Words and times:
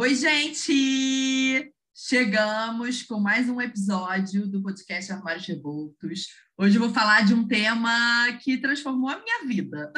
Oi, 0.00 0.14
gente! 0.14 1.74
Chegamos 1.94 3.02
com 3.02 3.20
mais 3.20 3.50
um 3.50 3.60
episódio 3.60 4.46
do 4.46 4.62
podcast 4.62 5.12
Armários 5.12 5.44
Revoltos. 5.44 6.26
Hoje 6.56 6.76
eu 6.76 6.80
vou 6.80 6.90
falar 6.90 7.26
de 7.26 7.34
um 7.34 7.46
tema 7.46 8.32
que 8.42 8.56
transformou 8.56 9.10
a 9.10 9.20
minha 9.20 9.46
vida. 9.46 9.92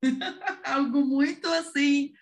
Algo 0.64 1.04
muito 1.04 1.46
assim 1.48 2.14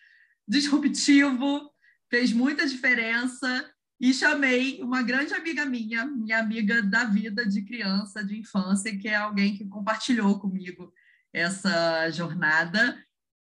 disruptivo, 0.49 1.71
fez 2.11 2.33
muita 2.33 2.67
diferença 2.67 3.73
e 4.01 4.13
chamei 4.13 4.83
uma 4.83 5.01
grande 5.01 5.35
amiga 5.35 5.65
minha, 5.65 6.05
minha 6.05 6.41
amiga 6.41 6.83
da 6.83 7.05
vida 7.05 7.47
de 7.47 7.63
criança, 7.65 8.25
de 8.25 8.41
infância, 8.41 8.99
que 8.99 9.07
é 9.07 9.15
alguém 9.15 9.57
que 9.57 9.65
compartilhou 9.69 10.41
comigo 10.41 10.93
essa 11.33 12.11
jornada 12.11 12.99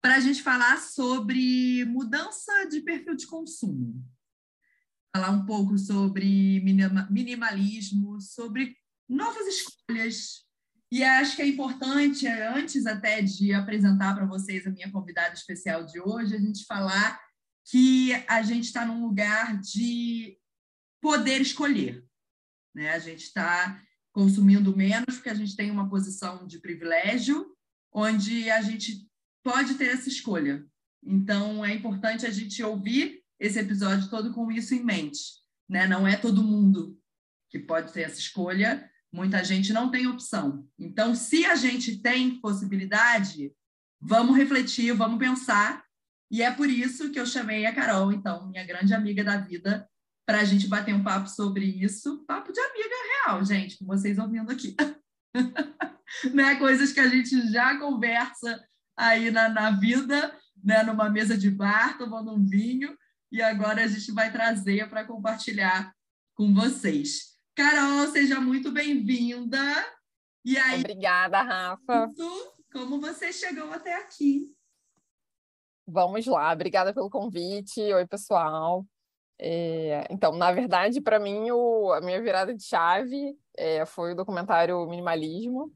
para 0.06 0.18
a 0.18 0.20
gente 0.20 0.44
falar 0.44 0.78
sobre 0.78 1.84
mudança 1.86 2.68
de 2.70 2.80
perfil 2.82 3.16
de 3.16 3.26
consumo. 3.26 4.08
Falar 5.12 5.32
um 5.32 5.48
pouco 5.48 5.80
sobre 5.80 6.62
minimalismo, 7.10 8.22
sobre 8.22 8.78
novas 9.10 9.48
escolhas. 9.48 10.46
E 10.92 11.04
acho 11.04 11.36
que 11.36 11.42
é 11.42 11.48
importante, 11.48 12.28
antes 12.28 12.86
até 12.86 13.24
de 13.24 13.52
apresentar 13.52 14.14
para 14.14 14.28
vocês 14.28 14.68
a 14.68 14.70
minha 14.70 14.92
convidada 14.92 15.34
especial 15.34 15.84
de 15.84 16.00
hoje, 16.00 16.36
a 16.36 16.40
gente 16.40 16.66
falar 16.66 17.20
que 17.68 18.14
a 18.28 18.44
gente 18.44 18.66
está 18.66 18.86
num 18.86 19.02
lugar 19.02 19.60
de 19.60 20.38
poder 21.02 21.42
escolher. 21.42 22.06
Né? 22.76 22.92
A 22.92 23.00
gente 23.00 23.24
está 23.24 23.82
consumindo 24.14 24.78
menos 24.78 25.16
porque 25.16 25.30
a 25.30 25.34
gente 25.34 25.56
tem 25.56 25.72
uma 25.72 25.90
posição 25.90 26.46
de 26.46 26.60
privilégio, 26.60 27.44
onde 27.92 28.52
a 28.52 28.62
gente 28.62 29.10
pode 29.46 29.76
ter 29.76 29.90
essa 29.90 30.10
escolha. 30.10 30.66
Então, 31.04 31.64
é 31.64 31.72
importante 31.72 32.26
a 32.26 32.32
gente 32.32 32.64
ouvir 32.64 33.22
esse 33.40 33.60
episódio 33.60 34.10
todo 34.10 34.34
com 34.34 34.52
isso 34.52 34.74
em 34.74 34.84
mente. 34.84 35.20
Né? 35.70 35.86
Não 35.88 36.08
é 36.08 36.18
todo 36.18 36.44
mundo 36.44 36.98
que 37.52 37.60
pode 37.60 37.94
ter 37.94 38.02
essa 38.02 38.20
escolha, 38.20 38.90
muita 39.14 39.44
gente 39.44 39.72
não 39.72 39.92
tem 39.92 40.08
opção. 40.08 40.68
Então, 40.80 41.14
se 41.14 41.46
a 41.46 41.54
gente 41.54 42.02
tem 42.02 42.42
possibilidade, 42.42 43.54
vamos 44.02 44.36
refletir, 44.36 44.92
vamos 44.94 45.20
pensar. 45.20 45.86
E 46.32 46.42
é 46.42 46.50
por 46.50 46.68
isso 46.68 47.12
que 47.12 47.20
eu 47.20 47.26
chamei 47.28 47.68
a 47.68 47.76
Carol, 47.76 48.12
então, 48.12 48.50
minha 48.50 48.66
grande 48.66 48.96
amiga 48.96 49.24
da 49.24 49.38
vida, 49.38 49.88
para 50.26 50.40
a 50.40 50.44
gente 50.44 50.68
bater 50.68 50.96
um 50.96 51.04
papo 51.04 51.30
sobre 51.30 51.66
isso. 51.66 52.26
Papo 52.26 52.52
de 52.52 52.60
amiga 52.60 52.96
real, 53.24 53.46
gente, 53.46 53.78
com 53.78 53.86
vocês 53.86 54.18
ouvindo 54.18 54.52
aqui. 54.52 54.76
né? 56.34 56.56
Coisas 56.56 56.92
que 56.92 57.00
a 57.00 57.08
gente 57.08 57.52
já 57.52 57.78
conversa 57.78 58.60
aí 58.96 59.32
na, 59.32 59.50
na 59.50 59.72
vida, 59.72 60.38
né, 60.64 60.84
numa 60.84 61.10
mesa 61.10 61.38
de 61.38 61.50
bar, 61.50 61.98
tomando 61.98 62.32
um 62.32 62.46
vinho, 62.46 62.98
e 63.32 63.42
agora 63.42 63.84
a 63.84 63.88
gente 63.88 64.12
vai 64.12 64.32
trazer 64.32 64.90
para 64.90 65.06
compartilhar 65.06 65.94
com 66.34 66.54
vocês. 66.54 67.36
Carol, 67.56 68.08
seja 68.08 68.40
muito 68.40 68.72
bem-vinda. 68.72 69.60
E 70.44 70.58
aí, 70.58 70.80
Obrigada, 70.80 71.42
Rafa. 71.42 72.10
Como 72.72 73.00
você 73.00 73.32
chegou 73.32 73.72
até 73.72 73.96
aqui? 73.96 74.54
Vamos 75.88 76.26
lá, 76.26 76.52
obrigada 76.52 76.94
pelo 76.94 77.10
convite. 77.10 77.80
Oi, 77.80 78.08
pessoal. 78.08 78.86
É, 79.38 80.08
então, 80.10 80.36
na 80.36 80.52
verdade, 80.52 81.02
para 81.02 81.20
mim, 81.20 81.52
o, 81.52 81.92
a 81.94 82.02
minha 82.02 82.22
virada 82.22 82.54
de 82.54 82.64
chave 82.64 83.38
é, 83.58 83.86
foi 83.86 84.14
o 84.14 84.16
documentário 84.16 84.86
Minimalismo, 84.88 85.72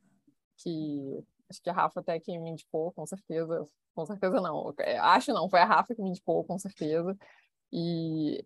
que 0.57 1.23
acho 1.49 1.61
que 1.61 1.69
a 1.69 1.73
Rafa 1.73 1.99
até 1.99 2.19
que 2.19 2.37
me 2.37 2.51
indicou, 2.51 2.91
com 2.93 3.05
certeza. 3.05 3.67
Com 3.95 4.05
certeza 4.05 4.39
não. 4.39 4.73
É, 4.79 4.97
acho 4.97 5.33
não, 5.33 5.49
foi 5.49 5.59
a 5.59 5.65
Rafa 5.65 5.95
que 5.95 6.01
me 6.01 6.09
indicou, 6.09 6.43
com 6.43 6.57
certeza. 6.57 7.17
E 7.71 8.45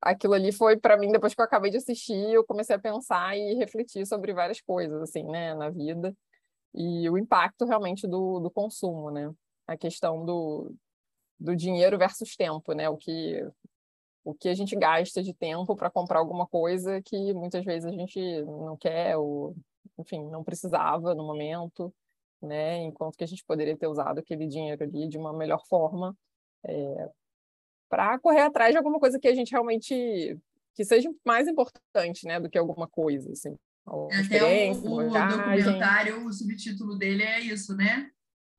aquilo 0.00 0.34
ali 0.34 0.52
foi 0.52 0.76
para 0.76 0.96
mim 0.96 1.10
depois 1.12 1.34
que 1.34 1.40
eu 1.40 1.44
acabei 1.44 1.70
de 1.70 1.78
assistir, 1.78 2.32
eu 2.32 2.44
comecei 2.44 2.76
a 2.76 2.78
pensar 2.78 3.36
e 3.36 3.54
refletir 3.54 4.06
sobre 4.06 4.32
várias 4.34 4.60
coisas 4.60 5.02
assim, 5.02 5.24
né, 5.24 5.54
na 5.54 5.70
vida. 5.70 6.14
E 6.74 7.08
o 7.08 7.16
impacto 7.16 7.64
realmente 7.64 8.06
do, 8.06 8.40
do 8.40 8.50
consumo, 8.50 9.10
né? 9.10 9.32
A 9.66 9.76
questão 9.76 10.24
do, 10.24 10.74
do 11.40 11.56
dinheiro 11.56 11.98
versus 11.98 12.36
tempo, 12.36 12.72
né? 12.74 12.88
O 12.88 12.96
que 12.96 13.42
o 14.24 14.34
que 14.34 14.48
a 14.48 14.54
gente 14.54 14.74
gasta 14.74 15.22
de 15.22 15.32
tempo 15.32 15.76
para 15.76 15.88
comprar 15.88 16.18
alguma 16.18 16.48
coisa 16.48 17.00
que 17.00 17.32
muitas 17.32 17.64
vezes 17.64 17.86
a 17.86 17.92
gente 17.92 18.20
não 18.42 18.76
quer 18.76 19.16
ou 19.16 19.54
enfim, 19.96 20.28
não 20.28 20.42
precisava 20.42 21.14
no 21.14 21.24
momento 21.24 21.94
né? 22.42 22.78
Enquanto 22.78 23.16
que 23.16 23.24
a 23.24 23.26
gente 23.26 23.44
poderia 23.44 23.76
ter 23.76 23.86
usado 23.86 24.18
aquele 24.18 24.46
dinheiro 24.46 24.82
ali 24.82 25.08
de 25.08 25.18
uma 25.18 25.32
melhor 25.32 25.62
forma 25.66 26.16
é, 26.64 27.10
para 27.88 28.18
correr 28.18 28.42
atrás 28.42 28.72
de 28.72 28.78
alguma 28.78 28.98
coisa 28.98 29.18
que 29.18 29.28
a 29.28 29.34
gente 29.34 29.52
realmente 29.52 30.38
que 30.74 30.84
seja 30.84 31.10
mais 31.24 31.48
importante, 31.48 32.26
né, 32.26 32.38
do 32.38 32.50
que 32.50 32.58
alguma 32.58 32.86
coisa, 32.86 33.32
assim. 33.32 33.56
Até 34.12 34.72
o, 34.72 34.72
o 34.72 35.10
documentário, 35.10 36.26
o 36.26 36.32
subtítulo 36.32 36.98
dele 36.98 37.22
é 37.22 37.40
isso, 37.40 37.74
né? 37.74 38.10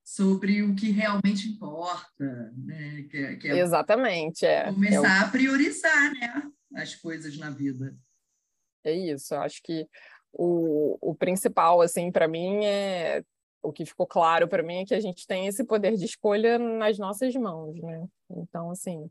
Sobre 0.04 0.64
o 0.64 0.74
que 0.74 0.90
realmente 0.90 1.50
importa, 1.50 2.52
né? 2.56 3.04
Que, 3.12 3.18
é, 3.18 3.36
que 3.36 3.48
é 3.50 3.60
Exatamente, 3.60 4.46
é. 4.46 4.72
Começar 4.74 5.20
é 5.20 5.24
o... 5.24 5.26
a 5.26 5.30
priorizar, 5.30 6.14
né? 6.14 6.44
As 6.76 6.96
coisas 6.96 7.38
na 7.38 7.52
vida. 7.52 7.96
É 8.84 8.94
isso, 8.94 9.36
acho 9.36 9.62
que 9.62 9.86
o, 10.32 10.98
o 11.02 11.14
principal, 11.14 11.82
assim, 11.82 12.10
para 12.12 12.28
mim 12.28 12.64
é 12.64 13.22
o 13.62 13.72
que 13.72 13.86
ficou 13.86 14.08
claro 14.08 14.48
para 14.48 14.64
mim 14.64 14.82
é 14.82 14.86
que 14.86 14.94
a 14.94 15.00
gente 15.00 15.26
tem 15.28 15.48
esse 15.48 15.64
poder 15.64 15.96
de 15.96 16.06
escolha 16.06 16.58
nas 16.58 16.98
nossas 16.98 17.36
mãos, 17.36 17.82
né? 17.82 18.08
Então, 18.30 18.72
assim, 18.72 19.10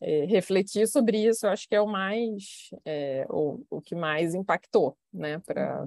é, 0.00 0.24
refletir 0.26 0.86
sobre 0.86 1.26
isso, 1.26 1.46
eu 1.46 1.50
acho 1.50 1.68
que 1.68 1.74
é 1.74 1.80
o 1.80 1.86
mais, 1.86 2.70
é, 2.84 3.26
o, 3.28 3.64
o 3.70 3.80
que 3.80 3.94
mais 3.94 4.34
impactou, 4.34 4.96
né? 5.12 5.38
Para 5.40 5.86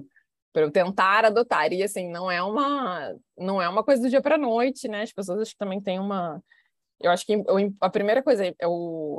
para 0.52 0.62
eu 0.62 0.70
tentar 0.70 1.24
adotar 1.24 1.72
e 1.72 1.82
assim 1.82 2.10
não 2.10 2.30
é 2.30 2.42
uma 2.42 3.16
não 3.38 3.60
é 3.62 3.66
uma 3.66 3.82
coisa 3.82 4.02
do 4.02 4.10
dia 4.10 4.20
para 4.20 4.36
noite, 4.36 4.86
né? 4.86 5.02
As 5.02 5.12
pessoas 5.12 5.40
acho 5.40 5.52
que 5.52 5.58
também 5.58 5.80
têm 5.80 5.98
uma 5.98 6.42
eu 7.00 7.10
acho 7.10 7.26
que 7.26 7.42
a 7.80 7.90
primeira 7.90 8.22
coisa 8.22 8.46
é, 8.46 8.54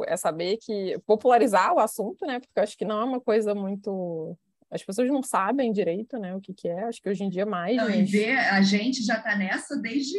é 0.08 0.18
saber 0.18 0.58
que 0.58 0.98
popularizar 1.06 1.74
o 1.74 1.80
assunto, 1.80 2.26
né? 2.26 2.40
Porque 2.40 2.54
eu 2.56 2.64
acho 2.64 2.78
que 2.78 2.86
não 2.86 3.02
é 3.02 3.04
uma 3.04 3.20
coisa 3.20 3.54
muito 3.54 4.38
as 4.73 4.84
pessoas 4.84 5.07
não 5.09 5.22
sabem 5.22 5.72
direito, 5.72 6.17
né, 6.17 6.35
o 6.35 6.41
que, 6.41 6.53
que 6.53 6.67
é. 6.67 6.85
Acho 6.85 7.01
que 7.01 7.09
hoje 7.09 7.23
em 7.23 7.29
dia 7.29 7.45
mais. 7.45 7.78
Não, 7.78 7.88
mas... 7.88 8.11
e 8.11 8.25
a 8.25 8.61
gente 8.61 9.03
já 9.03 9.17
está 9.17 9.35
nessa 9.35 9.78
desde 9.78 10.17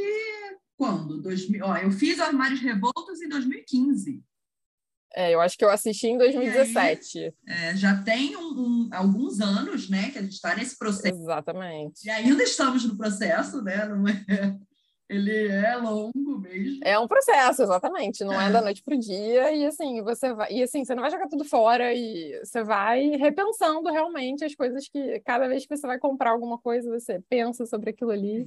quando? 0.76 1.20
2000, 1.20 1.64
ó, 1.64 1.76
eu 1.76 1.90
fiz 1.90 2.20
Armários 2.20 2.60
Revoltos 2.60 3.20
em 3.20 3.28
2015. 3.28 4.22
É, 5.16 5.32
eu 5.32 5.40
acho 5.40 5.56
que 5.56 5.64
eu 5.64 5.70
assisti 5.70 6.08
em 6.08 6.18
2017. 6.18 7.18
Aí, 7.18 7.32
é, 7.46 7.76
já 7.76 8.02
tem 8.02 8.36
um, 8.36 8.40
um, 8.40 8.90
alguns 8.92 9.40
anos, 9.40 9.88
né, 9.88 10.10
que 10.10 10.18
a 10.18 10.22
gente 10.22 10.32
está 10.32 10.56
nesse 10.56 10.76
processo. 10.76 11.14
Exatamente. 11.14 12.04
E 12.04 12.10
ainda 12.10 12.42
estamos 12.42 12.84
no 12.84 12.96
processo, 12.96 13.62
né? 13.62 13.86
Não 13.86 14.08
é, 14.08 14.56
ele 15.08 15.48
é 15.48 15.76
longo 15.76 16.38
mesmo. 16.38 16.80
É 16.82 16.98
um 16.98 17.06
processo, 17.06 17.62
exatamente. 17.62 18.24
Não 18.24 18.40
é, 18.40 18.48
é 18.48 18.50
da 18.50 18.62
noite 18.62 18.82
para 18.82 18.94
o 18.94 18.98
dia. 18.98 19.52
E 19.52 19.66
assim, 19.66 20.02
você 20.02 20.32
vai. 20.32 20.52
E 20.52 20.62
assim, 20.62 20.84
você 20.84 20.94
não 20.94 21.02
vai 21.02 21.10
jogar 21.10 21.28
tudo 21.28 21.44
fora 21.44 21.92
e 21.92 22.40
você 22.42 22.62
vai 22.62 23.10
repensando 23.10 23.90
realmente 23.90 24.44
as 24.44 24.54
coisas 24.54 24.88
que 24.88 25.20
cada 25.20 25.46
vez 25.46 25.66
que 25.66 25.76
você 25.76 25.86
vai 25.86 25.98
comprar 25.98 26.30
alguma 26.30 26.58
coisa, 26.58 26.90
você 26.90 27.20
pensa 27.28 27.66
sobre 27.66 27.90
aquilo 27.90 28.10
ali. 28.10 28.46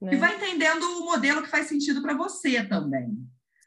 Né? 0.00 0.14
E 0.14 0.16
vai 0.16 0.34
entendendo 0.34 0.82
o 0.82 1.04
modelo 1.04 1.42
que 1.42 1.48
faz 1.48 1.66
sentido 1.66 2.02
para 2.02 2.14
você 2.14 2.64
também. 2.64 3.16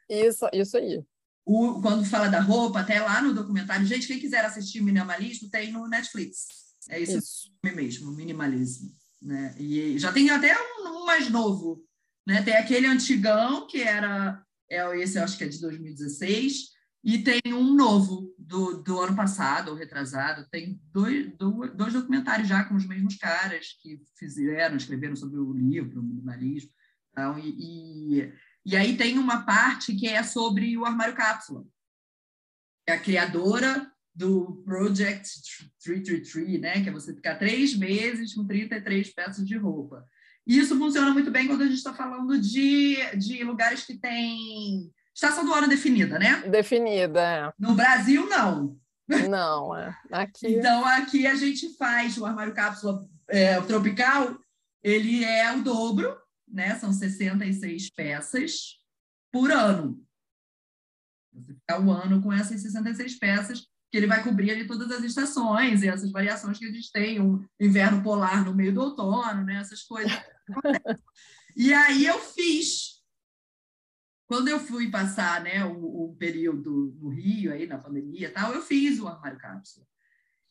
Isso, 0.08 0.46
isso 0.52 0.76
aí. 0.76 1.02
O, 1.44 1.80
quando 1.80 2.04
fala 2.04 2.28
da 2.28 2.40
roupa, 2.40 2.80
até 2.80 3.00
lá 3.00 3.22
no 3.22 3.32
documentário, 3.32 3.86
gente, 3.86 4.06
quem 4.06 4.18
quiser 4.18 4.44
assistir 4.44 4.82
Minimalismo, 4.82 5.48
tem 5.48 5.72
no 5.72 5.88
Netflix. 5.88 6.48
É 6.88 7.00
isso. 7.00 7.50
nome 7.64 7.76
mesmo, 7.76 8.12
Minimalismo. 8.12 8.90
Né? 9.22 9.54
E 9.58 9.98
já 9.98 10.12
tem 10.12 10.28
até 10.28 10.54
um, 10.54 10.88
um 10.88 11.06
mais 11.06 11.30
novo, 11.30 11.82
né? 12.26 12.42
Tem 12.42 12.56
aquele 12.56 12.86
antigão, 12.86 13.66
que 13.66 13.80
era, 13.80 14.42
é, 14.70 14.98
esse 14.98 15.18
eu 15.18 15.24
acho 15.24 15.38
que 15.38 15.44
é 15.44 15.48
de 15.48 15.60
2016, 15.60 16.76
e 17.04 17.18
tem 17.22 17.40
um 17.54 17.72
novo 17.72 18.34
do, 18.36 18.82
do 18.82 19.00
ano 19.00 19.14
passado, 19.14 19.68
ou 19.68 19.76
retrasado. 19.76 20.44
Tem 20.50 20.80
dois, 20.92 21.32
dois 21.38 21.92
documentários 21.92 22.48
já 22.48 22.64
com 22.64 22.74
os 22.74 22.84
mesmos 22.84 23.16
caras 23.16 23.78
que 23.80 24.00
fizeram, 24.18 24.76
escreveram 24.76 25.14
sobre 25.14 25.38
o 25.38 25.52
livro, 25.52 26.00
o 26.00 26.02
minimalismo. 26.02 26.72
Então, 27.12 27.38
e, 27.38 27.54
e, 28.20 28.32
e 28.64 28.76
aí 28.76 28.96
tem 28.96 29.18
uma 29.18 29.46
parte 29.46 29.94
que 29.94 30.08
é 30.08 30.22
sobre 30.24 30.76
o 30.76 30.84
armário 30.84 31.14
cápsula. 31.14 31.64
É 32.88 32.94
a 32.94 33.00
criadora 33.00 33.88
do 34.12 34.62
Project 34.64 35.28
333, 35.84 36.60
né? 36.60 36.82
que 36.82 36.88
é 36.88 36.92
você 36.92 37.14
ficar 37.14 37.36
três 37.36 37.76
meses 37.76 38.34
com 38.34 38.44
33 38.44 39.12
peças 39.14 39.46
de 39.46 39.56
roupa. 39.56 40.04
E 40.46 40.58
isso 40.58 40.78
funciona 40.78 41.10
muito 41.10 41.30
bem 41.30 41.46
quando 41.46 41.62
a 41.62 41.66
gente 41.66 41.78
está 41.78 41.92
falando 41.92 42.38
de, 42.38 42.96
de 43.16 43.42
lugares 43.42 43.84
que 43.84 43.98
têm 43.98 44.92
estação 45.14 45.44
do 45.44 45.52
ano 45.52 45.66
definida, 45.66 46.18
né? 46.18 46.42
Definida, 46.48 47.20
é. 47.20 47.52
No 47.58 47.74
Brasil, 47.74 48.28
não. 48.28 48.78
Não, 49.28 49.76
é. 49.76 49.96
Aqui... 50.12 50.46
Então, 50.46 50.84
aqui 50.84 51.26
a 51.26 51.34
gente 51.34 51.76
faz 51.76 52.16
o 52.18 52.26
armário 52.26 52.54
cápsula 52.54 53.04
é, 53.28 53.60
tropical, 53.62 54.36
ele 54.82 55.24
é 55.24 55.52
o 55.52 55.62
dobro, 55.62 56.16
né? 56.46 56.74
São 56.76 56.92
66 56.92 57.90
peças 57.90 58.78
por 59.32 59.50
ano. 59.50 60.00
Você 61.32 61.80
o 61.80 61.90
ano 61.90 62.22
com 62.22 62.32
essas 62.32 62.60
66 62.62 63.18
peças, 63.18 63.60
que 63.90 63.96
ele 63.96 64.06
vai 64.06 64.22
cobrir 64.22 64.50
ali 64.50 64.66
todas 64.66 64.90
as 64.90 65.02
estações 65.02 65.82
e 65.82 65.88
essas 65.88 66.10
variações 66.10 66.58
que 66.58 66.66
a 66.66 66.72
gente 66.72 66.90
tem, 66.90 67.20
um 67.20 67.44
inverno 67.60 68.02
polar 68.02 68.44
no 68.44 68.54
meio 68.54 68.72
do 68.72 68.80
outono, 68.80 69.44
né? 69.44 69.60
essas 69.60 69.82
coisas. 69.82 70.12
E 71.56 71.72
aí 71.72 72.06
eu 72.06 72.18
fiz. 72.18 72.96
Quando 74.26 74.48
eu 74.48 74.58
fui 74.58 74.90
passar 74.90 75.40
né, 75.42 75.64
o, 75.64 76.10
o 76.10 76.16
período 76.16 76.96
no 77.00 77.10
Rio, 77.10 77.52
aí, 77.52 77.66
na 77.66 77.78
pandemia 77.78 78.32
tal, 78.32 78.52
eu 78.52 78.62
fiz 78.62 78.98
o 78.98 79.06
armário 79.06 79.38
cápsula. 79.38 79.86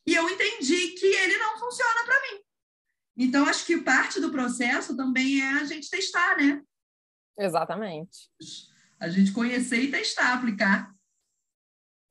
E 0.07 0.13
eu 0.13 0.29
entendi 0.29 0.91
que 0.91 1.05
ele 1.05 1.37
não 1.37 1.57
funciona 1.57 2.05
para 2.05 2.21
mim. 2.21 2.41
Então, 3.17 3.45
acho 3.45 3.65
que 3.65 3.77
parte 3.81 4.19
do 4.19 4.31
processo 4.31 4.95
também 4.95 5.41
é 5.41 5.53
a 5.53 5.63
gente 5.63 5.89
testar, 5.89 6.37
né? 6.37 6.61
Exatamente. 7.37 8.29
A 8.99 9.09
gente 9.09 9.31
conhecer 9.31 9.81
e 9.81 9.91
testar, 9.91 10.33
aplicar. 10.33 10.93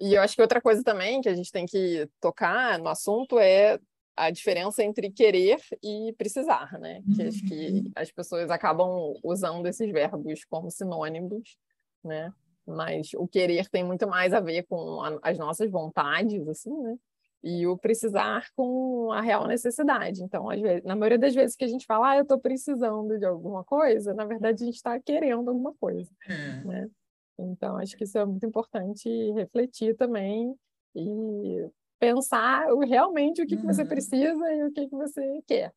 E 0.00 0.14
eu 0.14 0.22
acho 0.22 0.34
que 0.34 0.42
outra 0.42 0.60
coisa 0.60 0.82
também 0.82 1.20
que 1.20 1.28
a 1.28 1.34
gente 1.34 1.52
tem 1.52 1.66
que 1.66 2.08
tocar 2.20 2.78
no 2.78 2.88
assunto 2.88 3.38
é 3.38 3.78
a 4.16 4.30
diferença 4.30 4.82
entre 4.82 5.10
querer 5.10 5.58
e 5.82 6.14
precisar, 6.16 6.78
né? 6.78 7.02
Que 7.14 7.22
acho 7.22 7.44
que 7.44 7.68
uhum. 7.68 7.92
as 7.96 8.10
pessoas 8.10 8.50
acabam 8.50 9.14
usando 9.22 9.66
esses 9.66 9.90
verbos 9.90 10.44
como 10.44 10.70
sinônimos, 10.70 11.56
né? 12.02 12.32
Mas 12.66 13.12
o 13.14 13.26
querer 13.26 13.68
tem 13.68 13.84
muito 13.84 14.06
mais 14.06 14.32
a 14.32 14.40
ver 14.40 14.64
com 14.64 15.02
a, 15.02 15.18
as 15.22 15.38
nossas 15.38 15.70
vontades, 15.70 16.46
assim, 16.48 16.76
né? 16.82 16.96
E 17.42 17.66
o 17.66 17.76
precisar 17.76 18.46
com 18.56 19.12
a 19.12 19.20
real 19.20 19.46
necessidade. 19.46 20.22
Então, 20.22 20.48
às 20.48 20.60
vezes, 20.60 20.82
na 20.84 20.96
maioria 20.96 21.18
das 21.18 21.34
vezes 21.34 21.56
que 21.56 21.64
a 21.64 21.68
gente 21.68 21.84
fala, 21.84 22.12
ah, 22.12 22.16
eu 22.16 22.22
estou 22.22 22.38
precisando 22.38 23.18
de 23.18 23.26
alguma 23.26 23.62
coisa, 23.64 24.14
na 24.14 24.24
verdade 24.24 24.62
a 24.62 24.66
gente 24.66 24.76
está 24.76 24.98
querendo 24.98 25.48
alguma 25.50 25.74
coisa, 25.74 26.10
é. 26.26 26.64
né? 26.64 26.90
Então, 27.38 27.76
acho 27.76 27.96
que 27.96 28.04
isso 28.04 28.16
é 28.16 28.24
muito 28.24 28.46
importante 28.46 29.08
refletir 29.32 29.96
também 29.96 30.54
e 30.94 31.68
pensar 32.04 32.66
realmente 32.86 33.42
o 33.42 33.46
que, 33.46 33.54
uhum. 33.54 33.60
que 33.62 33.66
você 33.66 33.82
uhum. 33.82 33.88
precisa 33.88 34.52
e 34.52 34.64
o 34.64 34.72
que, 34.72 34.86
que 34.88 34.96
você 34.96 35.42
quer. 35.46 35.72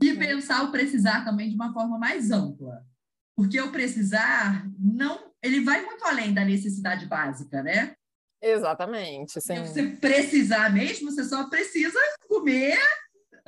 E 0.00 0.16
pensar 0.16 0.62
o 0.62 0.70
precisar 0.70 1.24
também 1.24 1.48
de 1.48 1.56
uma 1.56 1.72
forma 1.72 1.98
mais 1.98 2.30
ampla. 2.30 2.84
Porque 3.34 3.60
o 3.60 3.72
precisar 3.72 4.64
não, 4.78 5.32
ele 5.42 5.60
vai 5.62 5.84
muito 5.84 6.04
além 6.04 6.32
da 6.32 6.44
necessidade 6.44 7.06
básica, 7.06 7.62
né? 7.62 7.94
Exatamente. 8.40 9.40
Sim. 9.40 9.64
Você 9.64 9.86
precisar 9.96 10.72
mesmo, 10.72 11.10
você 11.10 11.24
só 11.24 11.48
precisa 11.48 11.98
comer, 12.28 12.78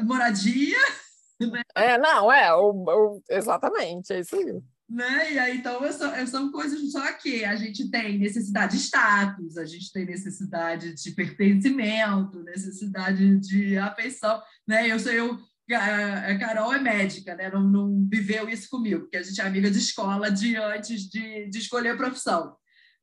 moradia. 0.00 0.78
Né? 1.40 1.62
É, 1.74 1.98
não, 1.98 2.32
é, 2.32 2.54
o, 2.54 2.70
o, 2.70 3.22
exatamente, 3.28 4.12
é 4.12 4.20
isso 4.20 4.36
aí. 4.36 4.62
Né? 4.94 5.32
E 5.32 5.38
aí, 5.40 5.56
então, 5.56 5.80
são, 5.90 6.26
são 6.28 6.52
coisas 6.52 6.92
só 6.92 7.12
que 7.14 7.44
a 7.44 7.56
gente 7.56 7.90
tem 7.90 8.16
necessidade 8.16 8.76
de 8.76 8.82
status, 8.84 9.56
a 9.56 9.64
gente 9.64 9.90
tem 9.92 10.06
necessidade 10.06 10.94
de 10.94 11.10
pertencimento, 11.10 12.44
necessidade 12.44 13.40
de 13.40 13.76
afeição, 13.76 14.40
né? 14.64 14.86
Eu 14.86 15.00
sou 15.00 15.10
eu, 15.10 15.36
a 15.72 16.38
Carol 16.38 16.72
é 16.72 16.78
médica, 16.78 17.34
né? 17.34 17.50
Não, 17.50 17.68
não 17.68 18.08
viveu 18.08 18.48
isso 18.48 18.70
comigo, 18.70 19.00
porque 19.00 19.16
a 19.16 19.22
gente 19.24 19.40
é 19.40 19.44
amiga 19.44 19.68
de 19.68 19.78
escola 19.78 20.30
de 20.30 20.54
antes 20.54 21.08
de, 21.10 21.48
de 21.48 21.58
escolher 21.58 21.88
a 21.88 21.96
profissão. 21.96 22.54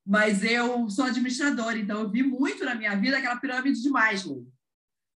Mas 0.05 0.45
eu 0.45 0.89
sou 0.89 1.03
administradora, 1.03 1.77
então 1.77 1.99
eu 1.99 2.09
vi 2.09 2.23
muito 2.23 2.63
na 2.63 2.73
minha 2.73 2.95
vida 2.95 3.17
aquela 3.17 3.35
pirâmide 3.35 3.81
de 3.81 3.89
Maslow, 3.89 4.47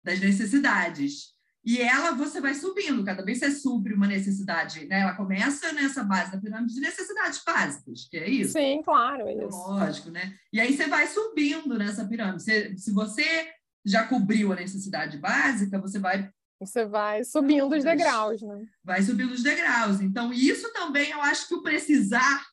das 0.04 0.20
necessidades. 0.20 1.35
E 1.66 1.80
ela, 1.80 2.12
você 2.12 2.40
vai 2.40 2.54
subindo, 2.54 3.04
cada 3.04 3.24
vez 3.24 3.40
você 3.40 3.50
supre 3.50 3.92
uma 3.92 4.06
necessidade, 4.06 4.86
né? 4.86 5.00
Ela 5.00 5.16
começa 5.16 5.72
nessa 5.72 6.04
base 6.04 6.30
da 6.30 6.38
pirâmide 6.38 6.74
de 6.74 6.80
necessidades 6.80 7.42
básicas, 7.44 8.06
que 8.08 8.16
é 8.16 8.30
isso? 8.30 8.52
Sim, 8.52 8.80
claro, 8.84 9.26
é 9.26 9.34
isso. 9.34 9.58
Lógico, 9.68 10.10
né? 10.10 10.36
E 10.52 10.60
aí 10.60 10.76
você 10.76 10.86
vai 10.86 11.08
subindo 11.08 11.76
nessa 11.76 12.06
pirâmide. 12.06 12.44
Se, 12.44 12.78
se 12.78 12.92
você 12.92 13.50
já 13.84 14.06
cobriu 14.06 14.52
a 14.52 14.56
necessidade 14.56 15.18
básica, 15.18 15.80
você 15.80 15.98
vai 15.98 16.30
você 16.60 16.86
vai 16.86 17.22
subindo 17.24 17.74
os 17.74 17.84
degraus, 17.84 18.40
né? 18.40 18.64
Vai 18.82 19.02
subindo 19.02 19.32
os 19.32 19.42
degraus. 19.42 20.00
Então, 20.00 20.32
isso 20.32 20.72
também 20.72 21.10
eu 21.10 21.20
acho 21.20 21.48
que 21.48 21.54
o 21.54 21.62
precisar 21.62 22.46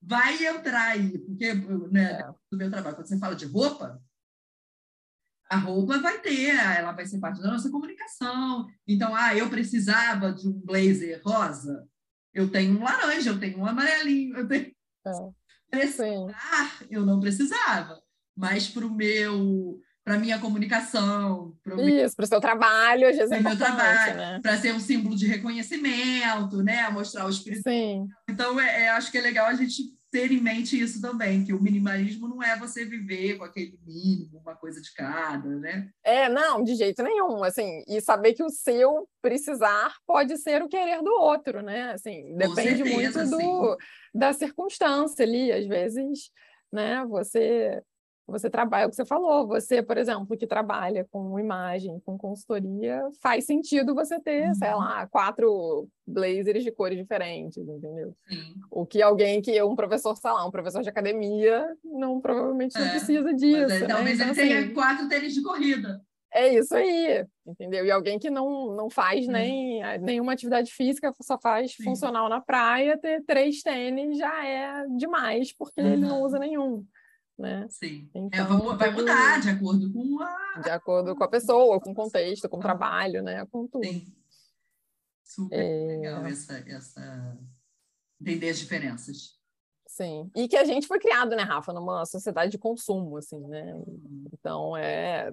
vai 0.00 0.46
entrar 0.46 0.92
aí, 0.92 1.18
porque 1.18 1.52
né, 1.90 2.20
é. 2.20 2.26
no 2.50 2.58
meu 2.58 2.70
trabalho, 2.70 2.94
quando 2.94 3.08
você 3.08 3.18
fala 3.18 3.34
de 3.34 3.44
roupa, 3.44 4.00
a 5.48 5.56
roupa 5.56 5.98
vai 5.98 6.18
ter, 6.18 6.54
ela 6.54 6.92
vai 6.92 7.06
ser 7.06 7.18
parte 7.18 7.40
da 7.40 7.50
nossa 7.50 7.70
comunicação. 7.70 8.66
Então, 8.86 9.14
ah, 9.14 9.34
eu 9.34 9.48
precisava 9.48 10.32
de 10.32 10.48
um 10.48 10.52
blazer 10.52 11.20
rosa, 11.24 11.86
eu 12.34 12.50
tenho 12.50 12.78
um 12.78 12.82
laranja, 12.82 13.30
eu 13.30 13.38
tenho 13.38 13.58
um 13.58 13.66
amarelinho, 13.66 14.36
eu 14.36 14.48
tenho. 14.48 14.72
É. 15.06 15.10
Precisar, 15.70 16.82
eu 16.90 17.04
não 17.04 17.20
precisava, 17.20 18.00
mas 18.36 18.68
para 18.68 18.86
o 18.86 18.94
meu, 18.94 19.80
para 20.04 20.18
minha 20.18 20.38
comunicação, 20.38 21.56
para 21.62 21.74
para 21.74 22.24
o 22.24 22.28
seu 22.28 22.40
trabalho, 22.40 23.04
é 23.04 23.40
meu 23.40 23.56
trabalho, 23.56 24.16
né? 24.16 24.40
para 24.40 24.56
ser 24.56 24.72
um 24.72 24.80
símbolo 24.80 25.16
de 25.16 25.26
reconhecimento, 25.26 26.62
né, 26.62 26.88
mostrar 26.90 27.26
o 27.26 27.30
espírito. 27.30 27.68
Sim. 27.68 28.06
Então, 28.28 28.58
é, 28.60 28.84
é, 28.84 28.88
acho 28.90 29.10
que 29.10 29.18
é 29.18 29.20
legal 29.20 29.46
a 29.46 29.54
gente 29.54 29.82
ter 30.16 30.32
em 30.32 30.40
mente 30.40 30.80
isso 30.80 30.98
também, 31.02 31.44
que 31.44 31.52
o 31.52 31.62
minimalismo 31.62 32.26
não 32.26 32.42
é 32.42 32.58
você 32.58 32.86
viver 32.86 33.36
com 33.36 33.44
aquele 33.44 33.78
mínimo, 33.86 34.38
uma 34.38 34.56
coisa 34.56 34.80
de 34.80 34.90
cada, 34.94 35.46
né? 35.46 35.90
É, 36.02 36.26
não, 36.26 36.64
de 36.64 36.74
jeito 36.74 37.02
nenhum, 37.02 37.44
assim, 37.44 37.84
e 37.86 38.00
saber 38.00 38.32
que 38.32 38.42
o 38.42 38.48
seu 38.48 39.06
precisar 39.20 39.94
pode 40.06 40.38
ser 40.38 40.62
o 40.62 40.68
querer 40.68 41.02
do 41.02 41.10
outro, 41.10 41.60
né? 41.60 41.92
Assim, 41.92 42.34
depende 42.34 42.82
certeza, 42.82 43.24
muito 43.26 43.30
do, 43.30 43.76
da 44.14 44.32
circunstância 44.32 45.22
ali, 45.22 45.52
às 45.52 45.66
vezes, 45.66 46.30
né, 46.72 47.04
você 47.06 47.82
você 48.26 48.50
trabalha, 48.50 48.84
é 48.84 48.86
o 48.86 48.90
que 48.90 48.96
você 48.96 49.04
falou, 49.04 49.46
você, 49.46 49.82
por 49.82 49.96
exemplo, 49.96 50.36
que 50.36 50.46
trabalha 50.46 51.06
com 51.10 51.38
imagem, 51.38 52.00
com 52.04 52.18
consultoria, 52.18 53.00
faz 53.22 53.44
sentido 53.44 53.94
você 53.94 54.18
ter, 54.20 54.48
uhum. 54.48 54.54
sei 54.54 54.74
lá, 54.74 55.06
quatro 55.06 55.88
blazers 56.04 56.64
de 56.64 56.72
cores 56.72 56.98
diferentes, 56.98 57.58
entendeu? 57.58 58.14
Sim. 58.28 58.54
O 58.70 58.84
que 58.84 59.00
alguém 59.00 59.40
que, 59.40 59.62
um 59.62 59.76
professor, 59.76 60.16
sei 60.16 60.30
lá, 60.30 60.44
um 60.44 60.50
professor 60.50 60.82
de 60.82 60.88
academia, 60.88 61.66
não 61.84 62.20
provavelmente 62.20 62.76
é. 62.76 62.80
não 62.80 62.90
precisa 62.90 63.32
disso. 63.32 63.68
Mas, 63.68 63.80
né? 63.82 63.86
Talvez 63.86 64.20
então, 64.20 64.32
ele 64.32 64.40
assim, 64.40 64.48
tenha 64.48 64.74
quatro 64.74 65.08
tênis 65.08 65.32
de 65.32 65.42
corrida. 65.42 66.00
É 66.34 66.52
isso 66.52 66.74
aí, 66.74 67.24
entendeu? 67.46 67.86
E 67.86 67.90
alguém 67.90 68.18
que 68.18 68.28
não, 68.28 68.74
não 68.74 68.90
faz 68.90 69.26
nem 69.26 69.80
nenhuma 70.02 70.32
atividade 70.32 70.70
física, 70.72 71.10
só 71.22 71.38
faz 71.38 71.74
Sim. 71.74 71.84
funcional 71.84 72.28
na 72.28 72.40
praia, 72.40 72.98
ter 72.98 73.24
três 73.24 73.62
tênis 73.62 74.18
já 74.18 74.46
é 74.46 74.86
demais, 74.98 75.56
porque 75.56 75.80
uhum. 75.80 75.92
ele 75.92 76.02
não 76.04 76.22
usa 76.22 76.38
nenhum 76.38 76.84
né? 77.38 77.66
Sim. 77.68 78.10
É, 78.14 78.18
então, 78.18 78.72
é, 78.72 78.76
vai 78.76 78.90
mudar 78.90 79.40
de 79.40 79.50
acordo 79.50 79.92
com 79.92 80.22
a... 80.22 80.60
De 80.60 80.70
acordo 80.70 81.16
com 81.16 81.24
a 81.24 81.28
pessoa, 81.28 81.80
com 81.80 81.90
o 81.90 81.94
contexto, 81.94 82.48
com 82.48 82.56
o 82.58 82.62
trabalho, 82.62 83.22
né? 83.22 83.44
Com 83.46 83.66
tudo. 83.66 83.84
Sim. 83.84 84.14
Super 85.24 85.58
é... 85.58 85.86
legal 85.86 86.26
essa, 86.26 86.58
essa... 86.66 87.38
Entender 88.20 88.50
as 88.50 88.58
diferenças. 88.58 89.36
Sim. 89.86 90.30
E 90.34 90.48
que 90.48 90.56
a 90.56 90.64
gente 90.64 90.86
foi 90.86 90.98
criado, 90.98 91.30
né, 91.36 91.42
Rafa, 91.42 91.72
numa 91.72 92.04
sociedade 92.04 92.50
de 92.50 92.58
consumo, 92.58 93.16
assim, 93.16 93.46
né? 93.46 93.74
Uhum. 93.74 94.26
Então, 94.32 94.76
é 94.76 95.32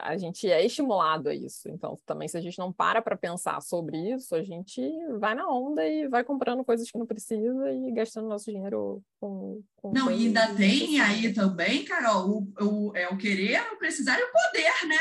a 0.00 0.16
gente 0.16 0.50
é 0.50 0.64
estimulado 0.64 1.28
a 1.28 1.34
isso. 1.34 1.68
Então, 1.68 1.98
também, 2.04 2.28
se 2.28 2.36
a 2.36 2.40
gente 2.40 2.58
não 2.58 2.72
para 2.72 3.00
para 3.00 3.16
pensar 3.16 3.60
sobre 3.60 3.96
isso, 4.14 4.34
a 4.34 4.42
gente 4.42 4.82
vai 5.18 5.34
na 5.34 5.48
onda 5.48 5.86
e 5.86 6.08
vai 6.08 6.24
comprando 6.24 6.64
coisas 6.64 6.90
que 6.90 6.98
não 6.98 7.06
precisa 7.06 7.72
e 7.72 7.92
gastando 7.92 8.28
nosso 8.28 8.50
dinheiro 8.50 9.02
com. 9.20 9.62
com 9.76 9.92
não, 9.92 10.10
e 10.10 10.26
ainda 10.26 10.54
tem 10.54 11.00
aí 11.00 11.32
também, 11.32 11.84
Carol, 11.84 12.28
o, 12.28 12.64
o, 12.64 12.96
é 12.96 13.08
o 13.08 13.16
querer, 13.16 13.60
o 13.72 13.78
precisar 13.78 14.18
e 14.18 14.22
o 14.22 14.32
poder, 14.32 14.88
né? 14.88 14.98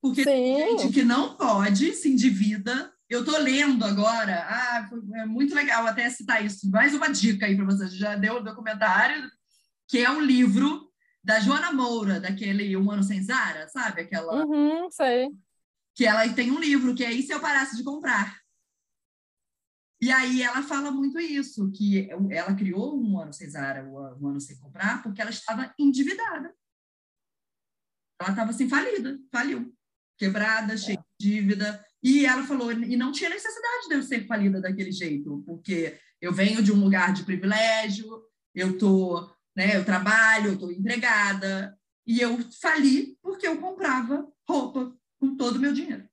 Porque 0.00 0.22
Sim. 0.22 0.30
tem 0.30 0.78
gente 0.78 0.92
que 0.92 1.02
não 1.02 1.34
pode, 1.34 1.92
se 1.92 2.12
endivida. 2.12 2.92
Eu 3.08 3.20
estou 3.20 3.38
lendo 3.38 3.84
agora, 3.84 4.46
ah, 4.48 4.88
é 5.16 5.26
muito 5.26 5.54
legal 5.54 5.86
até 5.86 6.08
citar 6.08 6.44
isso. 6.44 6.70
Mais 6.70 6.94
uma 6.94 7.08
dica 7.08 7.46
aí 7.46 7.54
para 7.54 7.66
vocês. 7.66 7.94
Já 7.94 8.16
deu 8.16 8.36
o 8.36 8.42
documentário, 8.42 9.30
que 9.86 9.98
é 9.98 10.10
um 10.10 10.20
livro 10.20 10.90
da 11.24 11.40
Joana 11.40 11.72
Moura, 11.72 12.20
daquele 12.20 12.76
Um 12.76 12.90
Ano 12.90 13.02
Sem 13.02 13.22
Zara, 13.22 13.66
sabe? 13.68 14.02
Aquela. 14.02 14.44
Uhum, 14.44 14.90
sei. 14.90 15.30
Que 15.94 16.04
ela 16.04 16.28
tem 16.34 16.50
um 16.50 16.60
livro 16.60 16.94
que 16.94 17.04
é 17.04 17.10
E 17.10 17.22
se 17.22 17.32
eu 17.32 17.40
parasse 17.40 17.76
de 17.76 17.82
comprar? 17.82 18.38
E 20.00 20.12
aí 20.12 20.42
ela 20.42 20.62
fala 20.62 20.90
muito 20.90 21.18
isso, 21.18 21.70
que 21.72 22.10
ela 22.30 22.54
criou 22.54 23.00
um 23.00 23.18
ano 23.18 23.32
sem 23.32 23.48
Zara, 23.48 23.82
um 23.88 24.28
ano 24.28 24.38
sem 24.40 24.58
comprar, 24.58 25.02
porque 25.02 25.22
ela 25.22 25.30
estava 25.30 25.72
endividada. 25.78 26.54
Ela 28.20 28.30
estava 28.30 28.50
assim, 28.50 28.68
falida, 28.68 29.18
faliu, 29.32 29.74
quebrada, 30.18 30.76
cheia 30.76 31.02
de 31.18 31.30
dívida. 31.30 31.82
E 32.02 32.26
ela 32.26 32.42
falou, 32.42 32.70
e 32.70 32.96
não 32.96 33.12
tinha 33.12 33.30
necessidade 33.30 33.88
de 33.88 33.94
eu 33.94 34.02
ser 34.02 34.26
falida 34.26 34.60
daquele 34.60 34.92
jeito, 34.92 35.42
porque 35.46 35.98
eu 36.20 36.34
venho 36.34 36.62
de 36.62 36.70
um 36.70 36.80
lugar 36.80 37.14
de 37.14 37.24
privilégio, 37.24 38.06
eu 38.54 38.76
tô 38.76 39.33
né? 39.56 39.76
Eu 39.76 39.84
trabalho, 39.84 40.48
eu 40.48 40.54
estou 40.54 40.72
empregada, 40.72 41.78
e 42.06 42.20
eu 42.20 42.38
fali 42.60 43.16
porque 43.22 43.46
eu 43.46 43.60
comprava 43.60 44.26
roupa 44.48 44.94
com 45.18 45.36
todo 45.36 45.56
o 45.56 45.60
meu 45.60 45.72
dinheiro. 45.72 46.08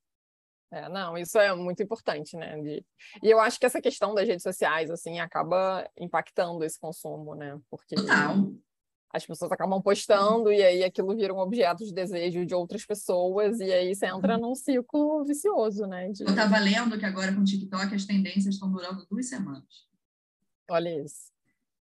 É, 0.74 0.88
não, 0.88 1.18
isso 1.18 1.38
é 1.38 1.54
muito 1.54 1.84
importante, 1.84 2.38
né? 2.38 2.58
De... 2.62 2.86
E 3.22 3.30
eu 3.30 3.42
acho 3.42 3.60
que 3.60 3.66
essa 3.66 3.82
questão 3.82 4.16
das 4.16 4.26
redes 4.26 4.44
sociais, 4.44 4.90
assim, 4.90 5.20
acaba 5.20 5.86
impactando 6.00 6.64
esse 6.64 6.80
consumo, 6.80 7.36
né? 7.36 7.60
Porque 7.70 7.94
Total. 7.94 8.54
as 9.12 9.26
pessoas 9.26 9.52
acabam 9.52 9.82
postando 9.82 10.50
e 10.50 10.64
aí 10.64 10.82
aquilo 10.82 11.14
vira 11.14 11.34
um 11.34 11.40
objeto 11.40 11.84
de 11.84 11.94
desejo 11.94 12.46
de 12.46 12.56
outras 12.56 12.86
pessoas 12.86 13.60
e 13.60 13.70
aí 13.70 13.94
você 13.94 14.06
entra 14.06 14.38
num 14.38 14.56
ciclo 14.56 15.26
vicioso, 15.26 15.86
né? 15.88 16.10
De... 16.10 16.24
Eu 16.24 16.30
estava 16.30 16.58
lendo 16.58 16.98
que 16.98 17.06
agora 17.06 17.34
com 17.36 17.42
o 17.42 17.46
TikTok 17.46 17.94
as 17.94 18.06
tendências 18.06 18.54
estão 18.54 18.72
durando 18.72 19.06
duas 19.08 19.28
semanas. 19.28 19.90
Olha 20.70 21.04
isso. 21.04 21.34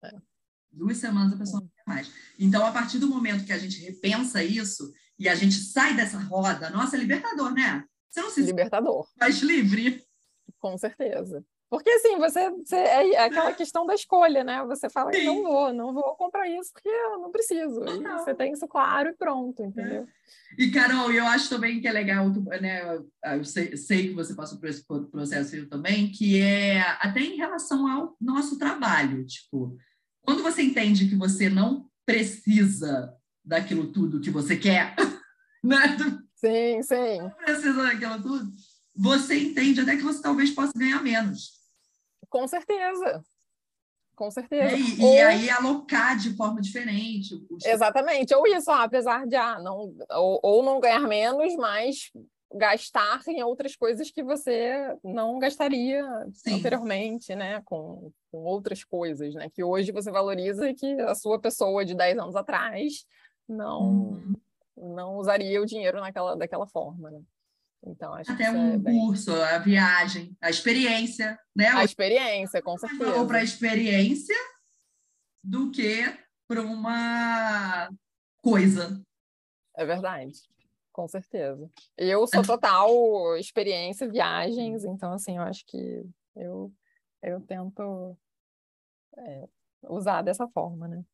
É. 0.05 0.36
Duas 0.77 0.99
semanas 0.99 1.33
a 1.33 1.37
pessoa 1.37 1.61
não 1.61 1.69
quer 1.69 1.83
mais. 1.87 2.11
Então, 2.39 2.65
a 2.65 2.71
partir 2.71 2.99
do 2.99 3.09
momento 3.09 3.45
que 3.45 3.53
a 3.53 3.59
gente 3.59 3.81
repensa 3.83 4.45
isso 4.45 4.93
e 5.19 5.29
a 5.29 5.35
gente 5.35 5.55
sai 5.55 5.97
dessa 5.97 6.19
roda, 6.19 6.71
nossa, 6.71 6.97
é 6.97 7.01
libertador, 7.01 7.53
né? 7.53 7.85
Você 8.11 8.21
não 8.21 8.31
se 8.31 8.43
libertador. 8.43 9.07
mais 9.19 9.41
livre. 9.41 10.05
Com 10.61 10.77
certeza. 10.77 11.45
Porque 11.69 11.91
assim, 11.91 12.17
você, 12.17 12.49
você 12.51 12.77
é, 12.77 13.13
é 13.15 13.25
aquela 13.25 13.53
questão 13.53 13.85
da 13.85 13.95
escolha, 13.95 14.45
né? 14.45 14.65
Você 14.67 14.89
fala 14.89 15.11
que 15.11 15.25
não 15.25 15.43
vou, 15.43 15.73
não 15.73 15.93
vou 15.93 16.15
comprar 16.15 16.49
isso 16.49 16.73
porque 16.73 16.89
eu 16.89 17.19
não 17.19 17.33
preciso. 17.33 17.83
E 17.85 18.03
você 18.03 18.35
tem 18.35 18.53
isso 18.53 18.69
claro 18.69 19.09
e 19.09 19.15
pronto, 19.15 19.65
entendeu? 19.65 20.03
É. 20.03 20.63
E 20.63 20.71
Carol, 20.71 21.11
eu 21.11 21.27
acho 21.27 21.49
também 21.49 21.81
que 21.81 21.89
é 21.89 21.93
legal, 21.93 22.31
né? 22.61 22.99
Eu 23.25 23.45
sei, 23.45 23.77
sei 23.77 24.09
que 24.09 24.15
você 24.15 24.35
passou 24.35 24.61
por 24.61 24.69
esse 24.69 24.85
processo 25.11 25.67
também, 25.69 26.13
que 26.13 26.41
é 26.41 26.81
até 27.01 27.21
em 27.21 27.37
relação 27.37 27.89
ao 27.89 28.17
nosso 28.21 28.57
trabalho, 28.59 29.27
tipo, 29.27 29.77
quando 30.27 30.43
você 30.43 30.63
entende 30.63 31.09
que 31.09 31.17
você 31.17 31.49
não 31.49 31.89
precisa 32.05 33.15
daquilo 33.45 33.93
tudo 33.93 34.21
que 34.21 34.31
você 34.31 34.57
quer, 34.57 34.95
né? 35.65 35.97
Sim, 36.35 36.83
sim. 36.83 37.19
Não 37.19 37.31
precisa 37.31 37.83
daquilo 37.83 38.21
tudo 38.21 38.53
você 38.97 39.39
entende 39.39 39.81
até 39.81 39.97
que 39.97 40.03
você 40.03 40.23
talvez 40.23 40.51
possa 40.51 40.73
ganhar 40.75 41.03
menos. 41.03 41.53
Com 42.31 42.49
certeza. 42.49 43.23
Com 44.17 44.31
certeza. 44.31 44.75
É, 44.75 44.81
e, 44.81 45.05
ou... 45.05 45.15
e, 45.15 45.21
aí 45.21 45.51
alocar 45.51 46.17
de 46.17 46.35
forma 46.35 46.61
diferente. 46.63 47.35
Exatamente. 47.65 48.35
Ou 48.35 48.47
isso, 48.47 48.71
ó, 48.71 48.77
apesar 48.77 49.27
de 49.27 49.37
ah, 49.37 49.59
não, 49.61 49.95
ou, 50.13 50.41
ou 50.43 50.63
não 50.63 50.81
ganhar 50.81 51.01
menos, 51.01 51.55
mas 51.57 52.11
gastar 52.55 53.23
em 53.29 53.43
outras 53.43 53.75
coisas 53.75 54.11
que 54.11 54.23
você 54.23 54.97
não 55.03 55.39
gastaria 55.39 56.05
Sim. 56.33 56.55
anteriormente, 56.55 57.35
né? 57.35 57.61
Com, 57.65 58.13
com 58.31 58.39
outras 58.39 58.85
coisas, 58.85 59.35
né? 59.35 59.51
Que 59.51 59.65
hoje 59.65 59.93
você 59.93 60.11
valoriza 60.11 60.69
e 60.69 60.75
que 60.75 61.01
a 61.03 61.15
sua 61.15 61.41
pessoa 61.41 61.85
de 61.85 61.95
10 61.95 62.19
anos 62.19 62.37
atrás 62.37 63.05
não, 63.49 63.81
uhum. 63.83 64.35
não 64.77 65.17
usaria 65.17 65.61
o 65.61 65.67
dinheiro 65.67 66.01
naquela, 66.01 66.37
daquela 66.37 66.67
forma, 66.67 67.11
né? 67.11 67.21
Então, 67.85 68.15
acho 68.15 68.33
Até 68.33 68.51
que 68.51 68.57
um 68.57 68.75
é 68.75 68.79
bem... 68.79 68.99
curso, 68.99 69.33
a 69.33 69.59
viagem, 69.59 70.37
a 70.41 70.51
experiência, 70.51 71.39
né? 71.55 71.69
A 71.69 71.85
experiência, 71.85 72.61
com 72.61 72.77
certeza. 72.77 73.25
Para 73.27 73.39
a 73.39 73.45
experiência 73.45 74.37
do 75.43 75.71
que 75.71 76.03
para 76.49 76.63
uma 76.63 77.89
coisa. 78.39 79.01
É 79.77 79.85
verdade, 79.85 80.33
com 80.97 81.07
certeza. 81.07 81.71
Eu 81.95 82.27
sou 82.27 82.41
total 82.43 83.37
experiência, 83.37 84.09
viagens, 84.09 84.83
então, 84.83 85.13
assim, 85.13 85.37
eu 85.37 85.43
acho 85.43 85.63
que 85.67 86.03
eu, 86.35 86.73
eu 87.23 87.39
tento 87.43 88.17
é, 89.19 89.49
usar 89.83 90.23
dessa 90.23 90.49
forma, 90.49 90.89
né? 90.89 91.05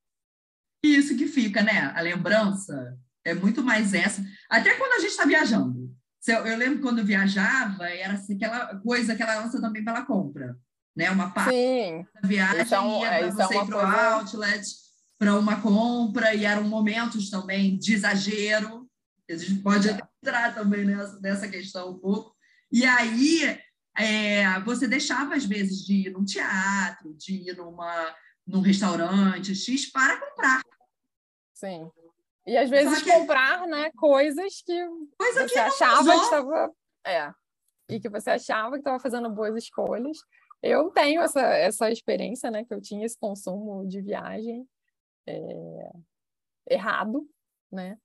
Isso 0.85 1.17
que 1.17 1.27
fica, 1.27 1.63
né? 1.63 1.93
A 1.97 2.01
lembrança 2.01 2.97
é 3.25 3.35
muito 3.35 3.63
mais 3.63 3.93
essa. 3.93 4.23
Até 4.49 4.77
quando 4.77 4.93
a 4.93 4.99
gente 5.01 5.11
está 5.11 5.25
viajando. 5.25 5.93
Eu 6.29 6.57
lembro 6.57 6.81
quando 6.81 7.01
eu 7.01 7.05
viajava, 7.05 7.89
era 7.89 8.15
assim, 8.15 8.37
aquela 8.37 8.77
coisa 8.79 9.17
que 9.17 9.23
ela 9.23 9.41
lança 9.41 9.61
também 9.61 9.85
pela 9.85 10.07
compra, 10.07 10.57
né? 10.95 11.11
Uma 11.11 11.31
parte 11.31 11.51
Sim. 11.51 12.07
da 12.15 12.29
viagem 12.29 12.61
então, 12.63 13.01
ia 13.01 13.09
para 13.09 13.19
é, 13.19 13.31
você 13.31 13.43
é 13.43 13.63
ir 13.63 13.67
para 13.67 13.77
o 13.77 13.81
coisa... 13.81 14.15
outlet, 14.15 14.67
para 15.19 15.39
uma 15.39 15.61
compra, 15.61 16.35
e 16.35 16.45
eram 16.45 16.63
momentos 16.69 17.29
também 17.31 17.77
de 17.77 17.95
exagero. 17.95 18.82
A 19.35 19.37
gente 19.37 19.63
pode 19.63 19.89
entrar 19.89 20.55
também 20.55 20.85
nessa, 20.85 21.21
nessa 21.21 21.49
questão 21.49 21.91
um 21.91 21.99
pouco. 21.99 22.35
E 22.71 22.85
aí, 22.85 23.59
é, 23.99 24.61
você 24.61 24.87
deixava, 24.89 25.35
às 25.35 25.45
vezes, 25.45 25.85
de 25.85 26.09
ir 26.09 26.11
num 26.11 26.25
teatro, 26.25 27.15
de 27.15 27.51
ir 27.51 27.57
numa, 27.57 28.15
num 28.47 28.61
restaurante 28.61 29.55
X 29.55 29.91
para 29.91 30.21
comprar. 30.21 30.63
Sim. 31.55 31.91
E 32.47 32.57
às 32.57 32.69
vezes 32.69 33.03
que... 33.03 33.11
comprar, 33.11 33.67
né, 33.67 33.91
coisas 33.93 34.63
que 34.63 34.89
Coisa 35.17 35.49
você 35.49 35.55
que 35.55 35.59
achava 35.59 36.11
que 36.11 36.25
estava. 36.25 36.73
É. 37.07 37.33
E 37.89 38.01
que 38.01 38.09
você 38.09 38.31
achava 38.31 38.73
que 38.73 38.81
estava 38.81 38.99
fazendo 38.99 39.31
boas 39.31 39.57
escolhas. 39.57 40.19
Eu 40.63 40.91
tenho 40.91 41.21
essa, 41.21 41.41
essa 41.41 41.91
experiência, 41.91 42.51
né? 42.51 42.65
Que 42.65 42.73
eu 42.73 42.81
tinha 42.81 43.05
esse 43.05 43.19
consumo 43.19 43.87
de 43.87 44.01
viagem 44.01 44.67
é, 45.27 45.91
errado, 46.71 47.29
né? 47.71 47.99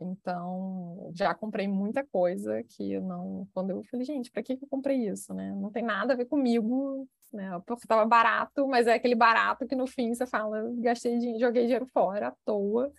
Então, 0.00 1.10
já 1.14 1.32
comprei 1.34 1.68
muita 1.68 2.04
coisa 2.04 2.62
que 2.64 2.92
eu 2.92 3.02
não. 3.02 3.48
Quando 3.54 3.70
eu 3.70 3.84
falei, 3.84 4.04
gente, 4.04 4.30
para 4.30 4.42
que 4.42 4.54
eu 4.54 4.68
comprei 4.68 5.08
isso, 5.08 5.32
né? 5.32 5.54
Não 5.54 5.70
tem 5.70 5.82
nada 5.82 6.12
a 6.12 6.16
ver 6.16 6.24
comigo, 6.24 7.08
né? 7.32 7.60
Porque 7.64 7.84
estava 7.84 8.04
barato, 8.04 8.66
mas 8.66 8.86
é 8.86 8.94
aquele 8.94 9.14
barato 9.14 9.66
que 9.66 9.76
no 9.76 9.86
fim 9.86 10.12
você 10.12 10.26
fala, 10.26 10.62
gastei, 10.78 11.38
joguei 11.38 11.62
dinheiro 11.62 11.86
fora 11.86 12.28
à 12.28 12.34
toa, 12.44 12.92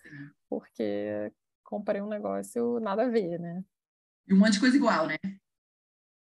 porque 0.48 1.30
comprei 1.62 2.00
um 2.00 2.08
negócio 2.08 2.80
nada 2.80 3.04
a 3.04 3.08
ver, 3.08 3.38
né? 3.38 3.62
E 4.26 4.32
um 4.32 4.38
monte 4.38 4.52
de 4.52 4.60
coisa 4.60 4.76
igual, 4.76 5.06
né? 5.06 5.16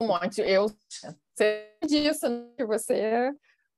Um 0.01 0.07
monte. 0.07 0.41
Eu 0.41 0.67
sei 1.35 1.77
disso, 1.85 2.29
né? 2.29 2.53
que 2.55 2.65
você 2.65 3.35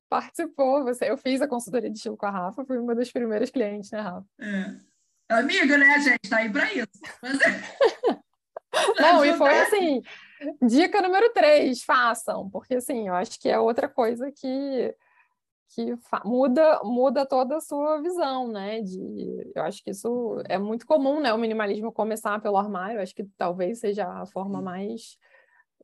participou, 0.08 0.84
você, 0.84 1.10
eu 1.10 1.18
fiz 1.18 1.42
a 1.42 1.48
consultoria 1.48 1.90
de 1.90 1.98
estilo 1.98 2.16
com 2.16 2.26
a 2.28 2.32
Rafa, 2.32 2.64
fui 2.64 2.78
uma 2.78 2.94
das 2.94 3.12
primeiras 3.12 3.50
clientes, 3.50 3.90
né, 3.92 4.00
Rafa? 4.00 4.28
É. 4.40 4.95
Amiga, 5.30 5.78
né, 5.78 6.00
gente? 6.00 6.30
Tá 6.30 6.38
aí 6.38 6.52
para 6.52 6.72
isso. 6.74 6.88
Mas... 7.22 7.40
Não, 9.00 9.24
e 9.24 9.34
foi 9.38 9.58
assim, 9.62 10.02
dica 10.62 11.02
número 11.02 11.32
três, 11.34 11.82
façam, 11.84 12.50
porque 12.50 12.76
assim, 12.76 13.08
eu 13.08 13.14
acho 13.14 13.40
que 13.40 13.48
é 13.48 13.58
outra 13.58 13.88
coisa 13.88 14.30
que, 14.32 14.94
que 15.70 15.96
muda, 16.26 16.82
muda 16.84 17.26
toda 17.26 17.56
a 17.58 17.62
sua 17.62 18.02
visão, 18.02 18.50
né? 18.50 18.82
De, 18.82 19.52
eu 19.56 19.64
acho 19.64 19.82
que 19.82 19.92
isso 19.92 20.44
é 20.50 20.58
muito 20.58 20.86
comum, 20.86 21.22
né? 21.22 21.34
O 21.34 21.38
minimalismo 21.38 21.92
começar 21.92 22.42
pelo 22.42 22.58
armário, 22.58 23.02
acho 23.02 23.16
que 23.16 23.24
talvez 23.38 23.80
seja 23.80 24.08
a 24.08 24.26
forma 24.26 24.62
mais 24.62 25.18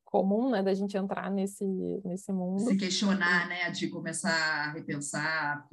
comum, 0.03 0.49
né, 0.51 0.61
da 0.61 0.73
gente 0.73 0.97
entrar 0.97 1.31
nesse, 1.31 1.65
nesse 2.03 2.33
mundo. 2.33 2.59
Se 2.59 2.75
questionar, 2.75 3.47
né, 3.47 3.71
de 3.71 3.87
começar 3.87 4.29
a 4.29 4.71
repensar 4.73 5.65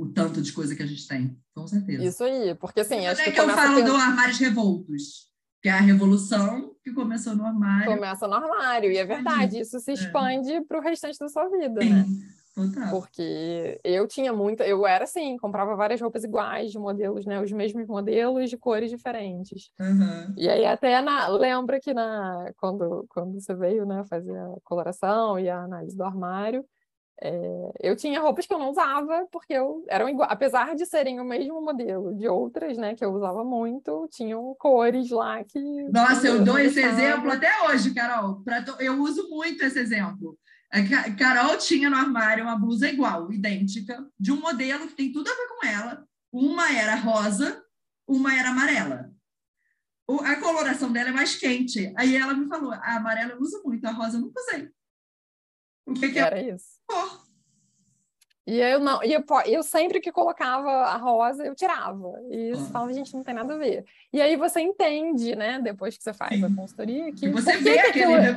o 0.00 0.06
tanto 0.06 0.40
de 0.40 0.50
coisa 0.50 0.74
que 0.74 0.82
a 0.82 0.86
gente 0.86 1.06
tem, 1.06 1.38
com 1.54 1.66
certeza. 1.66 2.02
Isso 2.02 2.24
aí, 2.24 2.54
porque 2.54 2.80
assim, 2.80 3.06
acho 3.06 3.20
é 3.20 3.24
que, 3.24 3.32
que 3.32 3.40
eu 3.40 3.50
falo 3.50 3.84
do 3.84 3.94
armários 3.94 4.38
revoltos, 4.38 5.28
que 5.60 5.68
é 5.68 5.72
a 5.72 5.80
revolução 5.80 6.74
que 6.82 6.90
começou 6.90 7.36
no 7.36 7.44
armário. 7.44 7.92
Começa 7.92 8.26
no 8.26 8.32
armário, 8.32 8.90
e 8.90 8.96
é 8.96 9.04
verdade, 9.04 9.60
isso 9.60 9.78
se 9.78 9.90
é. 9.90 9.94
expande 9.94 10.52
é. 10.52 10.64
para 10.64 10.78
o 10.78 10.82
restante 10.82 11.18
da 11.18 11.28
sua 11.28 11.46
vida, 11.50 11.82
Sim. 11.82 11.92
né? 11.92 12.06
Total. 12.54 12.90
Porque 12.90 13.78
eu 13.84 14.08
tinha 14.08 14.32
muita, 14.32 14.66
eu 14.66 14.86
era 14.86 15.04
assim, 15.04 15.36
comprava 15.36 15.76
várias 15.76 16.00
roupas 16.00 16.24
iguais, 16.24 16.72
de 16.72 16.78
modelos, 16.78 17.26
né? 17.26 17.38
Os 17.40 17.52
mesmos 17.52 17.86
modelos 17.86 18.48
de 18.48 18.56
cores 18.56 18.90
diferentes. 18.90 19.70
Uhum. 19.78 20.34
E 20.36 20.48
aí 20.48 20.64
até 20.64 21.00
na, 21.02 21.28
lembra 21.28 21.78
que 21.78 21.92
na, 21.92 22.50
quando, 22.56 23.04
quando 23.10 23.38
você 23.38 23.54
veio, 23.54 23.84
né, 23.84 24.02
fazer 24.08 24.36
a 24.36 24.54
coloração 24.64 25.38
e 25.38 25.48
a 25.48 25.62
análise 25.62 25.96
do 25.96 26.04
armário, 26.04 26.64
é, 27.22 27.72
eu 27.80 27.94
tinha 27.94 28.20
roupas 28.20 28.46
que 28.46 28.54
eu 28.54 28.58
não 28.58 28.70
usava 28.70 29.26
porque 29.30 29.52
eu 29.52 29.84
eram 29.88 30.08
igual, 30.08 30.28
apesar 30.30 30.74
de 30.74 30.86
serem 30.86 31.20
o 31.20 31.24
mesmo 31.24 31.60
modelo 31.60 32.14
de 32.14 32.26
outras, 32.26 32.78
né, 32.78 32.94
que 32.94 33.04
eu 33.04 33.12
usava 33.12 33.44
muito, 33.44 34.08
tinham 34.10 34.54
cores 34.58 35.10
lá 35.10 35.44
que. 35.44 35.60
Nossa, 35.92 36.26
eu, 36.26 36.42
dou 36.42 36.58
esse 36.58 36.80
exemplo 36.80 37.30
até 37.30 37.50
hoje, 37.68 37.92
Carol. 37.92 38.42
Pra, 38.42 38.64
eu 38.78 39.02
uso 39.02 39.28
muito 39.28 39.62
esse 39.62 39.78
exemplo. 39.78 40.38
A 40.72 41.10
Carol 41.14 41.58
tinha 41.58 41.90
no 41.90 41.96
armário 41.96 42.44
uma 42.44 42.56
blusa 42.56 42.88
igual, 42.88 43.30
idêntica, 43.32 44.06
de 44.18 44.32
um 44.32 44.40
modelo 44.40 44.86
que 44.86 44.94
tem 44.94 45.12
tudo 45.12 45.28
a 45.28 45.34
ver 45.34 45.48
com 45.48 45.66
ela. 45.66 46.04
Uma 46.32 46.72
era 46.72 46.94
rosa, 46.94 47.62
uma 48.08 48.32
era 48.34 48.50
amarela. 48.50 49.10
a 50.08 50.36
coloração 50.36 50.90
dela 50.90 51.10
é 51.10 51.12
mais 51.12 51.34
quente. 51.36 51.92
Aí 51.96 52.16
ela 52.16 52.32
me 52.32 52.46
falou: 52.46 52.72
a 52.72 52.96
amarela 52.96 53.32
eu 53.32 53.40
uso 53.40 53.60
muito, 53.64 53.84
a 53.84 53.90
rosa 53.90 54.16
eu 54.16 54.22
nunca 54.22 54.40
usei. 54.40 54.70
O 55.90 55.94
que, 55.94 56.08
que 56.10 56.18
é 56.18 56.22
era 56.22 56.40
isso? 56.40 56.80
E 58.46 58.58
eu 58.58 58.80
não, 58.80 59.02
e 59.04 59.12
eu, 59.12 59.24
eu 59.46 59.62
sempre 59.62 60.00
que 60.00 60.10
colocava 60.10 60.68
a 60.68 60.96
rosa, 60.96 61.44
eu 61.44 61.54
tirava. 61.54 62.14
E 62.30 62.50
você 62.50 62.62
ah. 62.62 62.72
falava, 62.72 62.92
gente, 62.92 63.14
não 63.14 63.22
tem 63.22 63.34
nada 63.34 63.54
a 63.54 63.58
ver. 63.58 63.84
E 64.12 64.20
aí 64.20 64.36
você 64.36 64.60
entende, 64.60 65.36
né, 65.36 65.60
depois 65.60 65.96
que 65.96 66.02
você 66.02 66.12
faz 66.12 66.36
Sim. 66.36 66.44
a 66.44 66.54
consultoria, 66.54 67.12
que. 67.12 67.26
E 67.26 67.30
você 67.30 67.56
vê 67.58 67.74
que 67.74 68.02
aquele. 68.02 68.34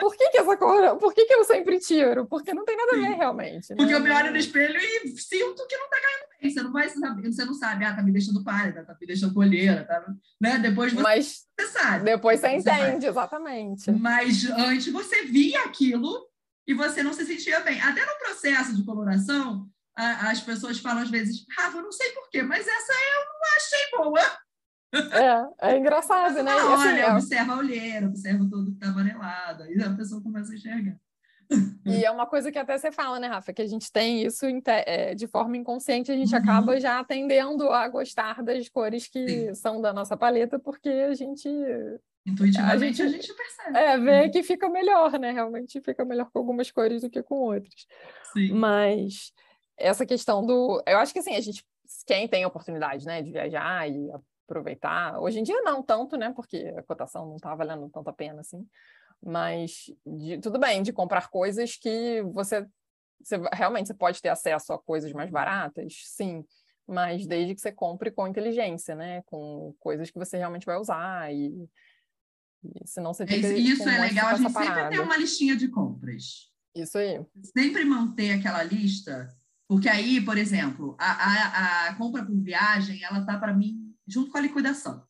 Por 0.00 0.16
que, 0.16 0.30
que 0.30 0.38
essa 0.38 0.56
cor. 0.56 0.96
Por 0.96 1.14
que, 1.14 1.26
que 1.26 1.34
eu 1.34 1.44
sempre 1.44 1.78
tiro? 1.78 2.26
Porque 2.26 2.54
não 2.54 2.64
tem 2.64 2.76
nada 2.76 2.92
a 2.92 3.00
ver 3.00 3.16
realmente. 3.16 3.74
Porque 3.74 3.92
né? 3.92 3.94
eu 3.94 4.00
me 4.00 4.10
olho 4.10 4.30
no 4.30 4.38
espelho 4.38 4.78
e 4.78 5.08
sinto 5.18 5.66
que 5.66 5.76
não 5.76 5.88
tá 5.88 5.96
ganhando 5.96 6.30
bem. 6.40 6.50
Você 6.50 6.62
não 6.62 6.72
vai 6.72 6.88
saber, 6.88 7.32
você 7.32 7.44
não 7.44 7.54
sabe, 7.54 7.84
ah, 7.84 7.94
tá 7.94 8.02
me 8.02 8.10
deixando 8.10 8.42
pálida, 8.42 8.84
tá 8.84 8.96
me 8.98 9.06
deixando 9.06 9.34
colheira, 9.34 9.84
tá, 9.84 10.14
né? 10.40 10.58
Depois 10.58 10.94
você, 10.94 11.02
Mas, 11.02 11.46
você 11.58 11.66
sabe. 11.68 12.04
Depois 12.04 12.40
você 12.40 12.48
entende, 12.48 13.06
exatamente. 13.06 13.90
Mas 13.92 14.48
antes 14.50 14.90
você 14.90 15.26
via 15.26 15.60
aquilo 15.64 16.29
e 16.66 16.74
você 16.74 17.02
não 17.02 17.12
se 17.12 17.24
sentia 17.24 17.60
bem. 17.60 17.80
Até 17.80 18.04
no 18.04 18.18
processo 18.18 18.74
de 18.74 18.84
coloração, 18.84 19.68
a, 19.96 20.30
as 20.30 20.40
pessoas 20.40 20.78
falam 20.78 21.02
às 21.02 21.10
vezes, 21.10 21.44
Rafa, 21.56 21.78
eu 21.78 21.82
não 21.82 21.92
sei 21.92 22.10
porquê, 22.12 22.42
mas 22.42 22.66
essa 22.66 22.92
eu 22.92 23.24
não 23.26 23.56
achei 23.56 23.90
boa. 23.96 24.40
É, 24.92 25.70
é 25.70 25.78
engraçado, 25.78 26.42
né? 26.42 26.54
Olha, 26.54 26.74
assim, 26.74 26.98
é... 26.98 27.12
observa 27.12 27.52
a 27.52 27.58
olheira, 27.58 28.06
observa 28.06 28.44
tudo 28.50 28.72
que 28.72 28.76
está 28.76 28.88
amarelado, 28.88 29.62
aí 29.62 29.80
a 29.80 29.94
pessoa 29.94 30.22
começa 30.22 30.52
a 30.52 30.56
enxergar. 30.56 30.96
E 31.84 32.04
é 32.04 32.10
uma 32.10 32.26
coisa 32.26 32.52
que 32.52 32.58
até 32.58 32.78
você 32.78 32.92
fala, 32.92 33.18
né, 33.18 33.26
Rafa, 33.26 33.52
que 33.52 33.62
a 33.62 33.66
gente 33.66 33.90
tem 33.90 34.24
isso 34.24 34.46
é, 34.66 35.14
de 35.14 35.26
forma 35.26 35.56
inconsciente, 35.56 36.12
a 36.12 36.16
gente 36.16 36.32
uhum. 36.32 36.40
acaba 36.40 36.78
já 36.78 37.02
tendendo 37.02 37.68
a 37.70 37.88
gostar 37.88 38.42
das 38.42 38.68
cores 38.68 39.08
que 39.08 39.26
Sim. 39.28 39.54
são 39.54 39.80
da 39.80 39.92
nossa 39.92 40.16
paleta, 40.16 40.58
porque 40.58 40.88
a 40.88 41.14
gente. 41.14 41.48
Intuitivamente 42.26 43.02
a 43.02 43.06
gente, 43.06 43.16
a 43.16 43.20
gente 43.20 43.34
percebe. 43.34 43.78
É, 43.78 43.98
vê 43.98 44.28
que 44.28 44.42
fica 44.42 44.68
melhor, 44.68 45.18
né? 45.18 45.32
Realmente 45.32 45.80
fica 45.80 46.04
melhor 46.04 46.30
com 46.30 46.38
algumas 46.38 46.70
cores 46.70 47.02
do 47.02 47.10
que 47.10 47.22
com 47.22 47.36
outras. 47.36 47.86
Sim. 48.32 48.52
Mas 48.52 49.32
essa 49.76 50.04
questão 50.04 50.44
do. 50.44 50.82
Eu 50.86 50.98
acho 50.98 51.12
que 51.12 51.18
assim, 51.18 51.34
a 51.34 51.40
gente, 51.40 51.64
quem 52.06 52.28
tem 52.28 52.44
a 52.44 52.48
oportunidade 52.48 53.06
né, 53.06 53.22
de 53.22 53.32
viajar 53.32 53.90
e 53.90 54.10
aproveitar, 54.46 55.18
hoje 55.18 55.40
em 55.40 55.42
dia 55.42 55.60
não 55.62 55.82
tanto, 55.82 56.16
né? 56.16 56.32
Porque 56.34 56.74
a 56.76 56.82
cotação 56.82 57.26
não 57.26 57.36
está 57.36 57.54
valendo 57.54 57.88
tanto 57.88 58.08
a 58.10 58.12
pena 58.12 58.40
assim 58.40 58.66
mas 59.22 59.92
de, 60.04 60.38
tudo 60.38 60.58
bem 60.58 60.82
de 60.82 60.92
comprar 60.92 61.28
coisas 61.28 61.76
que 61.76 62.22
você, 62.22 62.66
você 63.22 63.36
realmente 63.52 63.88
você 63.88 63.94
pode 63.94 64.20
ter 64.20 64.30
acesso 64.30 64.72
a 64.72 64.78
coisas 64.78 65.12
mais 65.12 65.30
baratas, 65.30 65.94
sim, 66.06 66.44
mas 66.86 67.26
desde 67.26 67.54
que 67.54 67.60
você 67.60 67.70
compre 67.70 68.10
com 68.10 68.26
inteligência, 68.26 68.94
né? 68.94 69.22
Com 69.26 69.74
coisas 69.78 70.10
que 70.10 70.18
você 70.18 70.38
realmente 70.38 70.66
vai 70.66 70.76
usar 70.76 71.32
e, 71.32 71.46
e 71.46 71.68
senão 72.84 73.12
você 73.12 73.26
fica 73.26 73.48
Isso 73.48 73.88
é 73.88 73.98
legal, 73.98 74.28
a 74.28 74.34
gente 74.34 74.52
parada. 74.52 74.74
sempre 74.74 74.96
tem 74.96 75.00
uma 75.00 75.16
listinha 75.16 75.56
de 75.56 75.68
compras. 75.68 76.50
Isso 76.74 76.98
aí. 76.98 77.24
Sempre 77.56 77.84
manter 77.84 78.32
aquela 78.32 78.62
lista, 78.62 79.28
porque 79.68 79.88
aí, 79.88 80.20
por 80.20 80.36
exemplo, 80.36 80.96
a, 80.98 81.12
a, 81.12 81.88
a 81.88 81.94
compra 81.94 82.24
por 82.24 82.36
viagem, 82.40 83.02
ela 83.02 83.24
tá 83.24 83.38
para 83.38 83.54
mim 83.54 83.94
junto 84.06 84.30
com 84.30 84.38
a 84.38 84.40
liquidação. 84.40 85.06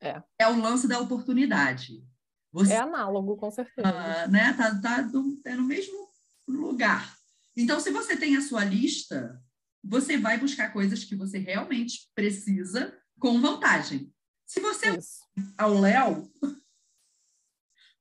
É. 0.00 0.22
É 0.38 0.48
o 0.48 0.60
lance 0.60 0.86
da 0.86 1.00
oportunidade. 1.00 2.04
Você, 2.52 2.74
é 2.74 2.78
análogo, 2.78 3.36
com 3.36 3.50
certeza. 3.50 3.88
Uh, 3.88 4.30
né? 4.30 4.52
Tá, 4.52 4.80
tá 4.80 5.02
do, 5.02 5.40
é 5.44 5.54
no 5.56 5.64
mesmo 5.64 6.08
lugar. 6.46 7.16
Então, 7.56 7.80
se 7.80 7.90
você 7.90 8.16
tem 8.16 8.36
a 8.36 8.42
sua 8.42 8.64
lista, 8.64 9.42
você 9.82 10.16
vai 10.16 10.38
buscar 10.38 10.72
coisas 10.72 11.02
que 11.04 11.16
você 11.16 11.38
realmente 11.38 12.10
precisa 12.14 12.96
com 13.18 13.40
vantagem. 13.40 14.13
Se 14.46 14.60
você 14.60 14.96
Isso. 14.96 15.22
ao 15.56 15.74
Léo 15.74 16.30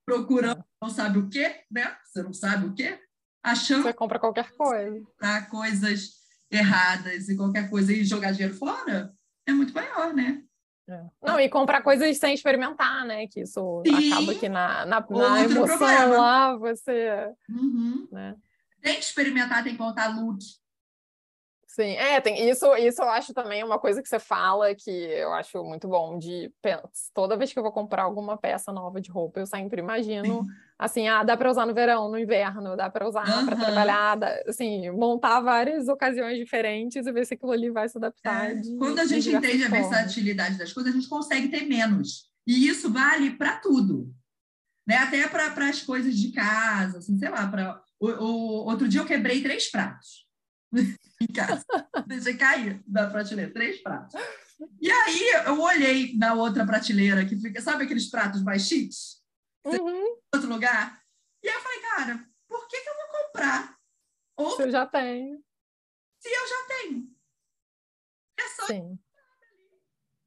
procurando 0.05 0.59
é. 0.59 0.65
não 0.81 0.89
sabe 0.89 1.19
o 1.19 1.29
quê, 1.29 1.63
né? 1.71 1.97
Você 2.05 2.21
não 2.23 2.33
sabe 2.33 2.65
o 2.65 2.73
quê? 2.73 2.99
Achando 3.41 3.83
você 3.83 3.93
compra 3.93 4.19
qualquer 4.19 4.51
coisa. 4.51 5.01
Para 5.17 5.45
coisas 5.45 6.11
erradas 6.51 7.29
e 7.29 7.35
qualquer 7.35 7.69
coisa 7.69 7.91
e 7.91 8.03
jogar 8.03 8.31
dinheiro 8.31 8.53
fora, 8.53 9.13
é 9.47 9.51
muito 9.53 9.73
maior, 9.73 10.13
né? 10.13 10.43
É. 10.87 11.05
Não, 11.21 11.39
e 11.39 11.49
comprar 11.49 11.81
coisas 11.81 12.17
sem 12.17 12.33
experimentar, 12.33 13.05
né? 13.05 13.27
Que 13.27 13.41
isso 13.41 13.81
Sim. 13.85 14.13
acaba 14.13 14.35
que 14.35 14.49
na, 14.49 14.85
na, 14.85 14.99
na 15.09 15.43
emoção 15.43 15.77
problema. 15.77 16.17
lá 16.17 16.57
você. 16.57 17.33
Uhum. 17.49 18.07
Né? 18.11 18.35
Tem 18.81 18.95
que 18.95 19.05
experimentar, 19.05 19.63
tem 19.63 19.73
que 19.73 19.77
contar 19.77 20.07
look. 20.07 20.39
Sim, 21.73 21.95
é, 21.95 22.21
tem 22.21 22.47
isso, 22.47 22.71
isso 22.75 23.01
eu 23.01 23.09
acho 23.09 23.33
também 23.33 23.63
uma 23.63 23.79
coisa 23.79 23.99
que 23.99 24.07
você 24.07 24.19
fala 24.19 24.75
que 24.75 24.91
eu 24.91 25.33
acho 25.33 25.63
muito 25.63 25.87
bom 25.87 26.19
de 26.19 26.53
toda 27.15 27.35
vez 27.35 27.51
que 27.51 27.57
eu 27.57 27.63
vou 27.63 27.71
comprar 27.71 28.03
alguma 28.03 28.37
peça 28.37 28.71
nova 28.71 29.01
de 29.01 29.09
roupa, 29.09 29.39
eu 29.39 29.47
sempre 29.47 29.81
imagino 29.81 30.45
assim, 30.77 31.07
ah, 31.07 31.23
dá 31.23 31.35
para 31.35 31.49
usar 31.49 31.65
no 31.65 31.73
verão, 31.73 32.11
no 32.11 32.19
inverno, 32.19 32.77
dá 32.77 32.91
para 32.91 33.07
usar 33.07 33.27
uhum. 33.27 33.47
para 33.47 33.55
trabalhar, 33.55 34.15
dá, 34.17 34.43
assim, 34.47 34.91
montar 34.91 35.39
várias 35.39 35.87
ocasiões 35.87 36.37
diferentes 36.37 37.07
e 37.07 37.11
ver 37.11 37.25
se 37.25 37.33
aquilo 37.33 37.51
ali 37.51 37.71
vai 37.71 37.89
se 37.89 37.97
adaptar. 37.97 38.51
É. 38.51 38.53
De, 38.53 38.77
Quando 38.77 38.99
a 38.99 39.05
gente 39.05 39.29
entende 39.29 39.63
formas. 39.63 39.87
a 39.87 39.89
versatilidade 39.89 40.59
das 40.59 40.71
coisas, 40.71 40.93
a 40.93 40.95
gente 40.95 41.09
consegue 41.09 41.47
ter 41.47 41.65
menos. 41.65 42.29
E 42.45 42.67
isso 42.67 42.91
vale 42.91 43.31
para 43.31 43.57
tudo. 43.57 44.13
Né? 44.85 44.97
Até 44.97 45.27
para 45.27 45.69
as 45.69 45.81
coisas 45.81 46.15
de 46.15 46.31
casa, 46.33 46.99
assim, 46.99 47.17
sei 47.17 47.29
lá, 47.29 47.47
para 47.47 47.81
o, 47.99 48.09
o, 48.09 48.65
outro 48.69 48.87
dia 48.87 49.01
eu 49.01 49.05
quebrei 49.05 49.41
três 49.41 49.71
pratos 49.71 50.23
em 51.23 51.33
casa. 51.33 51.65
Deixei 52.07 52.35
cair 52.35 52.81
da 52.85 53.09
prateleira, 53.09 53.51
três 53.51 53.81
pratos. 53.81 54.19
E 54.79 54.91
aí 54.91 55.29
eu 55.45 55.59
olhei 55.59 56.15
na 56.17 56.33
outra 56.33 56.65
prateleira 56.65 57.25
que 57.25 57.37
fica, 57.37 57.61
sabe 57.61 57.85
aqueles 57.85 58.09
pratos 58.09 58.43
mais 58.43 58.63
chiques? 58.63 59.21
Uhum. 59.65 60.17
Outro 60.33 60.49
lugar. 60.49 61.01
E 61.43 61.49
aí 61.49 61.55
eu 61.55 61.61
falei, 61.61 61.79
cara, 61.81 62.29
por 62.47 62.67
que, 62.67 62.81
que 62.81 62.89
eu 62.89 62.93
vou 62.93 63.23
comprar? 63.23 63.77
Se 64.55 64.63
eu 64.63 64.71
já 64.71 64.85
tenho. 64.85 65.43
Se 66.19 66.29
eu 66.29 66.47
já 66.47 66.67
tenho. 66.67 67.13
É 68.39 68.49
só 68.49 68.67
Sim. 68.67 68.99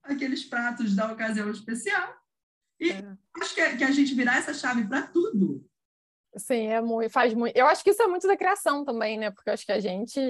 aqueles 0.02 0.44
pratos 0.44 0.94
da 0.94 1.12
ocasião 1.12 1.50
especial. 1.50 2.16
E 2.78 2.90
é. 2.90 3.16
acho 3.40 3.54
que, 3.54 3.60
é, 3.60 3.76
que 3.76 3.84
a 3.84 3.90
gente 3.90 4.14
virar 4.14 4.36
essa 4.36 4.52
chave 4.52 4.86
para 4.86 5.06
tudo 5.06 5.66
Sim, 6.38 6.66
é 6.66 6.80
muito, 6.80 7.10
faz 7.10 7.32
muito. 7.32 7.56
Eu 7.56 7.66
acho 7.66 7.82
que 7.82 7.90
isso 7.90 8.02
é 8.02 8.06
muito 8.06 8.26
da 8.26 8.36
criação 8.36 8.84
também, 8.84 9.18
né? 9.18 9.30
Porque 9.30 9.48
eu 9.48 9.54
acho 9.54 9.64
que 9.64 9.72
a 9.72 9.80
gente, 9.80 10.20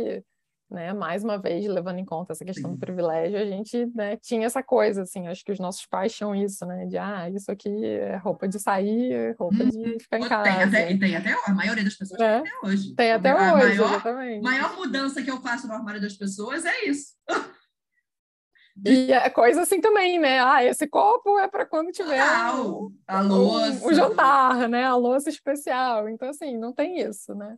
né, 0.71 0.93
mais 0.93 1.23
uma 1.23 1.39
vez, 1.39 1.65
levando 1.67 1.99
em 1.99 2.05
conta 2.05 2.33
essa 2.33 2.45
questão 2.45 2.73
do 2.73 2.79
privilégio, 2.79 3.39
a 3.39 3.45
gente 3.45 3.87
né, 3.95 4.17
tinha 4.17 4.47
essa 4.47 4.63
coisa, 4.63 5.03
assim, 5.03 5.29
acho 5.29 5.45
que 5.45 5.53
os 5.53 5.61
nossos 5.61 5.87
pais 5.87 6.13
tinham 6.13 6.35
isso, 6.35 6.67
né? 6.67 6.87
De, 6.87 6.99
ah, 6.99 7.31
isso 7.31 7.51
aqui 7.51 7.85
é 7.85 8.17
roupa 8.17 8.49
de 8.49 8.59
sair, 8.59 9.35
roupa 9.39 9.65
de 9.65 9.79
uhum. 9.79 10.01
ficar 10.01 10.19
em 10.19 10.29
casa. 10.29 10.43
Tem 10.43 10.63
até, 10.63 10.97
tem 10.97 11.17
até 11.17 11.37
a 11.47 11.55
maioria 11.55 11.85
das 11.85 11.95
pessoas 11.95 12.21
é. 12.21 12.41
tem 12.43 12.51
até 12.51 12.67
hoje. 12.67 12.95
Tem 12.95 13.13
até 13.13 13.31
a 13.31 13.55
hoje, 13.55 13.79
maior, 13.79 13.91
exatamente. 13.91 14.43
maior 14.43 14.77
mudança 14.77 15.23
que 15.23 15.31
eu 15.31 15.41
faço 15.41 15.69
no 15.69 15.75
armário 15.75 16.01
das 16.01 16.15
pessoas 16.15 16.65
é 16.65 16.85
isso. 16.85 17.15
E 18.85 19.11
é 19.11 19.31
coisa 19.31 19.63
assim 19.63 19.81
também, 19.81 20.19
né? 20.19 20.39
Ah, 20.39 20.63
esse 20.63 20.87
copo 20.87 21.39
é 21.39 21.49
para 21.49 21.65
quando 21.65 21.91
tiver 21.91 22.21
ah, 22.21 22.61
o, 22.61 22.93
a 23.07 23.23
louça. 23.23 23.83
O, 23.83 23.89
o, 23.89 23.95
jantar, 23.95 24.69
né? 24.69 24.85
A 24.85 24.95
louça 24.95 25.31
especial. 25.31 26.09
Então, 26.11 26.29
assim, 26.29 26.59
não 26.59 26.75
tem 26.75 27.01
isso, 27.01 27.35
né? 27.35 27.57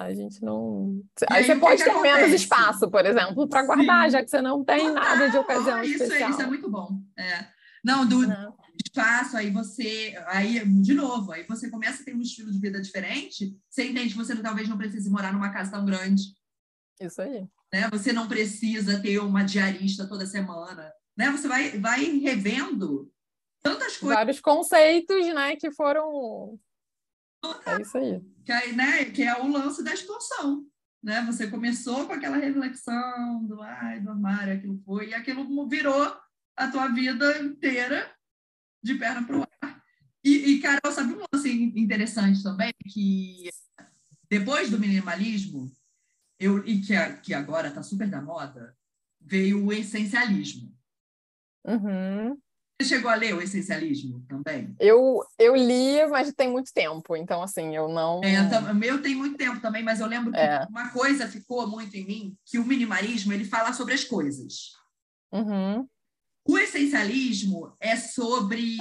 A 0.00 0.14
gente 0.14 0.42
não. 0.42 1.02
Aí, 1.28 1.40
aí 1.40 1.44
você 1.44 1.56
pode 1.56 1.84
ter 1.84 1.90
acontece? 1.90 2.20
menos 2.20 2.40
espaço, 2.40 2.90
por 2.90 3.04
exemplo, 3.04 3.46
para 3.46 3.66
guardar, 3.66 4.10
já 4.10 4.24
que 4.24 4.30
você 4.30 4.40
não 4.40 4.64
tem 4.64 4.90
nada 4.90 5.28
de 5.28 5.36
ocasião 5.36 5.76
ah, 5.76 5.84
isso 5.84 6.02
especial. 6.02 6.30
É, 6.30 6.32
isso 6.32 6.40
é 6.40 6.46
muito 6.46 6.70
bom. 6.70 7.02
É. 7.18 7.46
Não, 7.84 8.06
do 8.06 8.26
não. 8.26 8.56
espaço, 8.82 9.36
aí 9.36 9.50
você. 9.50 10.14
Aí, 10.28 10.64
de 10.80 10.94
novo, 10.94 11.32
aí 11.32 11.44
você 11.46 11.68
começa 11.68 12.00
a 12.00 12.04
ter 12.06 12.16
um 12.16 12.20
estilo 12.22 12.50
de 12.50 12.58
vida 12.58 12.80
diferente, 12.80 13.54
você 13.68 13.84
entende 13.84 14.14
que 14.14 14.16
você 14.16 14.34
talvez 14.36 14.66
não 14.66 14.78
precise 14.78 15.10
morar 15.10 15.34
numa 15.34 15.52
casa 15.52 15.72
tão 15.72 15.84
grande. 15.84 16.22
Isso 16.98 17.20
aí. 17.20 17.46
Né? 17.70 17.86
Você 17.90 18.10
não 18.10 18.26
precisa 18.26 18.98
ter 19.00 19.18
uma 19.18 19.42
diarista 19.42 20.08
toda 20.08 20.24
semana. 20.24 20.90
Né? 21.14 21.30
Você 21.30 21.46
vai, 21.46 21.78
vai 21.78 22.04
revendo 22.20 23.12
tantas 23.62 23.98
coisas. 23.98 24.16
Vários 24.16 24.40
conceitos 24.40 25.26
né, 25.34 25.56
que 25.56 25.70
foram. 25.70 26.58
É 27.66 27.82
isso 27.82 27.96
aí. 27.96 28.20
Que 28.44 28.52
é, 28.52 28.72
né, 28.72 29.04
que 29.06 29.22
é 29.22 29.40
o 29.40 29.48
lance 29.48 29.82
da 29.82 29.92
expansão. 29.92 30.66
Né? 31.02 31.22
Você 31.26 31.48
começou 31.48 32.06
com 32.06 32.12
aquela 32.12 32.36
reflexão 32.36 33.44
do 33.44 33.62
ai, 33.62 34.00
do 34.00 34.10
armário, 34.10 34.54
aquilo 34.54 34.78
foi, 34.84 35.08
e 35.08 35.14
aquilo 35.14 35.68
virou 35.68 36.16
a 36.56 36.68
tua 36.68 36.88
vida 36.88 37.38
inteira 37.38 38.10
de 38.82 38.94
perna 38.94 39.26
para 39.26 39.38
o 39.38 39.42
ar. 39.42 39.82
E, 40.22 40.52
e, 40.52 40.60
Carol, 40.60 40.92
sabe 40.92 41.14
um 41.14 41.24
lance 41.32 41.50
interessante 41.50 42.42
também? 42.42 42.72
Que 42.86 43.48
depois 44.28 44.70
do 44.70 44.78
minimalismo, 44.78 45.72
eu, 46.38 46.64
e 46.66 46.80
que, 46.80 46.94
que 47.22 47.34
agora 47.34 47.68
está 47.68 47.82
super 47.82 48.08
da 48.08 48.20
moda, 48.20 48.76
veio 49.20 49.64
o 49.64 49.72
essencialismo. 49.72 50.74
Uhum. 51.64 52.38
Você 52.80 52.84
chegou 52.96 53.10
a 53.10 53.14
ler 53.14 53.34
o 53.34 53.42
essencialismo 53.42 54.24
também? 54.26 54.74
Eu, 54.80 55.22
eu 55.38 55.54
li, 55.54 56.06
mas 56.08 56.32
tem 56.32 56.50
muito 56.50 56.72
tempo, 56.72 57.14
então 57.14 57.42
assim, 57.42 57.76
eu 57.76 57.90
não. 57.90 58.22
É, 58.24 58.40
o 58.70 58.74
meu 58.74 59.02
tem 59.02 59.14
muito 59.14 59.36
tempo 59.36 59.60
também, 59.60 59.82
mas 59.82 60.00
eu 60.00 60.06
lembro 60.06 60.32
que 60.32 60.38
é. 60.38 60.64
uma 60.70 60.88
coisa 60.88 61.28
ficou 61.28 61.68
muito 61.68 61.94
em 61.94 62.06
mim, 62.06 62.38
que 62.46 62.58
o 62.58 62.64
minimalismo 62.64 63.34
ele 63.34 63.44
fala 63.44 63.74
sobre 63.74 63.92
as 63.92 64.02
coisas. 64.02 64.72
Uhum. 65.30 65.86
O 66.48 66.58
essencialismo 66.58 67.76
é 67.78 67.96
sobre 67.96 68.78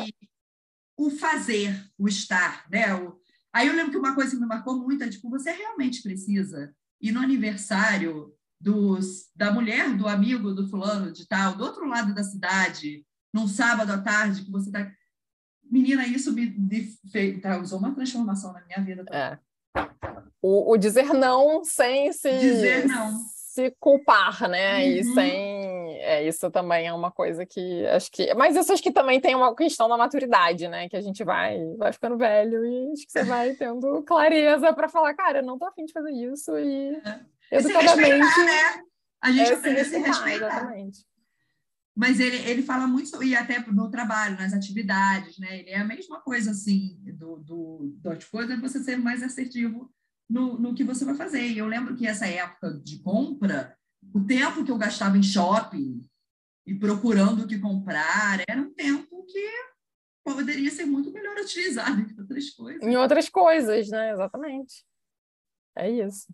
o 0.98 1.10
fazer, 1.12 1.86
o 1.98 2.08
estar, 2.08 2.70
né? 2.72 2.96
O... 2.96 3.20
Aí 3.52 3.68
eu 3.68 3.76
lembro 3.76 3.92
que 3.92 3.98
uma 3.98 4.16
coisa 4.16 4.32
que 4.32 4.40
me 4.40 4.48
marcou 4.48 4.78
muito 4.80 5.04
é 5.04 5.10
tipo, 5.10 5.30
você 5.30 5.52
realmente 5.52 6.02
precisa 6.02 6.74
e 7.02 7.12
no 7.12 7.20
aniversário 7.20 8.34
dos, 8.62 9.30
da 9.36 9.52
mulher 9.52 9.94
do 9.98 10.08
amigo 10.08 10.54
do 10.54 10.70
fulano 10.70 11.12
de 11.12 11.28
tal, 11.28 11.56
do 11.56 11.66
outro 11.66 11.86
lado 11.86 12.14
da 12.14 12.24
cidade, 12.24 13.06
num 13.34 13.48
sábado 13.48 13.92
à 13.92 13.98
tarde, 13.98 14.44
que 14.44 14.52
você 14.52 14.70
está. 14.70 14.92
Menina, 15.64 16.06
isso 16.08 16.34
me, 16.34 16.52
fez, 17.12 17.40
causou 17.42 17.78
uma 17.80 17.94
transformação 17.94 18.52
na 18.54 18.66
minha 18.66 18.82
vida. 18.82 19.06
É. 19.12 19.38
O, 20.42 20.72
o, 20.72 20.78
dizer 20.78 21.14
não 21.14 21.64
sem 21.64 22.12
se, 22.12 22.32
dizer 22.40 22.88
não. 22.88 23.20
se 23.28 23.76
culpar, 23.80 24.50
né? 24.50 24.78
Uhum. 24.78 24.90
E 24.90 25.04
sem. 25.04 26.00
É, 26.02 26.28
isso 26.28 26.50
também 26.50 26.88
é 26.88 26.94
uma 26.94 27.12
coisa 27.12 27.46
que 27.46 27.86
acho 27.88 28.10
que. 28.12 28.34
Mas 28.34 28.56
isso 28.56 28.72
acho 28.72 28.82
que 28.82 28.92
também 28.92 29.20
tem 29.20 29.36
uma 29.36 29.54
questão 29.56 29.88
da 29.88 29.98
maturidade, 29.98 30.68
né? 30.68 30.90
Que 30.90 30.96
a 30.96 31.02
gente 31.02 31.24
vai, 31.24 31.60
vai 31.78 31.94
ficando 31.94 32.18
velho 32.18 32.66
e 32.66 32.92
acho 32.94 33.06
que 33.06 33.12
você 33.12 33.24
vai 33.24 33.54
tendo 33.60 34.02
clareza 34.04 34.74
para 34.74 34.90
falar, 34.90 35.14
cara, 35.14 35.40
eu 35.40 35.44
não 35.44 35.60
tô 35.60 35.66
afim 35.66 35.86
de 35.86 35.94
fazer 35.94 36.12
isso 36.12 36.58
e. 36.58 36.96
É. 37.52 37.58
educadamente. 37.58 38.40
né? 38.40 38.84
A 39.22 39.32
gente 39.32 39.52
é 39.52 39.54
aprende 39.54 39.82
a 39.82 39.86
se 39.86 39.98
respeitar. 39.98 40.34
Exatamente. 40.34 41.09
Mas 42.00 42.18
ele, 42.22 42.38
ele 42.50 42.64
fala 42.64 42.88
muito, 42.88 43.22
e 43.22 43.36
até 43.36 43.60
no 43.60 43.92
trabalho, 43.92 44.38
nas 44.38 44.54
atividades, 44.54 45.38
né? 45.38 45.60
Ele 45.60 45.70
é 45.72 45.80
a 45.80 45.84
mesma 45.84 46.22
coisa, 46.22 46.52
assim, 46.52 46.98
do, 47.04 47.36
do, 47.36 47.94
das 48.02 48.24
coisas, 48.24 48.58
você 48.62 48.82
ser 48.82 48.96
mais 48.96 49.22
assertivo 49.22 49.94
no, 50.30 50.58
no 50.58 50.74
que 50.74 50.86
você 50.86 51.04
vai 51.04 51.16
fazer. 51.16 51.46
E 51.46 51.58
eu 51.58 51.68
lembro 51.68 51.98
que 51.98 52.08
essa 52.08 52.26
época 52.26 52.80
de 52.86 53.00
compra, 53.00 53.78
o 54.14 54.24
tempo 54.24 54.64
que 54.64 54.72
eu 54.72 54.78
gastava 54.78 55.18
em 55.18 55.22
shopping 55.22 56.10
e 56.66 56.74
procurando 56.74 57.44
o 57.44 57.48
que 57.48 57.60
comprar, 57.60 58.46
era 58.48 58.62
um 58.62 58.74
tempo 58.74 59.26
que 59.26 59.50
poderia 60.24 60.72
ser 60.72 60.86
muito 60.86 61.12
melhor 61.12 61.36
utilizado 61.36 62.00
em 62.00 62.18
outras 62.18 62.50
coisas. 62.52 62.82
Em 62.82 62.96
outras 62.96 63.28
coisas, 63.28 63.90
né? 63.90 64.14
Exatamente. 64.14 64.86
É 65.76 65.92
isso. 65.92 66.34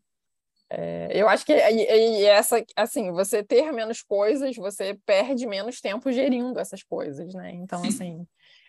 É, 0.70 1.10
eu 1.14 1.30
acho 1.30 1.46
que 1.46 1.54
e, 1.54 2.22
e 2.22 2.26
essa, 2.26 2.64
assim, 2.76 3.12
você 3.12 3.44
ter 3.44 3.72
menos 3.72 4.02
coisas, 4.02 4.56
você 4.56 4.98
perde 5.06 5.46
menos 5.46 5.80
tempo 5.80 6.12
gerindo 6.12 6.60
essas 6.60 6.82
coisas, 6.84 7.34
né? 7.34 7.52
Então, 7.54 7.82
Sim. 7.82 7.88
assim, 7.88 8.28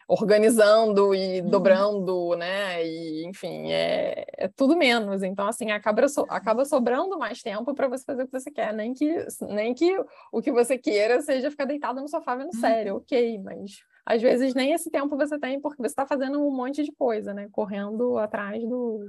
organizando 0.08 1.14
e 1.14 1.40
uhum. 1.40 1.48
dobrando, 1.48 2.36
né? 2.36 2.84
E, 2.86 3.26
enfim, 3.26 3.72
é, 3.72 4.24
é, 4.36 4.48
tudo 4.48 4.76
menos. 4.76 5.22
Então, 5.22 5.48
assim, 5.48 5.70
acaba, 5.70 6.06
so, 6.06 6.26
acaba 6.28 6.64
sobrando 6.64 7.18
mais 7.18 7.42
tempo 7.42 7.74
para 7.74 7.88
você 7.88 8.04
fazer 8.04 8.22
o 8.24 8.26
que 8.26 8.38
você 8.38 8.50
quer. 8.50 8.72
Nem 8.74 8.92
que, 8.92 9.26
nem 9.48 9.74
que 9.74 9.98
o 10.30 10.42
que 10.42 10.52
você 10.52 10.78
queira 10.78 11.20
seja 11.22 11.50
ficar 11.50 11.64
deitado 11.64 12.00
no 12.00 12.08
sofá 12.08 12.36
vendo 12.36 12.54
uhum. 12.54 12.60
série, 12.60 12.90
ok, 12.90 13.38
mas 13.38 13.78
às 14.04 14.22
vezes 14.22 14.54
nem 14.54 14.72
esse 14.72 14.90
tempo 14.90 15.16
você 15.16 15.38
tem 15.38 15.60
porque 15.60 15.82
você 15.82 15.88
está 15.88 16.06
fazendo 16.06 16.40
um 16.40 16.54
monte 16.54 16.84
de 16.84 16.92
coisa, 16.92 17.34
né? 17.34 17.48
Correndo 17.50 18.18
atrás 18.18 18.62
do, 18.62 19.04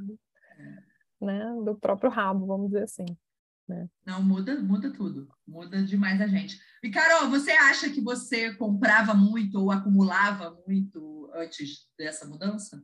né, 1.21 1.45
do 1.63 1.75
próprio 1.75 2.09
rabo, 2.09 2.45
vamos 2.45 2.67
dizer 2.67 2.83
assim. 2.83 3.05
Né? 3.67 3.87
Não, 4.05 4.23
muda, 4.23 4.59
muda 4.61 4.91
tudo. 4.91 5.27
Muda 5.45 5.83
demais 5.83 6.21
a 6.21 6.27
gente. 6.27 6.57
E, 6.81 6.89
Carol, 6.89 7.29
você 7.29 7.51
acha 7.51 7.89
que 7.89 8.01
você 8.01 8.53
comprava 8.55 9.13
muito 9.13 9.59
ou 9.59 9.71
acumulava 9.71 10.57
muito 10.65 11.29
antes 11.33 11.87
dessa 11.97 12.25
mudança? 12.25 12.81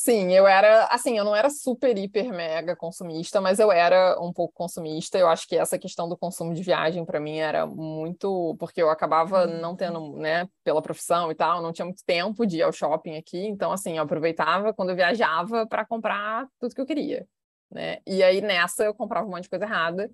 Sim, 0.00 0.32
eu 0.32 0.46
era, 0.46 0.84
assim, 0.86 1.18
eu 1.18 1.24
não 1.24 1.34
era 1.34 1.50
super, 1.50 1.98
hiper, 1.98 2.32
mega 2.32 2.76
consumista, 2.76 3.40
mas 3.40 3.58
eu 3.58 3.72
era 3.72 4.16
um 4.20 4.32
pouco 4.32 4.54
consumista. 4.54 5.18
Eu 5.18 5.26
acho 5.28 5.46
que 5.48 5.56
essa 5.56 5.76
questão 5.76 6.08
do 6.08 6.16
consumo 6.16 6.54
de 6.54 6.62
viagem 6.62 7.04
para 7.04 7.18
mim 7.18 7.38
era 7.38 7.66
muito, 7.66 8.54
porque 8.60 8.80
eu 8.80 8.90
acabava 8.90 9.44
uhum. 9.44 9.60
não 9.60 9.74
tendo, 9.74 10.16
né, 10.16 10.48
pela 10.62 10.80
profissão 10.80 11.32
e 11.32 11.34
tal, 11.34 11.60
não 11.60 11.72
tinha 11.72 11.84
muito 11.84 12.04
tempo 12.04 12.46
de 12.46 12.58
ir 12.58 12.62
ao 12.62 12.72
shopping 12.72 13.16
aqui, 13.16 13.44
então 13.48 13.72
assim, 13.72 13.96
eu 13.96 14.04
aproveitava 14.04 14.72
quando 14.72 14.90
eu 14.90 14.96
viajava 14.96 15.66
para 15.66 15.84
comprar 15.84 16.46
tudo 16.60 16.76
que 16.76 16.80
eu 16.80 16.86
queria, 16.86 17.26
né? 17.68 17.98
E 18.06 18.22
aí 18.22 18.40
nessa 18.40 18.84
eu 18.84 18.94
comprava 18.94 19.26
um 19.26 19.30
monte 19.30 19.42
de 19.42 19.50
coisa 19.50 19.64
errada, 19.64 20.08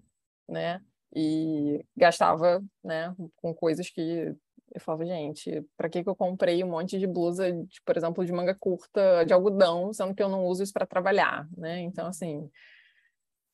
né? 0.48 0.80
E 1.14 1.84
gastava, 1.94 2.64
né, 2.82 3.14
com 3.36 3.54
coisas 3.54 3.90
que 3.90 4.34
eu 4.74 4.80
falava, 4.80 5.06
gente, 5.06 5.64
para 5.76 5.88
que, 5.88 6.02
que 6.02 6.08
eu 6.08 6.16
comprei 6.16 6.64
um 6.64 6.70
monte 6.70 6.98
de 6.98 7.06
blusa, 7.06 7.52
de, 7.52 7.80
por 7.84 7.96
exemplo, 7.96 8.26
de 8.26 8.32
manga 8.32 8.54
curta, 8.54 9.24
de 9.24 9.32
algodão, 9.32 9.92
sendo 9.92 10.14
que 10.14 10.22
eu 10.22 10.28
não 10.28 10.44
uso 10.46 10.64
isso 10.64 10.72
para 10.72 10.84
trabalhar, 10.84 11.48
né? 11.56 11.80
Então, 11.80 12.08
assim, 12.08 12.50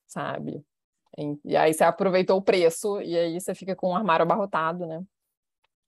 sabe? 0.07 0.65
E 1.45 1.55
aí 1.55 1.73
você 1.73 1.83
aproveitou 1.83 2.37
o 2.37 2.41
preço 2.41 2.99
e 3.01 3.15
aí 3.15 3.39
você 3.39 3.53
fica 3.53 3.75
com 3.75 3.89
o 3.89 3.95
armário 3.95 4.23
abarrotado, 4.23 4.87
né? 4.87 5.03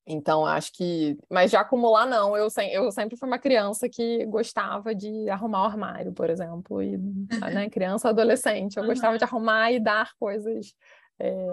Então, 0.05 0.45
acho 0.45 0.73
que. 0.73 1.17
Mas 1.29 1.49
já 1.49 1.61
acumular, 1.61 2.05
não. 2.05 2.35
Eu, 2.35 2.49
sem... 2.49 2.71
eu 2.73 2.91
sempre 2.91 3.17
fui 3.17 3.27
uma 3.27 3.39
criança 3.39 3.87
que 3.89 4.25
gostava 4.25 4.93
de 4.93 5.29
arrumar 5.29 5.63
o 5.63 5.65
armário, 5.65 6.13
por 6.13 6.29
exemplo. 6.29 6.81
E, 6.81 6.97
né, 6.97 7.69
criança, 7.71 8.09
adolescente. 8.09 8.77
Eu 8.77 8.85
gostava 8.85 9.17
de 9.17 9.23
arrumar 9.23 9.71
e 9.71 9.79
dar 9.79 10.13
coisas. 10.19 10.75
É... 11.17 11.47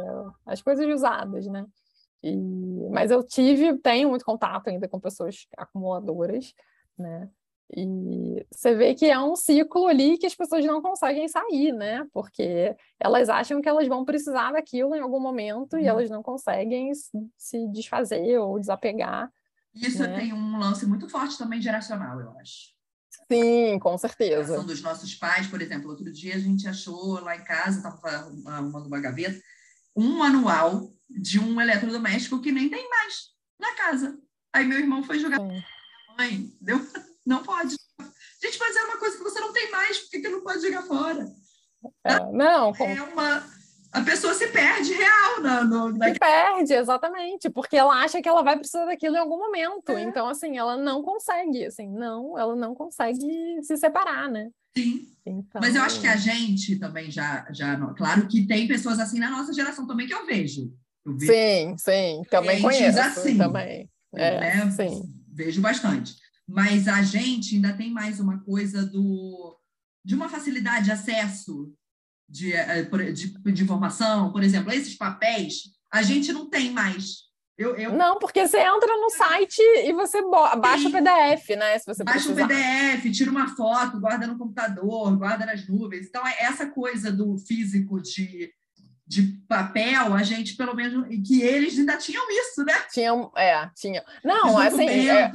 as 0.45 0.61
coisas 0.61 0.85
usadas, 0.87 1.47
né? 1.47 1.65
E, 2.23 2.37
mas 2.91 3.11
eu 3.11 3.23
tive, 3.23 3.77
tenho 3.79 4.11
muito 4.11 4.25
contato 4.25 4.69
ainda 4.69 4.89
com 4.89 5.01
pessoas 5.01 5.47
acumuladoras, 5.57 6.53
né? 6.99 7.29
E 7.77 8.45
você 8.51 8.75
vê 8.75 8.95
que 8.95 9.07
é 9.07 9.19
um 9.19 9.37
ciclo 9.37 9.87
ali 9.87 10.19
que 10.19 10.27
as 10.27 10.35
pessoas 10.35 10.65
não 10.65 10.83
conseguem 10.83 11.29
sair, 11.29 11.73
né? 11.73 12.05
Porque 12.13 12.75
elas 12.99 13.29
acham 13.29 13.63
que 13.63 13.69
elas 13.69 13.87
vão 13.87 14.05
precisar 14.05 14.53
daquilo 14.53 14.95
em 14.97 15.01
algum 15.01 15.21
momento 15.21 15.75
uhum. 15.75 15.81
e 15.81 15.87
elas 15.87 16.11
não 16.11 16.23
conseguem 16.23 16.91
se 17.37 17.69
desfazer 17.69 18.39
ou 18.39 18.59
desapegar. 18.59 19.31
Isso 19.73 20.03
né? 20.03 20.19
tem 20.19 20.33
um 20.33 20.59
lance 20.59 20.85
muito 20.85 21.09
forte 21.09 21.39
também 21.39 21.63
geracional, 21.63 22.21
eu 22.21 22.31
acho. 22.39 22.75
Sim, 23.31 23.79
com 23.79 23.97
certeza. 23.97 24.61
A 24.61 24.65
dos 24.65 24.83
nossos 24.83 25.15
pais, 25.15 25.47
por 25.47 25.63
exemplo, 25.63 25.91
outro 25.91 26.11
dia 26.13 26.35
a 26.35 26.39
gente 26.39 26.67
achou 26.67 27.21
lá 27.21 27.37
em 27.37 27.45
casa, 27.45 27.77
estava 27.79 28.29
arrumando 28.47 28.87
uma 28.87 29.01
gaveta, 29.01 29.41
um 30.01 30.19
manual 30.19 30.93
de 31.09 31.39
um 31.39 31.61
eletrodoméstico 31.61 32.41
que 32.41 32.53
nem 32.53 32.69
tem 32.69 32.89
mais 32.89 33.31
na 33.59 33.75
casa. 33.75 34.19
Aí 34.53 34.65
meu 34.65 34.79
irmão 34.79 35.03
foi 35.03 35.19
jogar. 35.19 35.39
Mãe, 36.17 36.53
deu? 36.61 36.79
Não 37.27 37.43
pode. 37.43 37.77
Gente, 38.43 38.59
mas 38.59 38.75
é 38.75 38.83
uma 38.85 38.99
coisa 38.99 39.19
que 39.19 39.23
você 39.23 39.39
não 39.39 39.53
tem 39.53 39.71
mais, 39.71 39.99
por 39.99 40.11
que, 40.11 40.21
que 40.21 40.29
não 40.29 40.43
pode 40.43 40.63
jogar 40.63 40.83
fora? 40.83 41.31
É, 42.03 42.19
não, 42.33 42.73
é 42.75 43.03
uma. 43.03 43.47
A 43.93 44.03
pessoa 44.03 44.33
se 44.35 44.47
perde 44.49 44.93
real 44.93 45.41
na, 45.43 45.65
no, 45.65 45.93
na... 45.93 46.13
Se 46.13 46.19
perde, 46.19 46.75
exatamente, 46.75 47.51
porque 47.51 47.77
ela 47.77 47.95
acha 47.95 48.23
que 48.23 48.29
ela 48.29 48.43
vai 48.43 48.57
precisar 48.57 48.85
daquilo 48.85 49.17
em 49.17 49.19
algum 49.19 49.39
momento. 49.39 49.91
É. 49.91 50.03
Então, 50.03 50.29
assim, 50.29 50.57
ela 50.57 50.77
não 50.77 51.03
consegue, 51.03 51.67
assim, 51.67 51.89
não, 51.89 52.39
ela 52.39 52.55
não 52.55 52.75
consegue 52.75 53.19
se 53.63 53.77
separar, 53.77 54.29
né? 54.29 54.51
Sim. 54.77 55.09
Então... 55.27 55.61
Mas 55.61 55.75
eu 55.75 55.83
acho 55.83 56.01
que 56.01 56.07
a 56.07 56.17
gente 56.17 56.79
também 56.79 57.11
já, 57.11 57.47
já. 57.51 57.77
Claro 57.95 58.29
que 58.29 58.47
tem 58.47 58.69
pessoas 58.69 59.01
assim 59.01 59.19
na 59.19 59.31
nossa 59.31 59.53
geração 59.53 59.87
também 59.87 60.07
que 60.07 60.15
eu 60.15 60.25
vejo. 60.25 60.73
Sim, 61.19 61.77
sim, 61.77 62.23
também 62.31 62.63
conheço. 62.63 63.01
Assim, 63.01 63.37
também. 63.37 63.91
É, 64.15 64.41
né? 64.41 64.71
sim. 64.71 65.03
Vejo 65.33 65.61
bastante. 65.61 66.15
Mas 66.47 66.89
a 66.89 67.03
gente 67.03 67.57
ainda 67.57 67.73
tem 67.73 67.91
mais 67.91 68.21
uma 68.21 68.39
coisa 68.45 68.85
do 68.85 69.57
de 70.05 70.15
uma 70.15 70.29
facilidade 70.29 70.87
de 70.87 70.93
acesso 70.93 71.73
de, 72.31 72.53
eh, 72.53 72.83
de, 73.13 73.53
de 73.53 73.63
informação, 73.63 74.33
por 74.33 74.43
exemplo, 74.43 74.73
esses 74.73 74.95
papéis, 74.97 75.65
a 75.93 76.03
gente 76.03 76.33
não 76.33 76.49
tem 76.49 76.71
mais. 76.71 77.29
Eu, 77.59 77.77
eu... 77.77 77.93
Não, 77.93 78.19
porque 78.19 78.47
você 78.47 78.59
entra 78.59 78.97
no 78.97 79.11
site 79.11 79.61
e 79.85 79.93
você 79.93 80.23
baixa 80.23 80.89
o 80.89 80.93
PDF, 80.93 81.49
né? 81.59 81.79
Se 81.79 81.87
você 81.87 82.03
baixa 82.03 82.33
precisar. 82.33 82.45
o 82.45 82.49
PDF, 82.49 83.13
tira 83.13 83.31
uma 83.31 83.55
foto, 83.55 84.01
guarda 84.01 84.27
no 84.27 84.39
computador, 84.39 85.15
guarda 85.19 85.45
nas 85.45 85.69
nuvens. 85.69 86.07
Então, 86.07 86.27
é 86.27 86.45
essa 86.45 86.67
coisa 86.67 87.13
do 87.13 87.37
físico 87.37 88.01
de 88.01 88.51
de 89.11 89.23
papel, 89.49 90.15
a 90.15 90.23
gente, 90.23 90.55
pelo 90.55 90.73
menos, 90.73 91.05
que 91.27 91.43
eles 91.43 91.77
ainda 91.77 91.97
tinham 91.97 92.25
isso, 92.31 92.65
né? 92.65 92.75
Tinham, 92.93 93.33
é, 93.37 93.69
tinham. 93.75 94.05
Não, 94.25 94.57
assim, 94.57 94.89
é, 94.89 95.33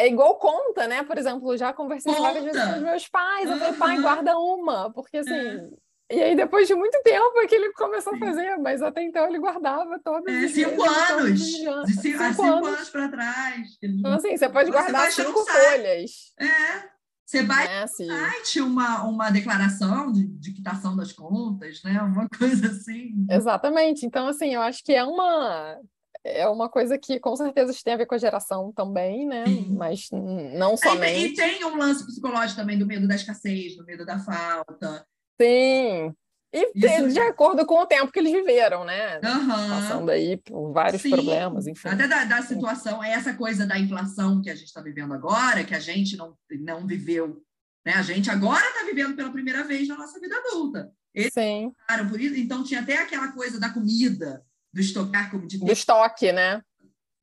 é, 0.00 0.08
igual 0.08 0.38
conta, 0.38 0.86
né? 0.86 1.02
Por 1.02 1.18
exemplo, 1.18 1.56
já 1.56 1.72
conversei 1.72 2.12
várias 2.14 2.44
vezes 2.44 2.62
com 2.62 2.76
os 2.76 2.82
meus 2.82 3.08
pais, 3.08 3.50
eu 3.50 3.56
falei, 3.58 3.74
pai, 3.74 4.00
guarda 4.00 4.38
uma, 4.38 4.90
porque 4.92 5.18
assim... 5.18 5.34
É. 5.34 5.68
E 6.12 6.20
aí, 6.20 6.34
depois 6.34 6.66
de 6.66 6.74
muito 6.74 7.00
tempo, 7.04 7.38
é 7.38 7.46
que 7.46 7.54
ele 7.54 7.72
começou 7.72 8.12
Sim. 8.12 8.20
a 8.20 8.26
fazer, 8.26 8.56
mas 8.56 8.82
até 8.82 9.00
então 9.00 9.24
ele 9.28 9.38
guardava 9.38 9.96
todos 10.02 10.26
é, 10.26 10.48
cinco 10.48 10.82
anos. 10.82 11.38
De 11.38 11.44
cinco, 11.44 11.86
cinco, 11.86 12.24
cinco 12.24 12.42
anos, 12.42 12.68
anos 12.68 12.90
para 12.90 13.08
trás. 13.08 13.78
Então, 13.80 14.12
assim, 14.14 14.36
você 14.36 14.48
pode 14.48 14.72
guardar 14.72 15.12
cinco 15.12 15.44
folhas. 15.46 16.32
É. 16.36 17.00
Você 17.24 17.44
vai 17.44 17.64
é, 17.64 17.82
no 17.82 17.88
site 17.88 18.60
uma, 18.60 19.04
uma 19.04 19.30
declaração 19.30 20.10
de, 20.10 20.26
de 20.26 20.52
quitação 20.52 20.96
das 20.96 21.12
contas, 21.12 21.80
né? 21.84 22.02
Uma 22.02 22.28
coisa 22.36 22.66
assim. 22.66 23.24
Exatamente. 23.30 24.04
Então, 24.04 24.26
assim, 24.26 24.52
eu 24.52 24.62
acho 24.62 24.82
que 24.82 24.92
é 24.92 25.04
uma 25.04 25.78
é 26.24 26.46
uma 26.48 26.68
coisa 26.68 26.98
que 26.98 27.18
com 27.18 27.34
certeza 27.34 27.72
tem 27.82 27.94
a 27.94 27.96
ver 27.96 28.06
com 28.06 28.14
a 28.14 28.18
geração 28.18 28.72
também, 28.72 29.26
né? 29.26 29.44
Mas 29.68 30.08
não 30.10 30.76
somente. 30.76 31.20
E, 31.20 31.32
e 31.32 31.34
tem 31.34 31.64
um 31.64 31.76
lance 31.76 32.04
psicológico 32.04 32.60
também 32.60 32.78
do 32.78 32.86
medo 32.86 33.08
da 33.08 33.14
escassez, 33.14 33.76
do 33.76 33.84
medo 33.84 34.04
da 34.04 34.18
falta. 34.18 35.06
Sim. 35.40 36.14
E 36.52 36.72
Isso... 36.74 37.08
de 37.10 37.20
acordo 37.20 37.64
com 37.64 37.80
o 37.80 37.86
tempo 37.86 38.10
que 38.10 38.18
eles 38.18 38.32
viveram, 38.32 38.84
né? 38.84 39.20
Uhum. 39.22 39.46
Passando 39.46 40.10
aí 40.10 40.36
por 40.36 40.72
vários 40.72 41.00
Sim. 41.00 41.10
problemas, 41.10 41.66
enfim. 41.66 41.88
Até 41.88 42.08
da, 42.08 42.24
da 42.24 42.42
situação, 42.42 43.02
é 43.02 43.12
essa 43.12 43.34
coisa 43.34 43.64
da 43.64 43.78
inflação 43.78 44.42
que 44.42 44.50
a 44.50 44.54
gente 44.54 44.66
está 44.66 44.82
vivendo 44.82 45.14
agora, 45.14 45.62
que 45.62 45.74
a 45.74 45.78
gente 45.78 46.16
não, 46.16 46.36
não 46.58 46.86
viveu. 46.86 47.40
Né? 47.86 47.92
A 47.94 48.02
gente 48.02 48.28
agora 48.30 48.66
está 48.66 48.84
vivendo 48.84 49.14
pela 49.14 49.30
primeira 49.30 49.62
vez 49.62 49.86
na 49.86 49.96
nossa 49.96 50.18
vida 50.18 50.36
adulta. 50.36 50.90
Eles 51.14 51.32
Sim. 51.32 51.72
Por 52.08 52.20
isso, 52.20 52.36
então 52.36 52.64
tinha 52.64 52.80
até 52.80 52.98
aquela 52.98 53.32
coisa 53.32 53.58
da 53.58 53.70
comida, 53.70 54.44
do 54.72 54.80
estocar 54.80 55.30
como 55.30 55.46
de 55.46 55.58
Do 55.58 55.70
estoque, 55.70 56.32
né? 56.32 56.62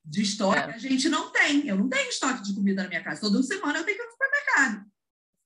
De 0.04 0.22
estoque, 0.22 0.58
é. 0.58 0.74
a 0.74 0.78
gente 0.78 1.10
não 1.10 1.32
tem. 1.32 1.68
Eu 1.68 1.78
não 1.78 1.90
tenho 1.90 2.10
estoque 2.10 2.44
de 2.44 2.54
comida 2.54 2.84
na 2.84 2.90
minha 2.90 3.04
casa. 3.04 3.22
Toda 3.22 3.44
semana 3.44 3.80
eu 3.80 3.84
tenho 3.84 3.98
que 3.98 4.04
ir 4.04 4.06
no 4.06 4.12
supermercado. 4.12 4.86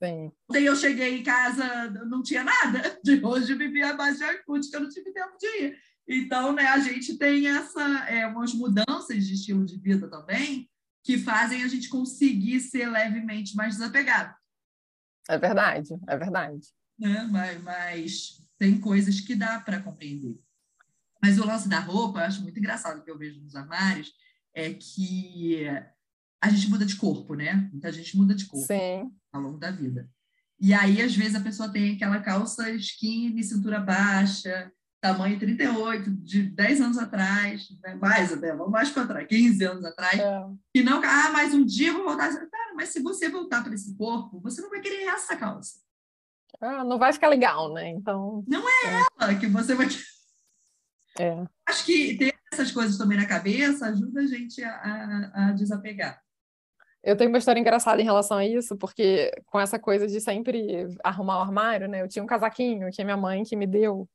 Sim. 0.04 0.32
Ontem 0.50 0.64
eu 0.64 0.76
cheguei 0.76 1.20
em 1.20 1.24
casa, 1.24 1.90
não 2.08 2.24
tinha 2.24 2.44
nada. 2.44 3.00
De 3.04 3.24
hoje 3.24 3.54
eu 3.54 3.58
vivi 3.58 3.84
a 3.84 3.94
base 3.94 4.18
de 4.18 4.24
Arcute, 4.24 4.70
que 4.70 4.76
eu 4.76 4.82
não 4.82 4.90
tive 4.90 5.12
tempo 5.12 5.38
de 5.40 5.48
ir. 5.48 5.78
Então, 6.08 6.54
né, 6.54 6.66
a 6.68 6.80
gente 6.80 7.18
tem 7.18 7.48
essa, 7.48 7.82
é, 8.10 8.26
umas 8.28 8.54
mudanças 8.54 9.26
de 9.26 9.34
estilo 9.34 9.66
de 9.66 9.80
vida 9.80 10.10
também 10.10 10.70
que 11.04 11.18
fazem 11.18 11.64
a 11.64 11.68
gente 11.68 11.90
conseguir 11.90 12.60
ser 12.60 12.90
levemente 12.90 13.56
mais 13.56 13.76
desapegado. 13.76 14.36
É 15.30 15.38
verdade, 15.38 15.90
é 16.08 16.18
verdade. 16.18 16.68
Né? 17.00 17.28
Mas, 17.32 17.64
mas 17.64 18.46
tem 18.58 18.80
coisas 18.80 19.20
que 19.20 19.36
dá 19.36 19.60
para 19.60 19.82
compreender. 19.82 20.40
Mas 21.22 21.38
o 21.40 21.46
lance 21.46 21.70
da 21.70 21.80
roupa, 21.80 22.20
eu 22.20 22.24
acho 22.26 22.42
muito 22.42 22.58
engraçado 22.58 23.04
que 23.04 23.12
eu 23.12 23.18
vejo 23.18 23.40
nos 23.42 23.56
armários, 23.56 24.12
é 24.54 24.74
que 24.74 25.66
a 26.42 26.50
gente 26.50 26.70
muda 26.70 26.86
de 26.86 26.96
corpo, 26.96 27.36
né? 27.36 27.70
Muita 27.72 27.92
gente 27.92 28.18
muda 28.18 28.34
de 28.34 28.46
corpo 28.46 28.66
Sim. 28.66 29.12
ao 29.32 29.42
longo 29.42 29.58
da 29.58 29.70
vida. 29.70 30.10
E 30.60 30.74
aí, 30.74 31.02
às 31.02 31.16
vezes, 31.16 31.36
a 31.36 31.42
pessoa 31.42 31.70
tem 31.70 31.96
aquela 31.96 32.20
calça 32.20 32.70
skinny, 32.72 33.44
cintura 33.44 33.80
baixa, 33.80 34.72
tamanho 35.02 35.40
38, 35.40 36.12
de 36.12 36.44
10 36.44 36.82
anos 36.82 36.98
atrás, 36.98 37.68
né? 37.84 37.96
mais 37.96 38.32
até, 38.32 38.56
vamos 38.56 38.72
mais 38.72 38.92
para 38.92 39.08
trás, 39.08 39.28
15 39.28 39.64
anos 39.64 39.84
atrás, 39.84 40.20
É. 40.20 40.46
e 40.76 40.84
não, 40.84 41.02
ah, 41.04 41.32
mais 41.32 41.54
um 41.56 41.66
dia 41.66 41.88
eu 41.90 41.96
vou 41.96 42.06
voltar. 42.06 42.30
Cara, 42.30 42.74
mas 42.76 42.90
se 42.90 43.02
você 43.02 43.28
voltar 43.28 43.64
para 43.64 43.74
esse 43.74 43.96
corpo, 43.98 44.40
você 44.40 44.62
não 44.62 44.70
vai 44.70 44.80
querer 44.80 45.04
essa 45.06 45.36
calça. 45.36 45.80
Ah, 46.60 46.84
não 46.84 47.00
vai 47.00 47.12
ficar 47.12 47.30
legal, 47.30 47.74
né? 47.74 47.90
Então, 47.90 48.44
Ela 49.20 49.36
que 49.36 49.48
você 49.48 49.74
vai 49.74 49.88
é. 51.20 51.44
Acho 51.68 51.86
que 51.86 52.18
ter 52.18 52.34
essas 52.52 52.72
coisas 52.72 52.98
também 52.98 53.18
na 53.18 53.26
cabeça 53.26 53.88
ajuda 53.88 54.22
a 54.22 54.26
gente 54.26 54.64
a, 54.64 54.72
a, 54.72 55.48
a 55.48 55.52
desapegar. 55.52 56.22
Eu 57.04 57.18
tenho 57.18 57.30
uma 57.30 57.40
história 57.40 57.60
engraçada 57.60 58.00
em 58.02 58.06
relação 58.06 58.38
a 58.38 58.46
isso, 58.46 58.78
porque 58.78 59.32
com 59.48 59.60
essa 59.60 59.80
coisa 59.80 60.08
de 60.08 60.22
sempre 60.22 60.88
arrumar 61.04 61.40
o 61.40 61.42
armário, 61.42 61.88
né? 61.88 62.02
Eu 62.02 62.08
tinha 62.08 62.24
um 62.24 62.28
casaquinho 62.28 62.92
que 62.92 63.04
minha 63.04 63.18
mãe 63.18 63.44
que 63.44 63.56
me 63.56 63.66
deu, 63.66 64.08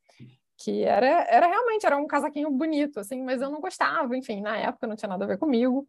que 0.57 0.85
era, 0.85 1.27
era 1.29 1.47
realmente 1.49 1.85
era 1.85 1.97
um 1.97 2.07
casaquinho 2.07 2.51
bonito, 2.51 3.01
assim, 3.01 3.23
mas 3.23 3.43
eu 3.43 3.51
não 3.51 3.61
gostava, 3.61 4.17
enfim, 4.17 4.41
na 4.41 4.57
época 4.57 4.87
não 4.87 4.95
tinha 4.95 5.09
nada 5.09 5.25
a 5.25 5.29
ver 5.29 5.39
comigo. 5.39 5.87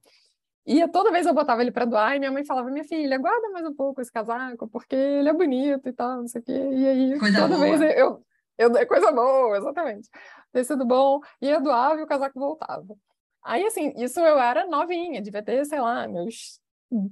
E 0.65 0.86
toda 0.89 1.12
vez 1.12 1.26
eu 1.26 1.34
botava 1.34 1.62
ele 1.62 1.72
para 1.72 1.86
doar 1.86 2.15
e 2.15 2.20
minha 2.20 2.32
mãe 2.32 2.43
falava: 2.43 2.70
Minha 2.70 2.84
filha, 2.84 3.17
guarda 3.17 3.50
mais 3.52 3.65
um 3.65 3.74
pouco 3.74 4.02
esse 4.02 4.12
casaco, 4.12 4.67
porque 4.67 4.96
ele 4.96 5.30
é 5.30 5.34
bonito 5.34 5.88
e 5.88 5.93
tal, 5.93 6.17
não 6.17 6.28
sei 6.28 6.41
o 6.41 6.43
quê. 6.43 6.70
E 6.74 6.88
aí, 6.88 7.20
Coisa 7.20 7.39
toda 7.39 7.56
boa. 7.56 7.78
vez 7.78 7.80
eu, 7.80 7.88
eu, 7.88 8.26
é 8.58 8.86
coisa 8.86 9.12
boa, 9.12 9.58
exatamente. 9.58 10.10
Tecido 10.52 10.86
bom, 10.86 11.20
e 11.41 11.50
eu 11.50 11.62
doava 11.62 12.00
e 12.00 12.04
o 12.04 12.08
casaco 12.08 12.39
voltava. 12.39 12.96
Aí, 13.43 13.63
assim, 13.65 13.93
isso 13.98 14.20
eu 14.20 14.39
era 14.39 14.65
novinha, 14.65 15.22
devia 15.22 15.43
ter, 15.43 15.65
sei 15.65 15.80
lá, 15.80 16.08
meus 16.08 16.60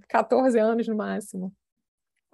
14 0.10 0.58
anos 0.60 0.88
no 0.88 0.96
máximo. 0.96 1.54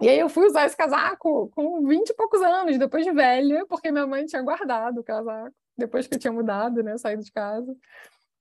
E 0.00 0.08
aí 0.08 0.18
eu 0.18 0.28
fui 0.28 0.46
usar 0.46 0.66
esse 0.66 0.76
casaco 0.76 1.48
com 1.54 1.86
20 1.86 2.10
e 2.10 2.14
poucos 2.14 2.42
anos, 2.42 2.76
depois 2.78 3.04
de 3.04 3.12
velha, 3.12 3.64
porque 3.66 3.92
minha 3.92 4.06
mãe 4.06 4.24
tinha 4.26 4.42
guardado 4.42 4.98
o 4.98 5.04
casaco, 5.04 5.54
depois 5.76 6.06
que 6.08 6.14
eu 6.14 6.18
tinha 6.18 6.32
mudado, 6.32 6.82
né, 6.82 6.98
saído 6.98 7.22
de 7.22 7.30
casa. 7.30 7.72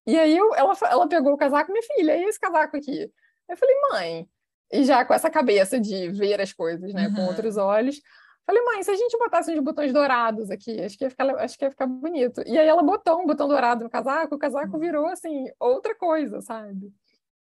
E 0.07 0.17
aí 0.17 0.35
eu, 0.35 0.55
ela, 0.55 0.73
ela 0.89 1.07
pegou 1.07 1.33
o 1.33 1.37
casaco, 1.37 1.71
minha 1.71 1.83
filha, 1.83 2.17
e 2.17 2.23
esse 2.23 2.39
casaco 2.39 2.75
aqui? 2.77 3.11
Eu 3.47 3.57
falei, 3.57 3.75
mãe, 3.91 4.29
e 4.71 4.83
já 4.83 5.05
com 5.05 5.13
essa 5.13 5.29
cabeça 5.29 5.79
de 5.79 6.09
ver 6.09 6.41
as 6.41 6.51
coisas, 6.51 6.91
né, 6.93 7.09
com 7.11 7.21
Uhum. 7.21 7.27
outros 7.27 7.57
olhos, 7.57 8.01
falei, 8.45 8.61
mãe, 8.63 8.83
se 8.83 8.91
a 8.91 8.95
gente 8.95 9.17
botasse 9.17 9.51
uns 9.53 9.59
botões 9.63 9.93
dourados 9.93 10.49
aqui, 10.51 10.81
acho 10.81 10.97
que 10.97 11.03
ia 11.05 11.09
ficar, 11.09 11.29
acho 11.37 11.57
que 11.57 11.65
ia 11.65 11.71
ficar 11.71 11.85
bonito. 11.85 12.41
E 12.45 12.57
aí 12.57 12.67
ela 12.67 12.83
botou 12.83 13.19
um 13.21 13.25
botão 13.25 13.47
dourado 13.47 13.83
no 13.83 13.89
casaco, 13.89 14.35
o 14.35 14.39
casaco 14.39 14.73
Uhum. 14.73 14.79
virou, 14.79 15.05
assim, 15.07 15.45
outra 15.59 15.95
coisa, 15.95 16.41
sabe? 16.41 16.91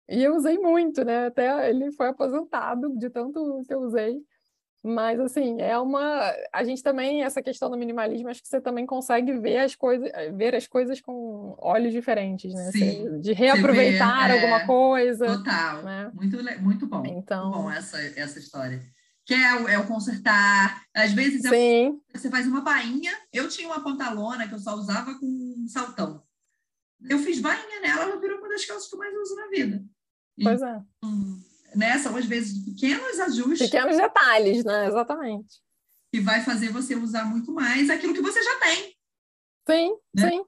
E 0.07 0.23
eu 0.23 0.35
usei 0.35 0.57
muito, 0.57 1.03
né? 1.05 1.27
Até 1.27 1.69
ele 1.69 1.91
foi 1.91 2.07
aposentado 2.07 2.95
de 2.97 3.09
tanto 3.09 3.62
que 3.67 3.73
eu 3.73 3.81
usei. 3.81 4.17
Mas, 4.81 5.19
assim, 5.19 5.59
é 5.62 5.77
uma. 5.77 6.33
A 6.53 6.63
gente 6.63 6.81
também, 6.81 7.21
essa 7.21 7.41
questão 7.41 7.69
do 7.69 7.77
minimalismo, 7.77 8.29
acho 8.29 8.41
que 8.41 8.47
você 8.47 8.62
também 8.62 8.85
consegue 8.85 9.33
ver 9.38 9.57
as 9.57 9.75
coisas, 9.75 10.09
ver 10.33 10.55
as 10.55 10.67
coisas 10.67 11.01
com 11.01 11.53
olhos 11.59 11.91
diferentes, 11.91 12.53
né? 12.53 12.71
Sim. 12.71 13.03
Você- 13.09 13.19
de 13.19 13.33
reaproveitar 13.33 14.29
é, 14.29 14.33
alguma 14.35 14.65
coisa. 14.65 15.25
Total. 15.38 15.83
né? 15.83 16.09
Muito, 16.13 16.38
muito 16.62 16.88
bom. 16.88 17.05
Então- 17.05 17.49
Muito 17.51 17.57
bom 17.63 17.69
essa, 17.71 17.97
essa 18.17 18.39
história. 18.39 18.81
Que 19.30 19.36
é 19.36 19.56
o, 19.62 19.68
é 19.68 19.78
o 19.78 19.86
consertar. 19.86 20.84
Às 20.92 21.13
vezes 21.13 21.46
é- 21.46 21.92
você 22.15 22.32
faz 22.32 22.48
uma 22.48 22.62
bainha. 22.62 23.15
Eu 23.32 23.48
tinha 23.48 23.68
uma 23.68 23.84
pantalona 23.84 24.48
que 24.48 24.56
eu 24.56 24.60
só 24.60 24.74
usava 24.74 25.13
com 25.20 25.26
um 25.28 25.68
saltão. 25.68 26.24
Eu 27.08 27.20
fiz 27.20 27.39
bainha 27.39 27.80
nela, 27.80 28.06
ela 28.06 28.20
virou 28.20 28.39
uma 28.39 28.50
das 28.50 28.65
calças 28.65 28.89
que 28.89 28.96
eu 28.96 28.98
mais 28.98 29.15
uso 29.15 29.36
na 29.36 29.48
vida. 29.50 29.86
pois 30.42 30.60
é. 30.63 30.82
Né? 31.76 32.00
São, 32.00 32.15
às 32.15 32.26
vezes, 32.26 32.58
pequenos 32.65 33.20
ajustes 33.20 33.70
Pequenos 33.70 33.98
detalhes, 33.98 34.65
né? 34.65 34.88
Exatamente. 34.88 35.62
que 36.12 36.20
vai 36.20 36.44
fazer 36.44 36.70
você 36.72 36.96
usar 36.96 37.24
muito 37.26 37.54
mais 37.54 37.88
aquilo 37.88 38.15
que 38.15 38.22
você 38.24 38.42
já 38.42 38.60
tem. 38.62 38.96
Sim, 39.70 39.96
Né? 40.12 40.28
sim. 40.32 40.46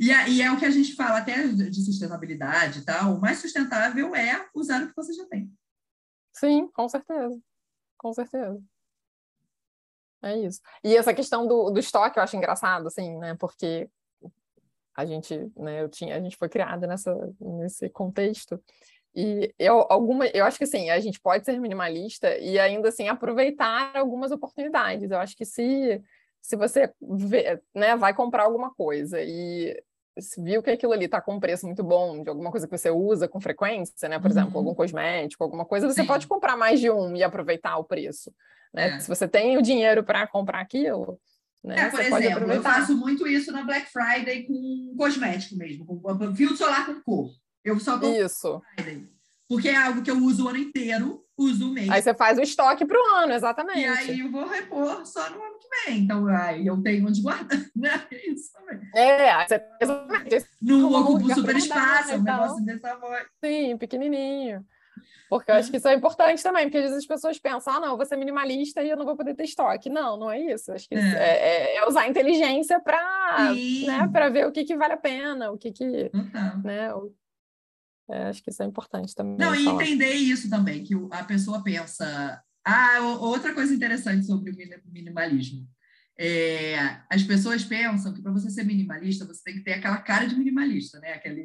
E, 0.00 0.10
é- 0.10 0.28
e 0.28 0.42
é 0.42 0.50
o 0.50 0.58
que 0.58 0.64
a 0.64 0.70
gente 0.70 0.96
fala 0.96 1.18
até 1.18 1.46
de 1.46 1.84
sustentabilidade 1.84 2.80
e 2.80 2.84
tal. 2.84 3.14
O 3.14 3.20
mais 3.20 3.38
sustentável 3.38 4.12
é 4.16 4.44
usar 4.52 4.82
o 4.82 4.88
que 4.88 4.96
você 4.96 5.12
já 5.12 5.24
tem. 5.26 5.52
Sim, 6.36 6.66
com 6.74 6.88
certeza. 6.88 7.40
Com 8.04 8.12
certeza. 8.12 8.62
É 10.22 10.36
isso. 10.36 10.60
E 10.84 10.94
essa 10.94 11.14
questão 11.14 11.46
do, 11.46 11.70
do 11.70 11.80
estoque 11.80 12.18
eu 12.18 12.22
acho 12.22 12.36
engraçado, 12.36 12.86
assim, 12.86 13.16
né? 13.16 13.34
Porque 13.40 13.88
a 14.94 15.06
gente, 15.06 15.50
né, 15.56 15.80
eu 15.80 15.88
tinha, 15.88 16.14
a 16.14 16.20
gente 16.20 16.36
foi 16.36 16.50
criada 16.50 16.86
nessa, 16.86 17.14
nesse 17.40 17.88
contexto. 17.88 18.62
E 19.14 19.54
eu, 19.58 19.86
alguma, 19.88 20.26
eu 20.26 20.44
acho 20.44 20.58
que 20.58 20.64
assim, 20.64 20.90
a 20.90 21.00
gente 21.00 21.18
pode 21.18 21.46
ser 21.46 21.58
minimalista 21.58 22.36
e 22.36 22.58
ainda 22.58 22.90
assim 22.90 23.08
aproveitar 23.08 23.96
algumas 23.96 24.30
oportunidades. 24.30 25.10
Eu 25.10 25.18
acho 25.18 25.34
que 25.34 25.46
se, 25.46 26.02
se 26.42 26.56
você 26.56 26.92
vê, 27.00 27.58
né, 27.74 27.96
vai 27.96 28.12
comprar 28.12 28.42
alguma 28.42 28.74
coisa 28.74 29.18
e 29.22 29.82
viu 30.38 30.62
que 30.62 30.70
aquilo 30.70 30.92
ali 30.92 31.06
está 31.06 31.20
com 31.20 31.34
um 31.34 31.40
preço 31.40 31.66
muito 31.66 31.82
bom 31.82 32.22
de 32.22 32.28
alguma 32.28 32.50
coisa 32.50 32.66
que 32.66 32.76
você 32.76 32.90
usa 32.90 33.26
com 33.26 33.40
frequência, 33.40 34.08
né? 34.08 34.18
Por 34.18 34.30
exemplo, 34.30 34.52
Uhum. 34.52 34.58
algum 34.58 34.74
cosmético, 34.74 35.42
alguma 35.42 35.64
coisa, 35.64 35.88
você 35.88 36.02
Sim. 36.02 36.06
pode 36.06 36.26
comprar 36.26 36.56
mais 36.56 36.80
de 36.80 36.90
um 36.90 37.16
e 37.16 37.22
aproveitar 37.22 37.76
o 37.78 37.84
preço. 37.84 38.32
Né? 38.72 38.96
É. 38.96 39.00
Se 39.00 39.08
você 39.08 39.26
tem 39.28 39.56
o 39.56 39.62
dinheiro 39.62 40.04
para 40.04 40.26
comprar 40.26 40.60
aquilo, 40.60 41.18
né? 41.62 41.78
É, 41.78 41.90
por 41.90 42.02
você 42.02 42.10
pode 42.10 42.26
exemplo, 42.26 42.52
eu 42.52 42.62
faço 42.62 42.96
muito 42.96 43.26
isso 43.26 43.50
na 43.50 43.62
Black 43.62 43.90
Friday 43.90 44.44
com 44.44 44.94
cosmético 44.96 45.56
mesmo, 45.56 45.86
com 45.86 46.34
filtro 46.34 46.56
solar 46.56 46.86
com 46.86 47.00
cor. 47.00 47.30
Eu 47.64 47.80
só 47.80 47.92
compro 47.92 48.10
Isso. 48.22 48.60
Friday. 48.74 49.08
Porque 49.48 49.68
é 49.68 49.76
algo 49.76 50.02
que 50.02 50.10
eu 50.10 50.18
uso 50.18 50.44
o 50.44 50.48
ano 50.48 50.58
inteiro, 50.58 51.24
uso 51.36 51.70
o 51.70 51.72
mês. 51.72 51.88
Aí 51.88 52.02
você 52.02 52.14
faz 52.14 52.38
o 52.38 52.42
estoque 52.42 52.84
para 52.84 52.98
o 52.98 53.14
ano, 53.16 53.32
exatamente. 53.32 53.80
E 53.80 53.86
aí 53.86 54.20
eu 54.20 54.30
vou 54.30 54.46
repor 54.46 55.04
só 55.06 55.30
no 55.30 55.42
Então, 55.88 56.26
aí 56.28 56.66
eu 56.66 56.80
tenho 56.82 57.06
onde 57.06 57.20
guardar, 57.22 57.58
né? 57.74 58.06
É 58.10 58.30
Isso 58.30 58.52
também. 58.52 58.80
É, 58.94 59.30
exatamente. 59.80 60.46
Não 60.60 60.92
ocupa 60.92 61.24
um 61.24 61.34
super 61.34 61.56
espaço, 61.56 62.14
um 62.14 62.18
e 62.18 62.22
negócio 62.22 62.64
desse 62.64 62.80
tamanho. 62.80 63.26
Sim, 63.44 63.76
pequenininho. 63.78 64.64
Porque 65.28 65.50
eu 65.50 65.56
acho 65.56 65.70
que 65.70 65.78
isso 65.78 65.88
é 65.88 65.94
importante 65.94 66.42
também, 66.42 66.64
porque 66.66 66.76
às 66.78 66.84
vezes 66.84 66.98
as 66.98 67.06
pessoas 67.06 67.38
pensam, 67.38 67.72
ah, 67.74 67.80
não, 67.80 67.88
eu 67.92 67.96
vou 67.96 68.06
ser 68.06 68.16
minimalista 68.16 68.82
e 68.82 68.90
eu 68.90 68.96
não 68.96 69.04
vou 69.04 69.16
poder 69.16 69.34
ter 69.34 69.44
estoque. 69.44 69.90
Não, 69.90 70.16
não 70.16 70.30
é 70.30 70.38
isso. 70.38 70.70
Acho 70.70 70.88
que 70.88 70.94
É. 70.94 70.98
é, 70.98 71.74
é- 71.74 71.76
é 71.78 71.88
usar 71.88 72.02
a 72.02 72.08
inteligência 72.08 72.78
para 72.78 73.52
né, 73.54 74.30
ver 74.30 74.46
o 74.46 74.52
que, 74.52 74.64
que 74.64 74.76
vale 74.76 74.92
a 74.92 74.98
pena, 74.98 75.50
o 75.50 75.58
que 75.58 75.72
que, 75.72 76.10
Total. 76.10 76.58
né, 76.62 76.94
o- 76.94 77.12
é, 78.10 78.24
acho 78.28 78.42
que 78.44 78.50
isso 78.50 78.62
é 78.62 78.66
importante 78.66 79.14
também. 79.14 79.36
Não, 79.38 79.54
e 79.54 79.64
falar. 79.64 79.82
entender 79.82 80.12
isso 80.12 80.48
também, 80.50 80.84
que 80.84 80.94
a 81.10 81.24
pessoa 81.24 81.62
pensa. 81.64 82.43
Ah, 82.64 83.00
outra 83.20 83.52
coisa 83.54 83.74
interessante 83.74 84.24
sobre 84.26 84.50
o 84.50 84.56
mini- 84.56 84.82
minimalismo. 84.86 85.68
É, 86.18 86.76
as 87.10 87.22
pessoas 87.24 87.64
pensam 87.64 88.14
que 88.14 88.22
para 88.22 88.32
você 88.32 88.48
ser 88.48 88.64
minimalista, 88.64 89.24
você 89.26 89.42
tem 89.44 89.54
que 89.54 89.64
ter 89.64 89.74
aquela 89.74 89.98
cara 89.98 90.26
de 90.26 90.36
minimalista, 90.36 90.98
né? 91.00 91.14
Aquela 91.14 91.38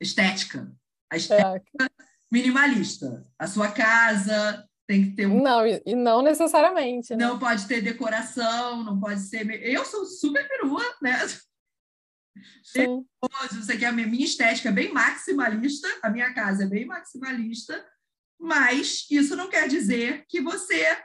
estética. 0.00 0.70
A 1.10 1.16
estética 1.16 1.84
É, 1.84 1.88
minimalista. 2.30 3.24
A 3.38 3.46
sua 3.46 3.70
casa 3.70 4.68
tem 4.86 5.04
que 5.04 5.16
ter 5.16 5.26
um. 5.26 5.42
não, 5.42 5.66
e, 5.66 5.80
e 5.86 5.94
não 5.94 6.20
necessariamente, 6.22 7.14
né? 7.14 7.24
Não 7.24 7.38
pode 7.38 7.66
ter 7.66 7.80
decoração, 7.80 8.82
não 8.82 8.98
pode 8.98 9.20
ser. 9.20 9.48
Eu 9.62 9.84
sou 9.84 10.04
super 10.04 10.46
perua, 10.48 10.82
né? 11.00 11.16
Sim, 12.62 13.04
Você 13.52 13.76
quer 13.76 13.86
a 13.86 13.92
minha 13.92 14.24
estética 14.24 14.68
é 14.68 14.72
bem 14.72 14.92
maximalista, 14.92 15.88
a 16.02 16.10
minha 16.10 16.32
casa 16.34 16.64
é 16.64 16.66
bem 16.66 16.86
maximalista, 16.86 17.84
mas 18.38 19.06
isso 19.10 19.34
não 19.34 19.48
quer 19.48 19.68
dizer 19.68 20.24
que 20.28 20.40
você 20.40 20.96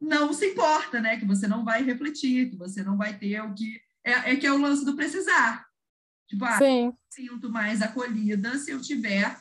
não 0.00 0.32
se 0.32 0.46
importa, 0.46 1.00
né? 1.00 1.18
Que 1.18 1.26
você 1.26 1.46
não 1.46 1.64
vai 1.64 1.82
refletir, 1.82 2.50
que 2.50 2.56
você 2.56 2.82
não 2.82 2.96
vai 2.96 3.18
ter 3.18 3.40
o 3.40 3.54
que 3.54 3.80
é, 4.04 4.32
é 4.32 4.36
que 4.36 4.46
é 4.46 4.52
o 4.52 4.60
lance 4.60 4.84
do 4.84 4.96
precisar. 4.96 5.66
Tipo, 6.26 6.44
ah, 6.44 6.58
sim. 6.58 6.92
sinto 7.10 7.50
mais 7.50 7.82
acolhida 7.82 8.56
se 8.58 8.70
eu 8.70 8.80
tiver 8.80 9.36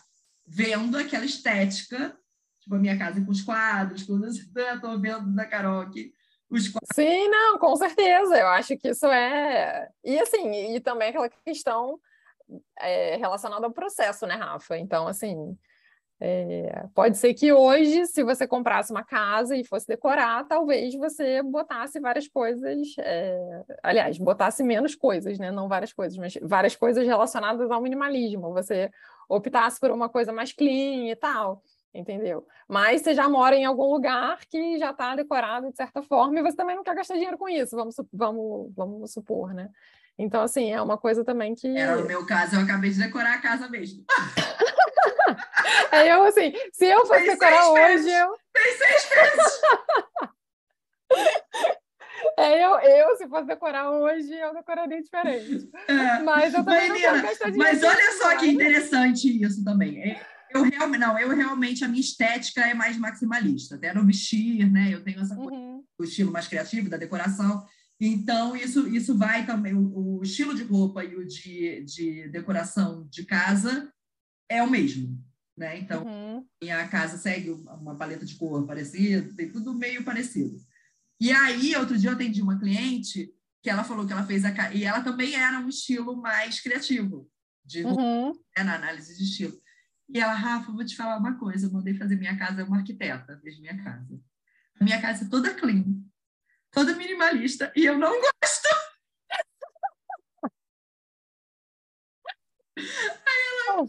vendo 0.46 0.98
aquela 0.98 1.26
estética, 1.26 2.18
tipo 2.60 2.76
a 2.76 2.80
minha 2.80 2.98
casa 2.98 3.24
com 3.24 3.32
os 3.32 3.42
quadros, 3.42 4.04
com 4.04 4.14
os, 4.14 4.38
estou 4.38 5.00
vendo 5.00 5.34
da 5.36 5.46
Carol 5.46 5.82
aqui, 5.82 6.14
os 6.50 6.70
quadros. 6.70 6.90
Sim, 6.96 7.28
não, 7.28 7.58
com 7.58 7.76
certeza. 7.76 8.38
Eu 8.38 8.48
acho 8.48 8.78
que 8.78 8.90
isso 8.90 9.06
é. 9.08 9.90
E 10.04 10.18
assim, 10.20 10.76
e 10.76 10.80
também 10.80 11.10
aquela 11.10 11.30
questão 11.30 12.00
é, 12.80 13.18
relacionada 13.18 13.66
ao 13.66 13.74
processo, 13.74 14.26
né, 14.26 14.36
Rafa? 14.36 14.78
Então, 14.78 15.08
assim, 15.08 15.58
é, 16.20 16.86
pode 16.96 17.18
ser 17.18 17.34
que 17.36 17.54
hoje, 17.54 18.08
se 18.08 18.24
você 18.24 18.48
comprasse 18.48 18.92
uma 18.92 19.04
casa 19.04 19.56
e 19.56 19.64
fosse 19.64 19.88
decorar, 19.88 20.48
talvez 20.48 20.96
você 20.96 21.44
botasse 21.44 22.00
várias 22.00 22.28
coisas, 22.28 22.96
é, 22.98 23.64
aliás, 23.84 24.18
botasse 24.18 24.64
menos 24.64 24.96
coisas, 24.96 25.38
né? 25.38 25.52
Não 25.52 25.68
várias 25.68 25.94
coisas, 25.94 26.18
mas 26.18 26.34
várias 26.42 26.76
coisas 26.76 27.06
relacionadas 27.06 27.70
ao 27.70 27.82
minimalismo. 27.82 28.52
Você 28.54 28.90
optasse 29.30 29.80
por 29.80 29.92
uma 29.92 30.10
coisa 30.10 30.34
mais 30.34 30.52
clean 30.52 31.12
e 31.12 31.16
tal. 31.16 31.62
entendeu? 31.94 32.46
Mas 32.68 33.02
você 33.02 33.14
já 33.14 33.30
mora 33.30 33.56
em 33.56 33.66
algum 33.66 33.92
lugar 33.92 34.40
que 34.50 34.78
já 34.78 34.92
está 34.92 35.16
decorado 35.16 35.70
de 35.70 35.76
certa 35.78 36.02
forma 36.02 36.40
e 36.40 36.44
você 36.44 36.56
também 36.56 36.76
não 36.76 36.84
quer 36.84 36.96
gastar 36.96 37.16
dinheiro 37.16 37.38
com 37.38 37.50
isso, 37.50 37.76
vamos, 37.76 37.96
vamos, 38.12 38.74
vamos 38.76 39.14
supor, 39.14 39.54
né? 39.54 39.70
Então, 40.18 40.42
assim, 40.42 40.72
é 40.72 40.82
uma 40.82 40.98
coisa 40.98 41.24
também 41.24 41.54
que. 41.54 41.68
Era 41.68 41.98
no 41.98 42.08
meu 42.08 42.26
caso, 42.26 42.56
eu 42.56 42.62
acabei 42.62 42.90
de 42.90 42.98
decorar 43.00 43.36
a 43.36 43.42
casa 43.42 43.70
mesmo. 43.70 44.04
é 45.92 46.14
eu, 46.14 46.24
assim, 46.24 46.54
se 46.74 46.86
eu 46.86 47.06
fosse 47.06 47.26
decorar 47.26 47.72
hoje, 47.72 48.10
eu. 48.10 48.36
Tem 48.54 48.78
seis 48.78 49.10
meses! 49.10 49.62
É, 52.36 52.64
eu, 52.64 52.80
eu, 52.80 53.16
se 53.16 53.28
fosse 53.28 53.46
decorar 53.46 53.92
hoje, 53.92 54.34
eu 54.34 54.54
decoraria 54.54 55.02
diferente. 55.02 55.70
É. 55.88 56.20
Mas 56.24 56.54
eu 56.54 56.64
também 56.64 56.92
Menina, 56.92 57.14
não 57.14 57.16
quero 57.16 57.28
gastar 57.28 57.50
dinheiro. 57.52 57.74
Mas 57.74 57.84
olha 57.84 58.12
só 58.18 58.38
que 58.38 58.48
interessante 58.48 59.44
isso 59.44 59.64
também. 59.64 60.02
É, 60.02 60.26
eu 60.52 60.64
realmente, 60.64 61.00
não, 61.00 61.18
eu 61.20 61.30
realmente, 61.36 61.84
a 61.84 61.88
minha 61.88 62.02
estética 62.02 62.62
é 62.62 62.74
mais 62.74 62.98
maximalista, 62.98 63.76
até 63.76 63.94
no 63.94 64.06
vestir, 64.06 64.70
né? 64.72 64.90
Eu 64.92 65.04
tenho 65.04 65.20
essa 65.20 65.36
coisa, 65.36 65.52
uhum. 65.52 65.84
o 66.00 66.04
estilo 66.04 66.32
mais 66.32 66.48
criativo 66.48 66.90
da 66.90 66.98
decoração. 66.98 67.66
Então, 68.00 68.56
isso, 68.56 68.88
isso 68.88 69.18
vai 69.18 69.46
também, 69.46 69.74
o, 69.74 70.20
o 70.20 70.24
estilo 70.24 70.54
de 70.54 70.64
roupa 70.64 71.04
e 71.04 71.16
o 71.16 71.26
de, 71.26 71.84
de 71.84 72.30
decoração 72.30 73.08
de 73.10 73.26
casa 73.26 73.92
é 74.50 74.62
o 74.62 74.70
mesmo, 74.70 75.18
né? 75.58 75.80
Então, 75.80 76.06
uhum. 76.06 76.46
minha 76.62 76.88
casa 76.88 77.18
segue 77.18 77.50
uma 77.50 77.96
paleta 77.96 78.26
de 78.26 78.36
cor 78.36 78.66
parecida, 78.68 79.34
tem 79.36 79.52
tudo 79.52 79.74
meio 79.74 80.04
parecido. 80.04 80.56
E 81.20 81.32
aí, 81.32 81.76
outro 81.76 81.98
dia 81.98 82.12
eu 82.12 82.14
atendi 82.14 82.42
uma 82.42 82.60
cliente 82.60 83.34
que 83.64 83.70
ela 83.70 83.84
falou 83.84 84.06
que 84.06 84.14
ela 84.14 84.26
fez 84.26 84.46
a 84.46 84.74
e 84.74 84.84
ela 84.84 85.02
também 85.02 85.36
era 85.36 85.60
um 85.60 85.68
estilo 85.68 86.16
mais 86.16 86.62
criativo 86.62 87.30
de 87.66 87.84
uhum. 87.84 88.32
né, 88.56 88.64
na 88.64 88.76
análise 88.76 89.18
de 89.18 89.24
estilo. 89.24 89.60
E 90.10 90.20
ela, 90.20 90.34
Rafa, 90.34 90.72
vou 90.72 90.86
te 90.86 90.96
falar 90.96 91.18
uma 91.18 91.38
coisa, 91.38 91.66
eu 91.66 91.72
mandei 91.72 91.96
fazer 91.96 92.16
minha 92.16 92.38
casa, 92.38 92.64
uma 92.64 92.78
arquiteta 92.78 93.40
fez 93.42 93.60
minha 93.60 93.84
casa. 93.84 94.22
A 94.80 94.84
minha 94.84 95.02
casa 95.02 95.26
é 95.26 95.30
toda 95.30 95.54
clean, 95.54 95.84
toda 96.72 96.96
minimalista, 96.96 97.74
e 97.76 97.84
eu 97.84 97.98
não 97.98 98.12
gosto. 98.22 98.68
Aí 102.78 103.68
ela, 103.68 103.88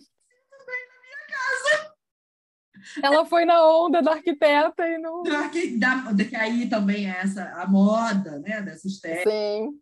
Ela 3.03 3.25
foi 3.27 3.45
na 3.45 3.63
onda 3.67 4.03
da 4.03 4.13
arquiteta 4.13 4.87
e 4.87 4.99
não. 4.99 5.23
Da, 5.23 5.49
que 5.49 6.37
aí 6.37 6.69
também 6.69 7.11
é 7.11 7.19
essa 7.21 7.45
a 7.61 7.67
moda, 7.67 8.39
né? 8.41 8.63
Dessa 8.63 8.87
estética. 8.87 9.31
Sim. 9.31 9.79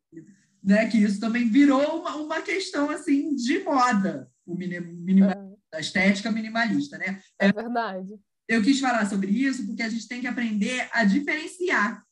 Né, 0.63 0.89
que 0.89 0.99
isso 0.99 1.21
também 1.21 1.49
virou 1.49 2.01
uma, 2.01 2.17
uma 2.17 2.43
questão 2.43 2.91
assim 2.91 3.37
de 3.37 3.63
moda, 3.63 4.29
o 4.45 4.57
minimal, 4.57 5.31
é. 5.31 5.77
a 5.77 5.81
estética 5.81 6.33
minimalista, 6.33 6.99
né? 6.99 7.23
É 7.39 7.53
verdade. 7.53 8.19
Eu 8.49 8.63
quis 8.63 8.81
falar 8.81 9.07
sobre 9.07 9.31
isso 9.31 9.65
porque 9.65 9.83
a 9.83 9.89
gente 9.89 10.09
tem 10.09 10.21
que 10.21 10.27
aprender 10.27 10.89
a 10.93 11.05
diferenciar 11.05 12.05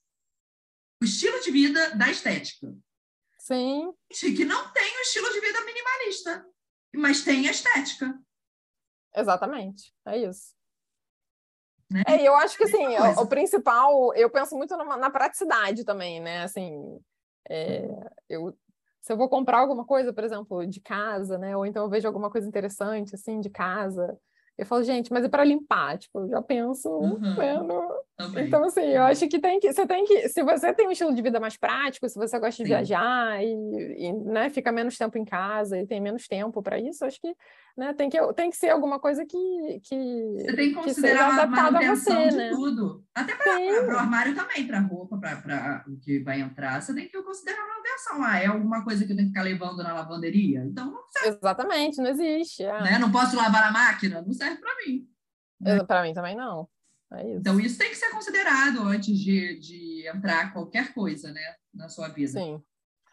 o 1.02 1.04
estilo 1.04 1.40
de 1.40 1.50
vida 1.50 1.96
da 1.96 2.08
estética. 2.10 2.72
Sim. 3.38 3.92
Que 4.08 4.44
não 4.44 4.72
tem 4.72 4.98
o 4.98 5.02
estilo 5.02 5.30
de 5.32 5.40
vida 5.40 5.60
minimalista, 5.64 6.46
mas 6.94 7.22
tem 7.22 7.46
a 7.46 7.50
estética. 7.50 8.18
Exatamente, 9.14 9.92
é 10.06 10.18
isso. 10.18 10.54
Né? 11.90 12.02
É, 12.06 12.22
eu 12.22 12.34
acho 12.34 12.56
que 12.56 12.64
assim, 12.64 12.96
o, 12.98 13.22
o, 13.22 13.26
principal, 13.26 14.14
eu 14.14 14.30
penso 14.30 14.56
muito 14.56 14.76
na, 14.76 14.96
na 14.96 15.10
praticidade 15.10 15.84
também, 15.84 16.20
né? 16.20 16.42
Assim, 16.42 16.98
é, 17.48 17.86
eu, 18.28 18.56
se 19.00 19.12
eu 19.12 19.16
vou 19.16 19.28
comprar 19.28 19.58
alguma 19.58 19.84
coisa, 19.84 20.12
por 20.12 20.24
exemplo, 20.24 20.66
de 20.66 20.80
casa, 20.80 21.38
né? 21.38 21.56
Ou 21.56 21.66
então 21.66 21.84
eu 21.84 21.90
vejo 21.90 22.06
alguma 22.06 22.30
coisa 22.30 22.48
interessante, 22.48 23.14
assim, 23.14 23.40
de 23.40 23.50
casa, 23.50 24.18
eu 24.56 24.64
falo, 24.64 24.84
gente, 24.84 25.12
mas 25.12 25.24
é 25.24 25.28
para 25.28 25.44
limpar, 25.44 25.98
tipo, 25.98 26.20
eu 26.20 26.28
já 26.28 26.42
penso 26.42 26.88
uhum. 26.88 27.18
né, 27.18 27.54
no... 27.54 28.04
Então, 28.38 28.64
assim, 28.64 28.82
eu 28.82 29.02
acho 29.02 29.26
que 29.28 29.40
tem 29.40 29.58
que. 29.58 29.72
Você 29.72 29.84
tem 29.86 30.04
que. 30.04 30.28
Se 30.28 30.44
você 30.44 30.72
tem 30.72 30.86
um 30.86 30.92
estilo 30.92 31.12
de 31.12 31.20
vida 31.20 31.40
mais 31.40 31.56
prático, 31.56 32.08
se 32.08 32.16
você 32.16 32.38
gosta 32.38 32.62
de 32.62 32.68
Sim. 32.68 32.74
viajar 32.74 33.42
e, 33.42 34.06
e, 34.06 34.12
né, 34.12 34.48
fica 34.50 34.70
menos 34.70 34.96
tempo 34.96 35.18
em 35.18 35.24
casa 35.24 35.80
e 35.80 35.86
tem 35.86 36.00
menos 36.00 36.28
tempo 36.28 36.62
para 36.62 36.78
isso, 36.78 37.04
acho 37.04 37.20
que 37.20 37.34
né, 37.76 37.92
tem, 37.92 38.08
que 38.08 38.32
tem 38.34 38.50
que 38.50 38.56
ser 38.56 38.70
alguma 38.70 39.00
coisa 39.00 39.26
que. 39.26 39.80
que 39.82 39.96
você 40.36 40.54
tem 40.54 40.68
que 40.68 40.74
considerar 40.74 41.34
que 41.34 41.40
a 41.40 41.46
manutenção 41.46 42.22
você, 42.22 42.28
de 42.28 42.36
né? 42.36 42.50
tudo. 42.50 43.04
Até 43.12 43.34
para 43.34 43.94
o 43.94 43.98
armário 43.98 44.34
também, 44.34 44.64
para 44.64 44.78
roupa, 44.78 45.18
para 45.18 45.84
o 45.88 45.96
que 45.98 46.20
vai 46.20 46.40
entrar, 46.40 46.80
você 46.80 46.94
tem 46.94 47.08
que 47.08 47.20
considerar 47.20 47.62
a 47.62 47.68
manutenção. 47.68 48.22
Ah, 48.22 48.38
é 48.38 48.46
alguma 48.46 48.84
coisa 48.84 49.04
que 49.04 49.12
eu 49.12 49.16
tenho 49.16 49.28
que 49.28 49.34
ficar 49.34 49.42
levando 49.42 49.82
na 49.82 49.92
lavanderia? 49.92 50.64
Então 50.64 50.86
não 50.86 51.02
serve. 51.08 51.36
Exatamente, 51.36 51.96
não 51.96 52.10
existe. 52.10 52.62
É. 52.62 52.82
Né? 52.82 52.98
Não 53.00 53.10
posso 53.10 53.34
lavar 53.34 53.64
a 53.64 53.72
máquina? 53.72 54.22
Não 54.22 54.32
serve 54.32 54.43
para 54.56 54.76
mim. 54.86 55.08
Né? 55.60 55.84
Para 55.84 56.02
mim 56.02 56.12
também 56.12 56.36
não. 56.36 56.68
É 57.12 57.28
isso. 57.28 57.40
Então, 57.40 57.60
isso 57.60 57.78
tem 57.78 57.90
que 57.90 57.96
ser 57.96 58.10
considerado 58.10 58.80
antes 58.82 59.16
de, 59.18 59.58
de 59.58 60.08
entrar 60.08 60.52
qualquer 60.52 60.92
coisa, 60.92 61.32
né, 61.32 61.54
na 61.72 61.88
sua 61.88 62.08
vida. 62.08 62.32
Sim. 62.32 62.62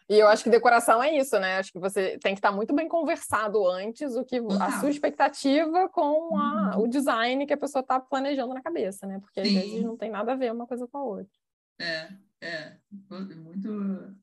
E 0.08 0.18
eu 0.18 0.28
acho 0.28 0.44
que 0.44 0.50
decoração 0.50 1.02
é 1.02 1.16
isso, 1.16 1.38
né? 1.38 1.58
Acho 1.58 1.72
que 1.72 1.78
você 1.78 2.18
tem 2.18 2.34
que 2.34 2.38
estar 2.38 2.52
muito 2.52 2.74
bem 2.74 2.88
conversado 2.88 3.66
antes 3.66 4.14
o 4.14 4.24
que 4.24 4.42
a 4.60 4.80
sua 4.80 4.90
expectativa 4.90 5.88
com 5.88 6.36
a, 6.36 6.76
uhum. 6.76 6.84
o 6.84 6.88
design 6.88 7.46
que 7.46 7.52
a 7.52 7.56
pessoa 7.56 7.80
está 7.80 7.98
planejando 7.98 8.52
na 8.52 8.60
cabeça, 8.60 9.06
né? 9.06 9.20
Porque 9.20 9.42
Sim. 9.44 9.56
às 9.56 9.64
vezes 9.64 9.82
não 9.82 9.96
tem 9.96 10.10
nada 10.10 10.32
a 10.32 10.36
ver 10.36 10.52
uma 10.52 10.66
coisa 10.66 10.86
com 10.86 10.98
a 10.98 11.04
outra. 11.04 11.32
É, 11.80 12.08
é. 12.42 12.76
Muito. 13.36 14.16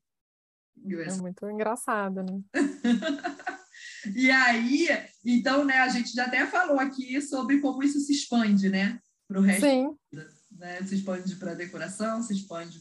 É 0.85 1.13
muito 1.17 1.49
engraçado, 1.49 2.23
né? 2.23 2.39
e 4.15 4.29
aí, 4.31 4.88
então, 5.25 5.65
né, 5.65 5.79
a 5.79 5.89
gente 5.89 6.12
já 6.13 6.25
até 6.25 6.45
falou 6.45 6.79
aqui 6.79 7.21
sobre 7.21 7.59
como 7.59 7.83
isso 7.83 7.99
se 7.99 8.13
expande, 8.13 8.69
né? 8.69 8.99
Para 9.27 9.39
o 9.39 9.43
resto 9.43 9.65
Sim. 9.65 9.95
da 10.12 10.21
vida. 10.21 10.39
Né? 10.51 10.83
Se 10.83 10.95
expande 10.95 11.35
para 11.35 11.51
a 11.51 11.55
decoração, 11.55 12.21
se 12.21 12.33
expande 12.33 12.79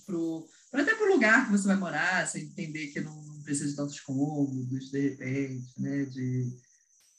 para 0.70 0.82
até 0.82 0.94
para 0.94 1.06
o 1.06 1.12
lugar 1.12 1.46
que 1.46 1.52
você 1.52 1.66
vai 1.66 1.76
morar, 1.76 2.26
você 2.26 2.40
entender 2.40 2.88
que 2.88 3.00
não, 3.00 3.22
não 3.22 3.42
precisa 3.42 3.70
de 3.70 3.76
tantos 3.76 4.00
cômodos, 4.00 4.90
de 4.90 5.00
repente, 5.00 5.80
né? 5.80 6.04
De, 6.04 6.56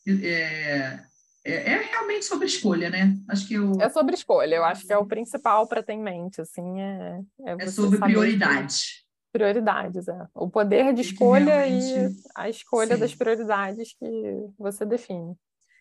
é, 0.08 1.04
é, 1.44 1.72
é, 1.72 1.78
realmente 1.78 2.26
sobre 2.26 2.48
escolha, 2.48 2.90
né? 2.90 3.18
Acho 3.28 3.48
que 3.48 3.54
eu... 3.54 3.74
É 3.80 3.90
sobre 3.90 4.16
escolha, 4.16 4.56
eu 4.56 4.64
acho 4.64 4.86
que 4.86 4.94
é 4.94 4.98
o 4.98 5.06
principal 5.06 5.68
para 5.68 5.82
ter 5.84 5.94
em 5.94 6.02
mente, 6.02 6.42
assim, 6.42 6.80
é... 6.80 7.20
É, 7.46 7.64
é 7.64 7.68
sobre 7.72 8.00
prioridade. 8.00 9.04
Prioridades, 9.32 10.08
é. 10.08 10.28
O 10.34 10.50
poder 10.50 10.94
de 10.94 11.02
escolha 11.02 11.66
realmente... 11.66 12.18
e 12.18 12.32
a 12.36 12.50
escolha 12.50 12.96
Sim. 12.96 13.00
das 13.00 13.14
prioridades 13.14 13.94
que 13.94 14.50
você 14.58 14.86
define. 14.86 15.36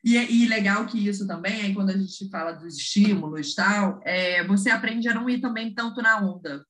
E, 0.04 0.16
e 0.16 0.46
legal 0.46 0.87
que 0.87 1.08
isso 1.08 1.26
também, 1.26 1.74
quando 1.74 1.90
a 1.90 1.96
gente 1.96 2.28
fala 2.30 2.52
dos 2.52 2.76
estímulos 2.76 3.54
tal, 3.54 4.00
é, 4.04 4.46
você 4.46 4.70
aprende 4.70 5.08
a 5.08 5.14
não 5.14 5.28
ir 5.28 5.40
também 5.40 5.74
tanto 5.74 6.00
na 6.00 6.20
onda. 6.20 6.64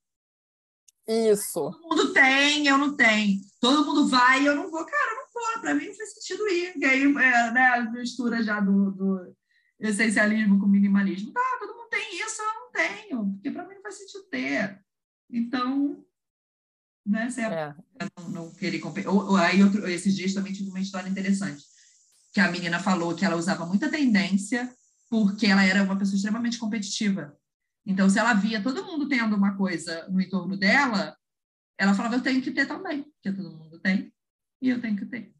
Isso. 1.06 1.54
Todo 1.54 1.80
mundo 1.80 2.12
tem, 2.12 2.66
eu 2.66 2.76
não 2.76 2.94
tenho. 2.94 3.40
Todo 3.60 3.86
mundo 3.86 4.08
vai, 4.08 4.46
eu 4.46 4.54
não 4.54 4.70
vou. 4.70 4.84
Cara, 4.84 5.12
eu 5.12 5.16
não 5.16 5.26
vou. 5.32 5.62
Para 5.62 5.74
mim 5.74 5.86
não 5.86 5.94
faz 5.94 6.14
sentido 6.14 6.46
ir. 6.48 6.76
E 6.76 6.84
aí, 6.84 7.02
é, 7.04 7.50
né, 7.50 7.66
a 7.66 7.90
mistura 7.90 8.42
já 8.42 8.60
do, 8.60 8.90
do 8.90 9.34
essencialismo 9.80 10.58
com 10.58 10.66
minimalismo. 10.66 11.32
Tá, 11.32 11.56
todo 11.58 11.76
mundo 11.76 11.88
tem 11.88 12.20
isso, 12.20 12.42
eu 12.42 12.54
não 12.54 12.70
tenho. 12.72 13.32
Porque 13.32 13.50
para 13.50 13.66
mim 13.66 13.74
não 13.76 13.82
faz 13.82 13.96
sentido 13.96 14.24
ter. 14.30 14.82
Então, 15.30 16.04
né, 17.08 17.30
você 17.30 17.42
é. 17.42 17.74
não, 18.18 18.28
não 18.28 18.50
querer 18.54 18.78
competir. 18.78 19.08
Ou, 19.08 19.30
ou, 19.30 19.36
aí, 19.36 19.62
outro, 19.62 19.88
esses 19.88 20.14
dias 20.14 20.34
também 20.34 20.52
tive 20.52 20.68
uma 20.68 20.80
história 20.80 21.08
interessante. 21.08 21.64
Que 22.32 22.40
a 22.40 22.50
menina 22.50 22.78
falou 22.78 23.14
que 23.14 23.24
ela 23.24 23.36
usava 23.36 23.64
muita 23.64 23.90
tendência 23.90 24.72
porque 25.08 25.46
ela 25.46 25.64
era 25.64 25.82
uma 25.82 25.98
pessoa 25.98 26.16
extremamente 26.16 26.58
competitiva. 26.58 27.36
Então, 27.86 28.10
se 28.10 28.18
ela 28.18 28.34
via 28.34 28.62
todo 28.62 28.84
mundo 28.84 29.08
tendo 29.08 29.34
uma 29.34 29.56
coisa 29.56 30.06
no 30.08 30.20
entorno 30.20 30.56
dela, 30.56 31.16
ela 31.78 31.94
falava, 31.94 32.16
eu 32.16 32.22
tenho 32.22 32.42
que 32.42 32.50
ter 32.50 32.66
também, 32.66 33.02
porque 33.02 33.32
todo 33.32 33.56
mundo 33.56 33.80
tem, 33.80 34.12
e 34.60 34.68
eu 34.68 34.80
tenho 34.80 34.96
que 34.96 35.06
ter. 35.06 35.32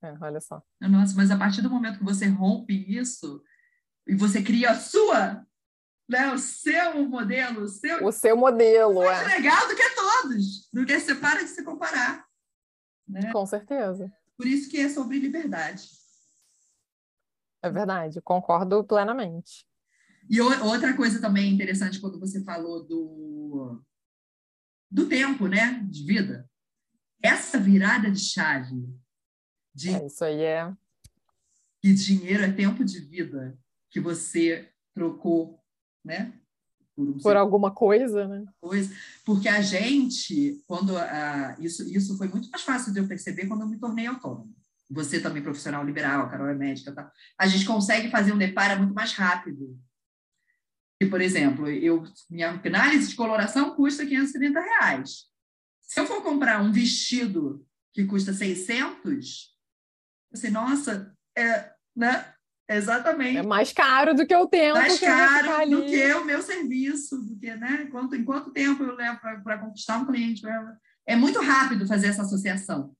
É, 0.00 0.16
olha 0.20 0.40
só. 0.40 0.62
Nossa, 0.80 1.14
mas 1.14 1.30
a 1.30 1.36
partir 1.36 1.60
do 1.60 1.68
momento 1.68 1.98
que 1.98 2.04
você 2.04 2.26
rompe 2.28 2.72
isso, 2.88 3.42
e 4.06 4.14
você 4.14 4.42
cria 4.42 4.70
a 4.70 4.78
sua, 4.78 5.46
né, 6.08 6.32
o 6.32 6.38
seu 6.38 7.06
modelo, 7.06 7.62
o 7.62 7.68
seu... 7.68 8.04
O 8.04 8.10
seu 8.10 8.36
modelo, 8.36 9.02
é. 9.02 9.06
Mais 9.06 9.28
legal 9.28 9.68
do 9.68 9.76
que 9.76 9.90
todos, 9.94 10.68
do 10.72 10.86
que 10.86 10.98
você 10.98 11.14
para 11.14 11.42
de 11.42 11.50
se 11.50 11.62
comparar. 11.62 12.26
Né? 13.06 13.30
Com 13.32 13.44
certeza. 13.44 14.10
Por 14.36 14.46
isso 14.46 14.70
que 14.70 14.78
é 14.78 14.88
sobre 14.88 15.18
liberdade. 15.18 15.88
É 17.62 17.70
verdade, 17.70 18.20
concordo 18.22 18.84
plenamente. 18.84 19.66
E 20.30 20.40
outra 20.40 20.94
coisa 20.94 21.20
também 21.20 21.52
interessante 21.52 22.00
quando 22.00 22.20
você 22.20 22.42
falou 22.44 22.86
do, 22.86 23.82
do 24.90 25.08
tempo, 25.08 25.48
né, 25.48 25.80
de 25.90 26.04
vida. 26.04 26.48
Essa 27.22 27.58
virada 27.58 28.10
de 28.10 28.20
chave 28.20 28.88
de 29.74 29.90
é, 29.90 30.06
isso 30.06 30.24
aí 30.24 30.42
é 30.42 30.72
que 31.80 31.92
dinheiro 31.92 32.44
é 32.44 32.52
tempo 32.52 32.84
de 32.84 33.00
vida 33.00 33.58
que 33.90 34.00
você 34.00 34.70
trocou, 34.94 35.57
né? 36.08 36.32
Por, 36.96 37.08
um 37.10 37.18
por 37.18 37.36
alguma 37.36 37.70
coisa, 37.70 38.26
né? 38.26 38.44
Coisa. 38.60 38.92
Porque 39.24 39.46
a 39.46 39.60
gente, 39.60 40.64
quando 40.66 40.94
isso, 41.60 41.88
isso 41.88 42.16
foi 42.16 42.26
muito 42.28 42.50
mais 42.50 42.62
fácil 42.62 42.92
de 42.92 42.98
eu 42.98 43.06
perceber 43.06 43.46
quando 43.46 43.60
eu 43.60 43.68
me 43.68 43.78
tornei 43.78 44.06
autônoma. 44.06 44.50
você 44.90 45.20
também 45.20 45.42
profissional 45.42 45.84
liberal, 45.84 46.22
a 46.22 46.28
Carol 46.28 46.48
é 46.48 46.54
médica, 46.54 46.92
tá? 46.92 47.12
a 47.38 47.46
gente 47.46 47.66
consegue 47.66 48.10
fazer 48.10 48.32
um 48.32 48.38
deparo 48.38 48.78
muito 48.78 48.94
mais 48.94 49.12
rápido. 49.12 49.78
E, 51.00 51.06
por 51.06 51.20
exemplo, 51.20 51.68
eu, 51.68 52.02
minha 52.28 52.60
análise 52.64 53.10
de 53.10 53.16
coloração 53.16 53.76
custa 53.76 54.06
530 54.06 54.58
reais. 54.58 55.26
Se 55.82 56.00
eu 56.00 56.06
for 56.06 56.22
comprar 56.22 56.60
um 56.60 56.72
vestido 56.72 57.64
que 57.92 58.04
custa 58.04 58.32
600, 58.32 59.54
assim, 60.32 60.50
nossa, 60.50 61.14
é, 61.36 61.72
né? 61.94 62.34
Exatamente. 62.68 63.38
É 63.38 63.42
mais 63.42 63.72
caro 63.72 64.14
do 64.14 64.26
que 64.26 64.36
o 64.36 64.46
tempo. 64.46 64.76
Mais 64.76 65.00
caro 65.00 65.70
do 65.70 65.86
que 65.86 66.12
o 66.12 66.24
meu 66.24 66.42
serviço, 66.42 67.16
do 67.16 67.38
que, 67.38 67.54
né? 67.56 67.88
Quanto, 67.90 68.14
em 68.14 68.22
quanto 68.22 68.50
tempo 68.50 68.82
eu 68.82 68.94
levo 68.94 69.18
para 69.42 69.58
conquistar 69.58 69.96
um 69.96 70.06
cliente? 70.06 70.42
É 71.06 71.16
muito 71.16 71.40
rápido 71.40 71.86
fazer 71.86 72.08
essa 72.08 72.22
associação. 72.22 72.94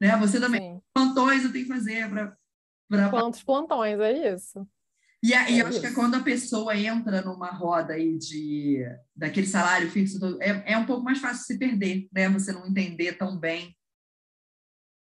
Né? 0.00 0.16
Você 0.16 0.40
também, 0.40 0.60
Sim. 0.60 0.80
plantões 0.92 1.44
eu 1.44 1.52
tenho 1.52 1.66
que 1.66 1.72
fazer 1.72 2.10
para. 2.10 2.36
Pra... 2.88 3.08
Quantos 3.10 3.42
plantões, 3.42 3.98
é 4.00 4.34
isso. 4.34 4.66
E, 5.22 5.32
aí, 5.32 5.60
é 5.60 5.62
eu 5.62 5.68
acho 5.68 5.80
que 5.80 5.86
é 5.86 5.94
quando 5.94 6.16
a 6.16 6.22
pessoa 6.22 6.76
entra 6.76 7.22
numa 7.22 7.52
roda 7.52 7.92
aí 7.92 8.18
de 8.18 8.84
daquele 9.14 9.46
salário 9.46 9.88
fixo, 9.88 10.18
é, 10.40 10.72
é 10.72 10.76
um 10.76 10.84
pouco 10.84 11.04
mais 11.04 11.18
fácil 11.18 11.44
se 11.44 11.56
perder, 11.56 12.08
né? 12.12 12.28
Você 12.30 12.50
não 12.50 12.66
entender 12.66 13.12
tão 13.12 13.38
bem 13.38 13.76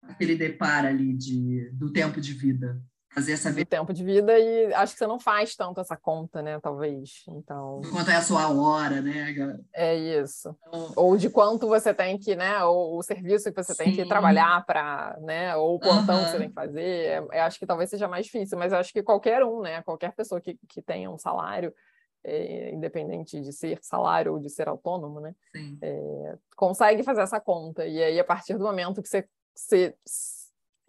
aquele 0.04 0.36
deparo 0.36 0.88
ali 0.88 1.18
de, 1.18 1.72
do 1.74 1.92
tempo 1.92 2.22
de 2.22 2.34
vida 2.34 2.80
fazer 3.14 3.34
essa 3.34 3.52
do 3.52 3.66
tempo 3.66 3.94
de 3.94 4.04
vida 4.04 4.40
e 4.40 4.74
acho 4.74 4.94
que 4.94 5.00
você 5.00 5.08
não 5.08 5.20
faz 5.20 5.56
tanto 5.56 5.82
essa 5.82 5.98
conta, 5.98 6.42
né? 6.42 6.60
Talvez. 6.60 7.24
Então. 7.28 7.82
Quanto 7.92 8.10
é 8.10 8.16
a 8.16 8.22
sua 8.22 8.50
hora, 8.50 9.02
né? 9.02 9.60
É 9.74 9.96
isso. 9.96 10.56
Então... 10.68 10.94
Ou 10.96 11.18
de 11.18 11.30
quanto 11.30 11.68
você 11.68 11.94
tem 11.94 12.18
que, 12.18 12.36
né? 12.36 12.64
Ou 12.64 12.98
o 12.98 13.04
serviço 13.04 13.52
que 13.52 13.64
você 13.64 13.74
Sim. 13.74 13.84
tem 13.84 13.96
que 13.96 14.06
trabalhar 14.06 14.66
para, 14.66 15.18
né? 15.22 15.56
Ou 15.58 15.76
o 15.76 15.80
plantão 15.80 16.18
uhum. 16.18 16.24
que 16.24 16.32
você 16.32 16.38
tem 16.38 16.50
que 16.50 16.56
fazer. 16.56 17.28
É, 17.32 17.42
acho 17.42 17.60
que 17.60 17.66
talvez 17.66 17.90
seja 17.90 18.08
mais 18.08 18.26
difícil, 18.26 18.58
mas 18.58 18.72
acho 18.72 18.94
que 18.94 19.04
qualquer 19.04 19.44
um, 19.44 19.62
né? 19.62 19.82
Qualquer 19.82 20.14
pessoa 20.14 20.40
que, 20.40 20.58
que 20.68 20.82
tenha 20.82 21.10
um 21.12 21.18
salário. 21.18 21.74
É, 22.24 22.72
independente 22.72 23.42
de 23.42 23.52
ser 23.52 23.80
salário 23.82 24.34
ou 24.34 24.40
de 24.40 24.48
ser 24.48 24.70
autônomo, 24.70 25.20
né? 25.20 25.34
É, 25.82 26.38
consegue 26.56 27.02
fazer 27.02 27.22
essa 27.22 27.40
conta. 27.40 27.84
E 27.88 28.02
aí, 28.02 28.20
a 28.20 28.24
partir 28.24 28.54
do 28.60 28.64
momento 28.64 29.02
que 29.02 29.10
você, 29.10 29.26
você 29.56 29.96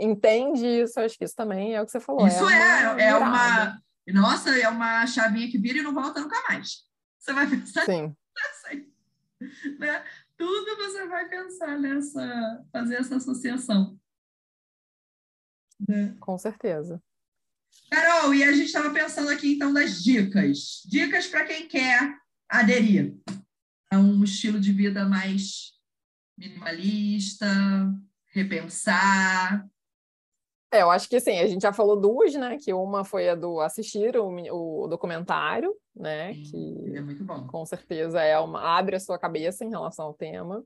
entende 0.03 0.67
isso, 0.67 1.01
acho 1.01 1.17
que 1.17 1.25
isso 1.25 1.37
também 1.37 1.75
é 1.75 1.81
o 1.81 1.87
que 1.87 1.93
você 1.93 2.01
falou. 2.01 2.27
Isso 2.27 2.49
é, 2.49 2.93
uma, 2.93 3.01
é, 3.01 3.05
é 3.09 3.15
uma 3.15 3.83
nossa, 4.09 4.51
é 4.59 4.69
uma 4.69 5.07
chavinha 5.07 5.49
que 5.49 5.59
vira 5.59 5.79
e 5.79 5.83
não 5.83 5.95
volta 5.95 6.21
nunca 6.21 6.43
mais. 6.49 6.85
Você 7.19 7.33
vai 7.33 7.49
pensar 7.49 7.85
Sim. 7.85 8.17
né? 9.79 10.05
Tudo 10.37 10.77
você 10.77 11.07
vai 11.07 11.29
pensar 11.29 11.79
nessa, 11.79 12.65
fazer 12.73 12.97
essa 12.97 13.17
associação. 13.17 13.97
Né? 15.89 16.17
Com 16.19 16.37
certeza. 16.37 17.01
Carol, 17.91 18.35
e 18.35 18.43
a 18.43 18.53
gente 18.53 18.67
estava 18.67 18.91
pensando 18.91 19.29
aqui 19.31 19.55
então 19.55 19.73
das 19.73 20.03
dicas. 20.03 20.83
Dicas 20.87 21.27
para 21.27 21.45
quem 21.45 21.69
quer 21.69 22.17
aderir 22.49 23.15
a 23.91 23.99
um 23.99 24.25
estilo 24.25 24.59
de 24.59 24.73
vida 24.73 25.05
mais 25.05 25.73
minimalista, 26.37 27.47
repensar, 28.29 29.65
é, 30.73 30.81
eu 30.81 30.91
acho 30.91 31.07
que 31.07 31.17
assim, 31.17 31.39
a 31.39 31.47
gente 31.47 31.61
já 31.61 31.73
falou 31.73 32.01
duas, 32.01 32.33
né? 32.35 32.57
Que 32.59 32.73
uma 32.73 33.05
foi 33.05 33.29
a 33.29 33.35
do 33.35 33.61
assistir 33.61 34.17
o, 34.17 34.29
o 34.29 34.89
documentário, 34.89 35.77
né? 35.95 36.33
Sim, 36.35 36.83
que 36.91 36.97
é 36.97 37.01
muito 37.03 37.23
bom. 37.23 37.47
Com 37.47 37.67
certeza 37.67 38.23
é 38.23 38.39
uma 38.39 38.79
abre 38.79 38.97
a 38.97 39.01
sua 39.01 39.19
cabeça 39.19 39.65
em 39.65 39.69
relação 39.69 40.07
ao 40.07 40.15
tema. 40.15 40.65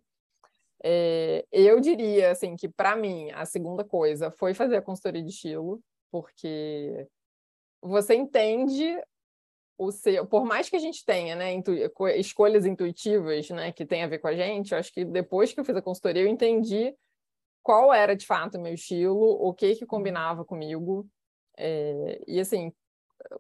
É, 0.85 1.45
eu 1.51 1.81
diria 1.81 2.31
assim 2.31 2.55
que 2.55 2.69
para 2.69 2.95
mim 2.95 3.33
a 3.33 3.45
segunda 3.45 3.83
coisa 3.83 4.31
foi 4.31 4.55
fazer 4.55 4.77
a 4.77 4.83
consultoria 4.83 5.23
de 5.23 5.31
estilo, 5.31 5.81
porque 6.11 7.09
você 7.83 8.15
entende 8.15 8.97
o 9.77 9.91
seu, 9.91 10.25
por 10.25 10.45
mais 10.45 10.71
que 10.71 10.77
a 10.77 10.79
gente 10.79 11.05
tenha, 11.05 11.35
né, 11.35 11.53
intu, 11.53 11.73
escolhas 12.17 12.65
intuitivas, 12.65 13.51
né, 13.51 13.73
que 13.73 13.85
tem 13.85 14.05
a 14.05 14.07
ver 14.07 14.19
com 14.19 14.29
a 14.29 14.35
gente, 14.35 14.73
eu 14.73 14.79
acho 14.79 14.93
que 14.93 15.05
depois 15.05 15.53
que 15.53 15.61
eu 15.61 15.65
fiz 15.65 15.77
a 15.77 15.83
consultoria 15.83 16.23
eu 16.23 16.29
entendi 16.29 16.95
qual 17.67 17.93
era 17.93 18.15
de 18.15 18.25
fato 18.25 18.59
o 18.59 18.63
meu 18.63 18.75
estilo, 18.75 19.21
o 19.21 19.53
que 19.53 19.75
que 19.75 19.85
combinava 19.85 20.45
comigo. 20.45 21.05
É, 21.59 22.23
e 22.25 22.39
assim, 22.39 22.73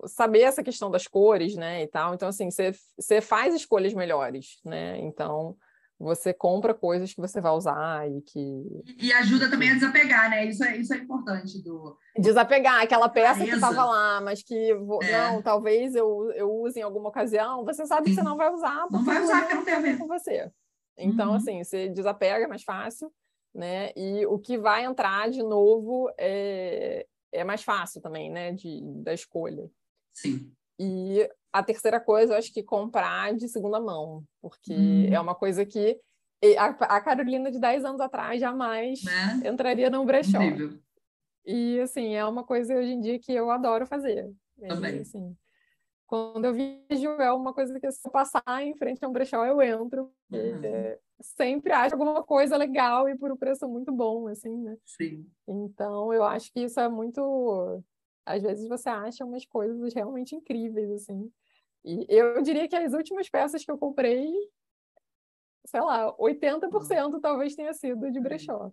saber 0.05 0.41
essa 0.41 0.65
questão 0.65 0.91
das 0.91 1.07
cores, 1.07 1.55
né, 1.55 1.85
e 1.85 1.87
tal. 1.87 2.13
Então, 2.13 2.29
assim, 2.29 2.49
você 2.51 3.21
faz 3.21 3.55
escolhas 3.55 3.95
melhores, 3.95 4.59
né? 4.65 4.99
Então, 4.99 5.57
você 5.97 6.35
compra 6.35 6.75
coisas 6.75 7.15
que 7.15 7.21
você 7.21 7.41
vai 7.41 7.53
usar 7.53 8.11
e 8.11 8.21
que... 8.21 8.83
E 9.01 9.13
ajuda 9.13 9.49
também 9.49 9.71
a 9.71 9.75
desapegar, 9.75 10.29
né? 10.29 10.45
Isso 10.45 10.65
é, 10.65 10.77
isso 10.77 10.93
é 10.93 10.97
importante 10.97 11.63
do... 11.63 11.97
Desapegar, 12.19 12.83
aquela 12.83 13.09
peça 13.09 13.45
que 13.45 13.51
estava 13.51 13.85
lá, 13.85 14.21
mas 14.21 14.43
que, 14.43 14.73
é. 14.73 15.13
não, 15.13 15.41
talvez 15.41 15.95
eu, 15.95 16.33
eu 16.35 16.53
use 16.53 16.81
em 16.81 16.83
alguma 16.83 17.11
ocasião, 17.11 17.65
você 17.65 17.87
sabe 17.87 18.09
que 18.09 18.17
você 18.17 18.25
não 18.25 18.37
vai 18.37 18.53
usar. 18.53 18.89
Não 18.91 19.05
vai 19.05 19.23
usar, 19.23 19.43
porque 19.43 19.55
não 19.55 19.65
tem 19.65 19.75
a 19.75 19.81
ver 19.81 19.97
com 19.97 20.09
você. 20.09 20.51
Então, 20.99 21.31
uhum. 21.31 21.37
assim, 21.37 21.63
você 21.63 21.89
desapega 21.89 22.47
é 22.47 22.49
mais 22.49 22.65
fácil 22.65 23.09
né? 23.57 23.91
E 23.97 24.27
o 24.27 24.39
que 24.39 24.59
vai 24.59 24.85
entrar 24.85 25.31
de 25.31 25.43
novo 25.43 26.13
é, 26.19 27.07
é 27.33 27.43
mais 27.43 27.63
fácil 27.63 28.01
também, 28.01 28.31
né? 28.31 28.53
De, 28.53 28.81
da 29.03 29.15
escolha. 29.15 29.69
Sim. 30.13 30.53
E 30.79 31.29
a 31.53 31.63
terceira 31.63 31.99
coisa, 31.99 32.35
eu 32.35 32.39
acho 32.39 32.53
que 32.53 32.63
comprar 32.63 33.35
de 33.35 33.49
segunda 33.49 33.81
mão, 33.81 34.23
porque 34.43 34.75
hum. 34.75 35.07
é 35.13 35.19
uma 35.19 35.35
coisa 35.35 35.65
que 35.65 35.99
a, 36.59 36.67
a, 36.67 37.01
Carolina 37.01 37.51
de 37.51 37.59
10 37.59 37.85
anos 37.85 38.01
atrás 38.01 38.39
jamais 38.39 39.03
né? 39.03 39.41
entraria 39.51 39.89
num 39.89 40.05
brechó. 40.05 40.41
Incrível. 40.41 40.79
E, 41.47 41.81
assim, 41.81 42.15
é 42.15 42.25
uma 42.25 42.45
coisa 42.45 42.75
hoje 42.75 42.91
em 42.91 43.01
dia 43.01 43.19
que 43.19 43.33
eu 43.33 43.51
adoro 43.51 43.87
fazer. 43.87 44.31
Também. 44.69 44.97
E, 44.97 45.01
assim, 45.01 45.37
quando 46.07 46.45
eu 46.45 46.53
vejo, 46.53 47.09
é 47.21 47.33
uma 47.33 47.55
coisa 47.55 47.79
que 47.79 47.91
se 47.91 48.07
eu 48.07 48.13
passar 48.13 48.43
em 48.61 48.77
frente 48.77 49.05
a 49.05 49.09
um 49.09 49.13
brechó, 49.13 49.45
eu 49.47 49.63
entro. 49.63 50.13
Uhum. 50.31 50.61
É, 50.63 50.99
sempre 51.21 51.73
acho 51.73 51.95
alguma 51.95 52.23
coisa 52.23 52.57
legal 52.57 53.09
e 53.09 53.17
por 53.17 53.33
um 53.33 53.37
preço 53.37 53.69
muito 53.69 53.93
bom, 53.93 54.29
assim, 54.29 54.57
né? 54.57 54.77
Sim. 54.85 55.27
Então, 55.49 56.13
eu 56.13 56.23
acho 56.25 56.53
que 56.53 56.61
isso 56.61 56.79
é 56.79 56.89
muito... 56.89 57.83
Às 58.25 58.43
vezes 58.43 58.69
você 58.69 58.89
acha 58.89 59.25
umas 59.25 59.45
coisas 59.45 59.95
realmente 59.95 60.35
incríveis, 60.35 60.91
assim. 60.91 61.31
E 61.85 62.05
eu 62.09 62.43
diria 62.43 62.69
que 62.69 62.75
as 62.75 62.93
últimas 62.93 63.29
peças 63.31 63.65
que 63.65 63.71
eu 63.71 63.79
comprei, 63.79 64.29
sei 65.65 65.81
lá, 65.81 66.13
80% 66.17 67.21
talvez 67.21 67.55
tenha 67.55 67.73
sido 67.73 68.11
de 68.11 68.21
brechó. 68.21 68.73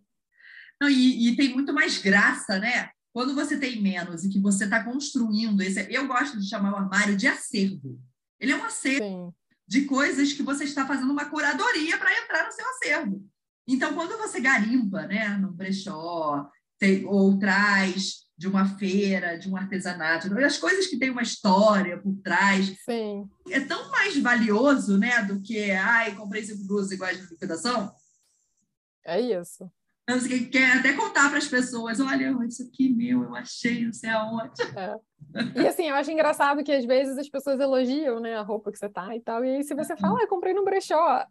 Não, 0.82 0.90
e, 0.90 1.30
e 1.30 1.36
tem 1.36 1.54
muito 1.54 1.72
mais 1.72 2.02
graça, 2.02 2.58
né? 2.58 2.90
Quando 3.14 3.36
você 3.36 3.60
tem 3.60 3.80
menos 3.80 4.26
e 4.26 4.30
que 4.30 4.40
você 4.40 4.64
está 4.64 4.84
construindo 4.84 5.62
esse. 5.62 5.88
Eu 5.94 6.08
gosto 6.08 6.40
de 6.40 6.50
chamar 6.50 6.74
o 6.74 6.78
armário 6.78 7.16
de 7.16 7.28
acervo. 7.28 8.00
Ele 8.40 8.52
é 8.52 8.56
um 8.56 8.64
acervo. 8.64 9.06
Sim 9.06 9.43
de 9.68 9.86
coisas 9.86 10.34
que 10.34 10.44
você 10.44 10.64
está 10.64 10.86
fazendo 10.86 11.12
uma 11.12 11.26
curadoria 11.26 11.98
para 11.98 12.18
entrar 12.18 12.46
no 12.46 12.52
seu 12.52 12.66
acervo. 12.70 13.26
Então, 13.68 13.94
quando 13.94 14.18
você 14.18 14.42
garimpa, 14.42 15.04
né, 15.04 15.30
no 15.38 15.52
brechó, 15.52 16.50
tem, 16.78 17.06
ou 17.06 17.40
traz 17.40 18.24
de 18.38 18.48
uma 18.48 18.66
feira, 18.78 19.38
de 19.38 19.50
um 19.50 19.56
artesanato, 19.56 20.38
as 20.40 20.58
coisas 20.58 20.88
que 20.88 20.98
têm 20.98 21.10
uma 21.10 21.22
história 21.22 21.98
por 22.02 22.14
trás, 22.22 22.76
Sim. 22.84 23.30
é 23.50 23.60
tão 23.62 23.90
mais 23.90 24.18
valioso, 24.18 24.98
né, 24.98 25.24
do 25.24 25.42
que, 25.42 25.72
ai, 25.72 26.14
comprei 26.16 26.44
cinco 26.44 26.66
blusas 26.66 26.92
iguais 26.92 27.18
de 27.18 27.28
liquidação. 27.28 27.94
É 29.06 29.22
isso. 29.22 29.72
Você 30.10 30.46
quer 30.46 30.80
até 30.80 30.94
contar 30.94 31.30
para 31.30 31.38
as 31.38 31.48
pessoas, 31.48 32.00
olha, 32.02 32.36
isso 32.46 32.64
aqui 32.64 32.90
meu, 32.94 33.24
eu 33.24 33.36
achei, 33.36 33.86
não 33.86 33.94
sei 33.94 34.10
aonde. 34.10 34.62
É. 34.76 35.62
E 35.62 35.68
assim, 35.68 35.88
eu 35.88 35.96
acho 35.96 36.12
engraçado 36.12 36.64
que 36.64 36.74
às 36.74 36.84
vezes 36.84 37.18
as 37.18 37.30
pessoas 37.30 37.60
elogiam, 37.60 38.20
né, 38.20 38.36
a 38.36 38.42
roupa 38.42 38.72
que 38.72 38.78
você 38.78 38.90
tá 38.90 39.16
e 39.16 39.22
tal. 39.22 39.46
E 39.46 39.56
aí, 39.56 39.64
se 39.64 39.74
você 39.74 39.96
fala, 39.96 40.20
ah, 40.20 40.24
eu 40.24 40.28
comprei 40.28 40.54
no 40.54 40.66
brechó. 40.66 41.26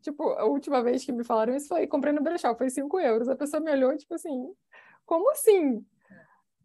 Tipo, 0.00 0.30
a 0.30 0.44
última 0.44 0.82
vez 0.84 1.04
que 1.04 1.10
me 1.10 1.24
falaram 1.24 1.56
isso 1.56 1.66
foi, 1.66 1.86
comprei 1.88 2.12
no 2.12 2.22
brechó, 2.22 2.54
foi 2.54 2.70
5 2.70 3.00
euros. 3.00 3.28
A 3.28 3.34
pessoa 3.34 3.60
me 3.60 3.72
olhou, 3.72 3.96
tipo 3.96 4.14
assim, 4.14 4.52
como 5.04 5.28
assim? 5.32 5.84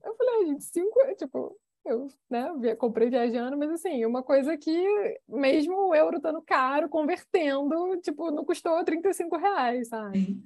Eu 0.04 0.16
falei, 0.16 0.44
ah, 0.44 0.46
gente, 0.46 0.64
5 0.64 1.00
tipo, 1.18 1.58
eu 1.84 2.08
né, 2.30 2.76
comprei 2.76 3.10
viajando, 3.10 3.58
mas 3.58 3.72
assim, 3.72 4.06
uma 4.06 4.22
coisa 4.22 4.56
que, 4.56 5.20
mesmo 5.28 5.74
o 5.88 5.96
euro 5.96 6.18
estando 6.18 6.42
caro, 6.44 6.88
convertendo, 6.88 7.98
tipo, 7.98 8.30
não 8.30 8.46
custou 8.46 8.84
35 8.84 9.38
reais, 9.38 9.88
sabe? 9.88 10.40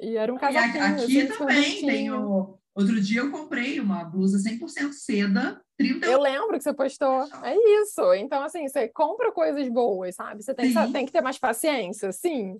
E 0.00 0.16
era 0.16 0.32
um 0.32 0.38
casaquinho. 0.38 0.84
Aqui, 0.84 1.22
aqui 1.22 1.38
também 1.38 1.86
tem 1.86 2.10
o... 2.10 2.58
Outro 2.74 3.00
dia 3.00 3.22
eu 3.22 3.30
comprei 3.32 3.80
uma 3.80 4.04
blusa 4.04 4.38
100% 4.38 4.92
seda, 4.92 5.60
30 5.76 6.06
Eu 6.06 6.20
lembro 6.20 6.56
que 6.56 6.62
você 6.62 6.72
postou. 6.72 7.24
É 7.42 7.56
isso. 7.82 8.14
Então, 8.14 8.40
assim, 8.44 8.68
você 8.68 8.86
compra 8.86 9.32
coisas 9.32 9.68
boas, 9.68 10.14
sabe? 10.14 10.44
Você 10.44 10.54
tem, 10.54 10.72
que, 10.72 10.92
tem 10.92 11.04
que 11.04 11.10
ter 11.10 11.20
mais 11.20 11.38
paciência, 11.38 12.12
sim. 12.12 12.56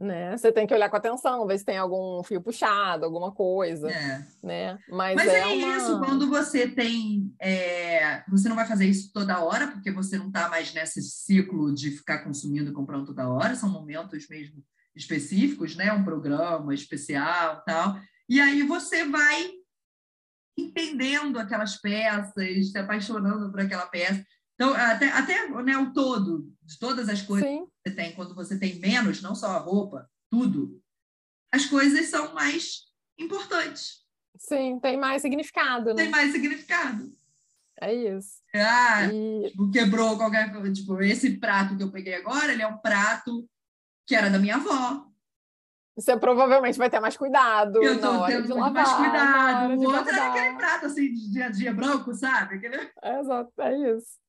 Né? 0.00 0.36
Você 0.36 0.50
tem 0.50 0.66
que 0.66 0.74
olhar 0.74 0.90
com 0.90 0.96
atenção, 0.96 1.46
ver 1.46 1.58
se 1.58 1.64
tem 1.64 1.78
algum 1.78 2.24
fio 2.24 2.42
puxado, 2.42 3.04
alguma 3.04 3.30
coisa, 3.30 3.88
é. 3.88 4.26
né? 4.42 4.76
Mas, 4.88 5.14
Mas 5.14 5.28
é, 5.28 5.40
é 5.42 5.46
uma... 5.46 5.76
isso, 5.76 6.00
quando 6.00 6.28
você 6.28 6.66
tem... 6.66 7.32
É... 7.40 8.24
Você 8.30 8.48
não 8.48 8.56
vai 8.56 8.66
fazer 8.66 8.86
isso 8.86 9.12
toda 9.12 9.44
hora, 9.44 9.68
porque 9.68 9.92
você 9.92 10.18
não 10.18 10.26
está 10.26 10.48
mais 10.48 10.74
nesse 10.74 11.00
ciclo 11.02 11.72
de 11.72 11.92
ficar 11.92 12.24
consumindo 12.24 12.72
e 12.72 12.74
comprando 12.74 13.06
toda 13.06 13.28
hora, 13.28 13.54
são 13.54 13.68
momentos 13.68 14.26
mesmo 14.28 14.60
específicos, 14.94 15.76
né? 15.76 15.92
Um 15.92 16.04
programa 16.04 16.74
especial 16.74 17.62
tal. 17.64 18.00
E 18.28 18.40
aí 18.40 18.62
você 18.62 19.04
vai 19.04 19.50
entendendo 20.56 21.38
aquelas 21.38 21.76
peças, 21.76 22.70
se 22.70 22.78
apaixonando 22.78 23.50
por 23.50 23.60
aquela 23.60 23.86
peça. 23.86 24.24
Então, 24.54 24.74
até, 24.74 25.08
até 25.10 25.48
né, 25.62 25.76
o 25.76 25.92
todo, 25.92 26.52
de 26.62 26.78
todas 26.78 27.08
as 27.08 27.22
coisas 27.22 27.48
Sim. 27.48 27.64
que 27.64 27.90
você 27.90 27.96
tem, 27.96 28.12
quando 28.14 28.34
você 28.34 28.58
tem 28.58 28.78
menos, 28.78 29.22
não 29.22 29.34
só 29.34 29.48
a 29.48 29.58
roupa, 29.58 30.08
tudo, 30.30 30.80
as 31.50 31.66
coisas 31.66 32.06
são 32.08 32.34
mais 32.34 32.82
importantes. 33.18 34.02
Sim, 34.38 34.78
tem 34.80 34.96
mais 34.96 35.22
significado, 35.22 35.90
né? 35.90 35.94
Tem 35.94 36.08
mais 36.08 36.32
significado. 36.32 37.10
É 37.80 37.92
isso. 37.92 38.40
Ah, 38.54 39.06
e... 39.12 39.48
tipo, 39.50 39.70
quebrou 39.70 40.16
qualquer 40.16 40.52
coisa. 40.52 40.72
Tipo, 40.72 41.02
esse 41.02 41.38
prato 41.38 41.76
que 41.76 41.82
eu 41.82 41.90
peguei 41.90 42.14
agora, 42.14 42.52
ele 42.52 42.62
é 42.62 42.66
um 42.66 42.78
prato 42.78 43.48
que 44.06 44.14
era 44.14 44.30
da 44.30 44.38
minha 44.38 44.56
avó. 44.56 45.06
Você 45.94 46.16
provavelmente 46.16 46.78
vai 46.78 46.88
ter 46.88 47.00
mais 47.00 47.16
cuidado. 47.16 47.82
Eu 47.82 48.00
tô 48.00 48.24
tendo 48.26 48.54
lavar, 48.54 48.72
mais 48.72 48.92
cuidado. 48.94 49.74
O 49.74 49.94
outro 49.94 50.14
era 50.14 50.30
aquele 50.30 50.56
prato 50.56 50.86
assim 50.86 51.12
de 51.12 51.30
dia 51.30 51.46
a 51.46 51.50
dia 51.50 51.72
branco, 51.72 52.14
sabe? 52.14 52.56
Aquele... 52.56 52.90
É, 53.02 53.20
exato, 53.20 53.52
é 53.60 53.76
isso. 53.90 54.22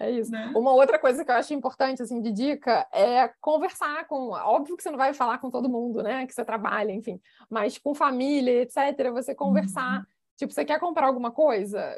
É 0.00 0.10
isso. 0.10 0.32
Né? 0.32 0.50
Uma 0.56 0.72
outra 0.72 0.98
coisa 0.98 1.24
que 1.24 1.30
eu 1.30 1.36
acho 1.36 1.54
importante, 1.54 2.02
assim, 2.02 2.20
de 2.20 2.32
dica, 2.32 2.86
é 2.92 3.28
conversar 3.40 4.06
com. 4.08 4.30
Óbvio 4.30 4.76
que 4.76 4.82
você 4.82 4.90
não 4.90 4.98
vai 4.98 5.14
falar 5.14 5.38
com 5.38 5.48
todo 5.48 5.68
mundo, 5.68 6.02
né? 6.02 6.26
Que 6.26 6.34
você 6.34 6.44
trabalha, 6.44 6.90
enfim. 6.90 7.20
Mas 7.48 7.78
com 7.78 7.94
família, 7.94 8.62
etc., 8.62 9.12
você 9.12 9.32
conversar. 9.34 10.00
Uhum. 10.00 10.06
Tipo, 10.36 10.52
você 10.52 10.64
quer 10.64 10.80
comprar 10.80 11.06
alguma 11.06 11.30
coisa? 11.30 11.96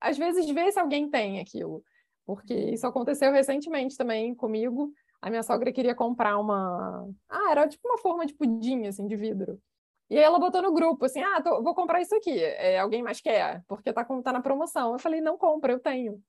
Às 0.00 0.16
vezes, 0.16 0.48
vê 0.48 0.70
se 0.70 0.78
alguém 0.78 1.10
tem 1.10 1.40
aquilo. 1.40 1.82
Porque 2.24 2.54
isso 2.54 2.86
aconteceu 2.86 3.32
recentemente 3.32 3.96
também 3.96 4.32
comigo. 4.32 4.92
A 5.22 5.28
minha 5.28 5.42
sogra 5.42 5.72
queria 5.72 5.94
comprar 5.94 6.38
uma. 6.38 7.08
Ah, 7.28 7.50
era 7.50 7.68
tipo 7.68 7.86
uma 7.86 7.98
forma 7.98 8.24
de 8.24 8.34
pudim, 8.34 8.86
assim, 8.86 9.06
de 9.06 9.16
vidro. 9.16 9.60
E 10.08 10.16
aí 10.16 10.24
ela 10.24 10.40
botou 10.40 10.60
no 10.60 10.72
grupo, 10.72 11.04
assim, 11.04 11.22
ah, 11.22 11.40
tô, 11.40 11.62
vou 11.62 11.74
comprar 11.74 12.00
isso 12.00 12.14
aqui. 12.16 12.36
É, 12.42 12.80
alguém 12.80 13.02
mais 13.02 13.20
quer? 13.20 13.62
Porque 13.68 13.92
tá, 13.92 14.04
tá 14.04 14.32
na 14.32 14.40
promoção. 14.40 14.92
Eu 14.92 14.98
falei, 14.98 15.20
não 15.20 15.38
compra, 15.38 15.72
eu 15.72 15.78
tenho. 15.78 16.20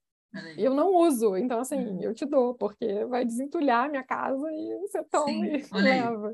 Eu 0.57 0.73
não 0.73 0.95
uso, 0.95 1.35
então 1.35 1.59
assim, 1.59 1.75
uhum. 1.75 2.01
eu 2.01 2.13
te 2.13 2.25
dou, 2.25 2.53
porque 2.53 3.03
vai 3.05 3.25
desentulhar 3.25 3.85
a 3.85 3.89
minha 3.89 4.03
casa 4.03 4.47
e 4.49 4.77
você 4.79 5.03
toma 5.03 5.25
Sim, 5.25 5.43
e 5.45 5.67
leva. 5.75 6.33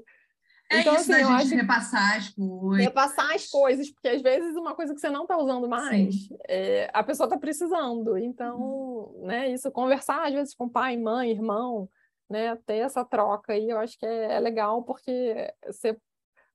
É 0.69 0.81
então, 0.81 0.93
isso 0.95 1.11
assim, 1.11 1.23
da 1.23 1.39
gente 1.39 1.55
repassar 1.55 2.17
as 2.17 2.29
coisas. 2.29 2.85
Repassar 2.85 3.33
as 3.33 3.47
coisas, 3.47 3.89
porque 3.89 4.09
às 4.09 4.21
vezes 4.21 4.55
uma 4.55 4.75
coisa 4.75 4.93
que 4.93 4.99
você 4.99 5.09
não 5.09 5.23
está 5.23 5.37
usando 5.37 5.67
mais, 5.67 6.29
é, 6.47 6.89
a 6.93 7.01
pessoa 7.01 7.25
está 7.25 7.39
precisando. 7.39 8.17
Então, 8.17 8.59
uhum. 8.59 9.25
né, 9.25 9.49
isso, 9.49 9.71
conversar 9.71 10.27
às 10.27 10.33
vezes 10.33 10.53
com 10.53 10.69
pai, 10.69 10.95
mãe, 10.97 11.31
irmão, 11.31 11.89
né, 12.29 12.55
ter 12.65 12.77
essa 12.77 13.03
troca 13.05 13.53
aí, 13.53 13.69
eu 13.69 13.79
acho 13.79 13.97
que 13.97 14.05
é, 14.05 14.33
é 14.35 14.39
legal, 14.39 14.83
porque 14.83 15.53
você 15.65 15.97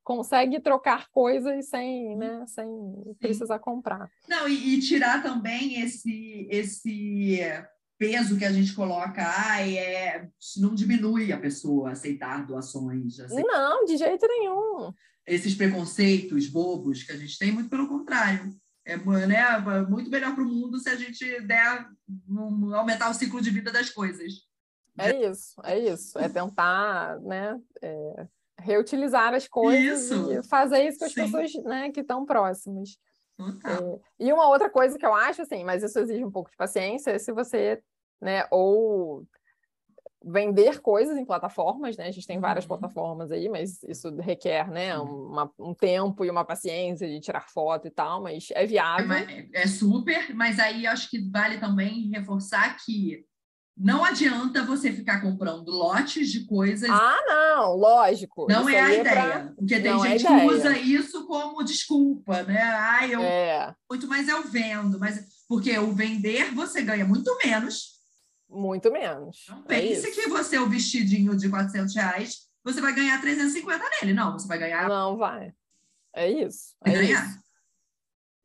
consegue 0.05 0.61
trocar 0.61 1.09
coisas 1.11 1.69
sem, 1.69 2.17
né, 2.17 2.45
sem 2.47 2.67
precisar 3.19 3.59
comprar. 3.59 4.11
Não, 4.29 4.49
e, 4.49 4.75
e, 4.75 4.81
tirar 4.81 5.23
também 5.23 5.81
esse, 5.81 6.47
esse 6.51 7.41
peso 7.99 8.37
que 8.37 8.45
a 8.45 8.53
gente 8.53 8.75
coloca, 8.75 9.23
ah, 9.25 9.67
é, 9.67 10.29
não 10.57 10.75
diminui 10.75 11.33
a 11.33 11.39
pessoa 11.39 11.93
aceitar 11.93 12.45
doações. 12.45 13.21
Aceitar... 13.21 13.47
Não, 13.47 13.85
de 13.85 13.97
jeito 13.97 14.27
nenhum. 14.27 14.93
Esses 15.25 15.55
preconceitos 15.55 16.49
bobos 16.49 17.05
que 17.05 17.13
a 17.13 17.17
gente 17.17 17.39
tem, 17.39 17.53
muito 17.53 17.71
pelo 17.71 17.89
contrário. 17.89 18.53
É 18.85 18.97
né, 18.97 19.39
muito 19.89 20.11
melhor 20.11 20.35
para 20.35 20.43
o 20.43 20.49
mundo 20.49 20.81
se 20.81 20.89
a 20.89 20.97
gente 20.97 21.41
der 21.43 21.87
um, 22.29 22.75
aumentar 22.75 23.09
o 23.09 23.15
ciclo 23.15 23.41
de 23.41 23.51
vida 23.51 23.71
das 23.71 23.91
coisas. 23.91 24.33
É 24.99 25.29
isso, 25.29 25.61
é 25.65 25.79
isso. 25.79 26.19
É 26.19 26.29
tentar, 26.29 27.21
né? 27.21 27.59
É 27.81 28.27
reutilizar 28.63 29.35
as 29.35 29.49
coisas 29.49 30.11
isso. 30.11 30.33
e 30.33 30.43
fazer 30.45 30.87
isso 30.87 30.99
com 30.99 31.05
as 31.05 31.13
Sim. 31.13 31.23
pessoas 31.23 31.53
né, 31.65 31.91
que 31.91 32.01
estão 32.01 32.25
próximas. 32.25 32.97
É, 33.41 34.01
e 34.21 34.33
uma 34.33 34.49
outra 34.49 34.71
coisa 34.71 34.97
que 34.97 35.05
eu 35.05 35.15
acho, 35.15 35.43
assim, 35.43 35.65
mas 35.65 35.83
isso 35.83 35.99
exige 35.99 36.25
um 36.25 36.31
pouco 36.31 36.51
de 36.51 36.57
paciência, 36.57 37.11
é 37.11 37.19
se 37.19 37.33
você, 37.33 37.83
né, 38.21 38.47
ou 38.51 39.27
vender 40.25 40.81
coisas 40.81 41.17
em 41.17 41.25
plataformas, 41.25 41.97
né? 41.97 42.07
A 42.07 42.11
gente 42.13 42.29
tem 42.29 42.39
várias 42.39 42.65
uhum. 42.65 42.69
plataformas 42.69 43.33
aí, 43.33 43.49
mas 43.49 43.83
isso 43.83 44.15
requer, 44.21 44.71
né, 44.71 44.97
uma, 44.97 45.51
um 45.59 45.75
tempo 45.75 46.25
e 46.25 46.31
uma 46.31 46.45
paciência 46.45 47.09
de 47.09 47.19
tirar 47.19 47.49
foto 47.49 47.89
e 47.89 47.91
tal, 47.91 48.23
mas 48.23 48.49
é 48.53 48.65
viável. 48.65 49.13
É, 49.13 49.49
é 49.53 49.67
super, 49.67 50.33
mas 50.33 50.61
aí 50.61 50.87
acho 50.87 51.11
que 51.11 51.19
vale 51.29 51.59
também 51.59 52.09
reforçar 52.11 52.77
que 52.85 53.27
não 53.77 54.05
adianta 54.05 54.65
você 54.65 54.93
ficar 54.93 55.21
comprando 55.21 55.71
lotes 55.71 56.31
de 56.31 56.45
coisas. 56.45 56.89
Ah, 56.91 57.23
não, 57.27 57.75
lógico. 57.75 58.47
Não 58.49 58.69
é 58.69 58.81
a 58.81 58.93
é 58.93 59.01
ideia. 59.01 59.23
Pra... 59.23 59.53
Porque 59.57 59.81
tem 59.81 59.91
não 59.91 60.05
é 60.05 60.11
gente 60.11 60.27
é 60.27 60.41
que 60.41 60.47
usa 60.47 60.79
isso 60.79 61.27
como 61.27 61.65
desculpa, 61.65 62.43
né? 62.43 62.63
Ah, 62.63 63.07
eu 63.09 63.21
é. 63.21 63.75
muito 63.91 64.07
mais 64.07 64.29
eu 64.29 64.43
vendo, 64.43 64.99
mas 64.99 65.43
porque 65.49 65.77
o 65.79 65.93
vender 65.93 66.53
você 66.55 66.83
ganha 66.83 67.05
muito 67.05 67.37
menos. 67.45 68.01
Muito 68.49 68.93
menos. 68.93 69.47
Não 69.49 69.61
é 69.61 69.63
pense 69.67 70.11
que 70.13 70.29
você 70.29 70.59
o 70.59 70.69
vestidinho 70.69 71.35
de 71.37 71.49
400 71.49 71.95
reais, 71.95 72.49
você 72.63 72.81
vai 72.81 72.95
ganhar 72.95 73.21
350 73.21 73.85
nele. 74.01 74.13
Não, 74.13 74.33
você 74.33 74.47
vai 74.47 74.59
ganhar. 74.59 74.89
Não 74.89 75.17
vai. 75.17 75.55
É 76.15 76.31
isso. 76.31 76.77
É 76.85 76.93
ganhar. 76.93 77.27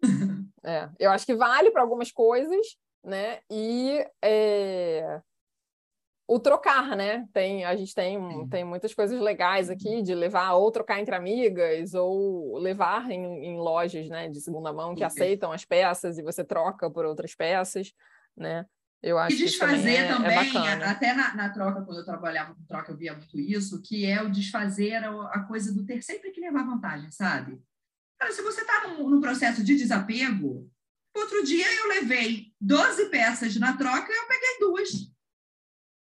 Isso. 0.02 0.50
é. 0.64 0.90
Eu 0.98 1.12
acho 1.12 1.26
que 1.26 1.36
vale 1.36 1.70
para 1.70 1.82
algumas 1.82 2.12
coisas, 2.12 2.78
né? 3.08 3.40
E 3.50 4.06
é... 4.22 5.22
o 6.28 6.38
trocar, 6.38 6.96
né? 6.96 7.26
Tem, 7.34 7.64
a 7.64 7.76
gente 7.76 7.96
tem, 7.96 8.48
tem 8.50 8.66
muitas 8.66 8.94
coisas 8.94 9.20
legais 9.20 9.70
aqui 9.70 10.02
de 10.02 10.14
levar 10.14 10.54
ou 10.54 10.70
trocar 10.70 11.00
entre 11.00 11.16
amigas 11.16 11.94
ou 11.94 12.58
levar 12.60 13.10
em, 13.10 13.24
em 13.46 13.58
lojas, 13.58 14.10
né, 14.10 14.28
de 14.28 14.42
segunda 14.42 14.74
mão 14.74 14.94
que 14.94 15.06
aceitam 15.06 15.54
as 15.54 15.64
peças 15.64 16.18
e 16.18 16.22
você 16.22 16.44
troca 16.44 16.92
por 16.92 17.06
outras 17.06 17.34
peças, 17.34 17.94
né? 18.36 18.66
Eu 19.02 19.20
acho 19.20 19.36
e 19.36 19.40
desfazer 19.40 19.84
que 19.84 19.98
é, 19.98 20.08
também, 20.08 20.58
é 20.58 20.84
até 20.84 21.14
na, 21.14 21.36
na, 21.36 21.50
troca, 21.50 21.84
quando 21.84 22.00
eu 22.00 22.06
trabalhava 22.06 22.56
com 22.56 22.64
troca, 22.64 22.92
eu 22.92 22.98
via 22.98 23.14
muito 23.14 23.40
isso, 23.40 23.80
que 23.84 24.08
é 24.08 24.24
o 24.24 24.32
desfazer 24.32 24.96
a, 24.96 25.12
a 25.28 25.44
coisa 25.44 25.72
do 25.72 25.86
ter 25.86 26.02
sempre 26.02 26.32
que 26.32 26.42
levar 26.42 26.66
vantagem, 26.66 27.12
sabe? 27.12 27.62
Cara, 28.20 28.34
se 28.34 28.42
você 28.42 28.62
está 28.62 28.88
num, 28.88 29.08
num 29.08 29.22
processo 29.22 29.64
de 29.64 29.76
desapego, 29.76 30.68
Outro 31.18 31.44
dia 31.44 31.66
eu 31.74 31.88
levei 31.88 32.47
12 32.60 33.10
peças 33.10 33.56
na 33.58 33.76
troca 33.78 34.12
eu 34.12 34.28
peguei 34.28 34.60
duas. 34.60 34.90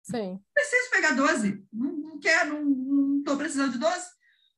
Sim. 0.02 0.40
Preciso 0.52 0.90
pegar 0.90 1.12
12. 1.12 1.64
Não, 1.72 1.92
não 1.92 2.20
quero, 2.20 2.64
não 2.64 3.18
estou 3.18 3.36
precisando 3.36 3.72
de 3.72 3.78
12. 3.78 4.06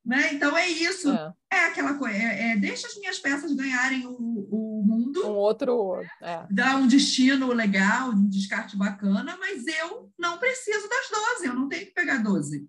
Né? 0.05 0.35
Então 0.35 0.57
é 0.57 0.69
isso. 0.69 1.11
É, 1.11 1.33
é 1.53 1.65
aquela 1.67 1.95
coisa. 1.95 2.17
É, 2.17 2.53
é, 2.53 2.57
deixa 2.57 2.87
as 2.87 2.97
minhas 2.97 3.19
peças 3.19 3.55
ganharem 3.55 4.07
o, 4.07 4.13
o 4.13 4.83
mundo. 4.85 5.27
Um 5.27 5.35
outro. 5.35 6.03
É. 6.21 6.47
Dá 6.51 6.77
um 6.77 6.87
destino 6.87 7.53
legal, 7.53 8.11
um 8.11 8.29
descarte 8.29 8.77
bacana, 8.77 9.37
mas 9.39 9.67
eu 9.67 10.13
não 10.19 10.39
preciso 10.39 10.89
das 10.89 11.09
12, 11.11 11.47
eu 11.47 11.55
não 11.55 11.69
tenho 11.69 11.87
que 11.87 11.93
pegar 11.93 12.19
12. 12.19 12.69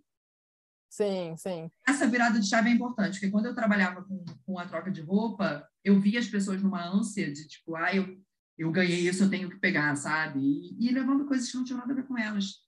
Sim, 0.90 1.36
sim. 1.38 1.70
Essa 1.86 2.08
virada 2.08 2.40
de 2.40 2.48
chave 2.48 2.70
é 2.70 2.74
importante, 2.74 3.20
porque 3.20 3.30
quando 3.30 3.48
eu 3.48 3.54
trabalhava 3.54 4.02
com, 4.02 4.24
com 4.46 4.58
a 4.58 4.66
troca 4.66 4.90
de 4.90 5.02
roupa, 5.02 5.68
eu 5.84 6.00
via 6.00 6.20
as 6.20 6.28
pessoas 6.28 6.64
numa 6.64 6.88
ânsia 6.88 7.30
de 7.34 7.46
tipo, 7.46 7.76
ah, 7.76 7.94
eu, 7.94 8.18
eu 8.58 8.72
ganhei 8.72 9.08
isso, 9.08 9.24
eu 9.24 9.30
tenho 9.30 9.50
que 9.50 9.58
pegar, 9.58 9.96
sabe? 9.96 10.40
E, 10.40 10.88
e 10.88 10.92
levando 10.92 11.26
coisas 11.26 11.50
que 11.50 11.58
não 11.58 11.64
tinham 11.64 11.80
nada 11.80 11.92
a 11.92 11.96
ver 11.96 12.08
com 12.08 12.18
elas. 12.18 12.64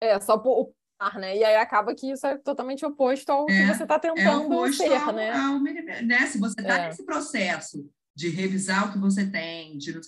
É, 0.00 0.18
só 0.20 0.38
por 0.38 0.72
né? 1.14 1.36
E 1.36 1.44
aí 1.44 1.56
acaba 1.56 1.94
que 1.94 2.10
isso 2.10 2.26
é 2.26 2.36
totalmente 2.38 2.84
oposto 2.84 3.30
ao 3.30 3.48
é, 3.48 3.52
que 3.52 3.66
você 3.66 3.82
está 3.84 3.94
é 3.94 3.98
tentando 4.00 4.66
é 4.66 4.72
ser, 4.72 4.92
ao, 4.94 5.12
né? 5.12 5.30
Ao, 5.30 5.60
né? 5.60 6.26
Se 6.26 6.38
você 6.38 6.60
está 6.60 6.78
é. 6.78 6.88
nesse 6.88 7.04
processo 7.04 7.88
de 8.14 8.28
revisar 8.30 8.88
o 8.88 8.92
que 8.92 8.98
você 8.98 9.24
tem, 9.24 9.78
de, 9.78 9.98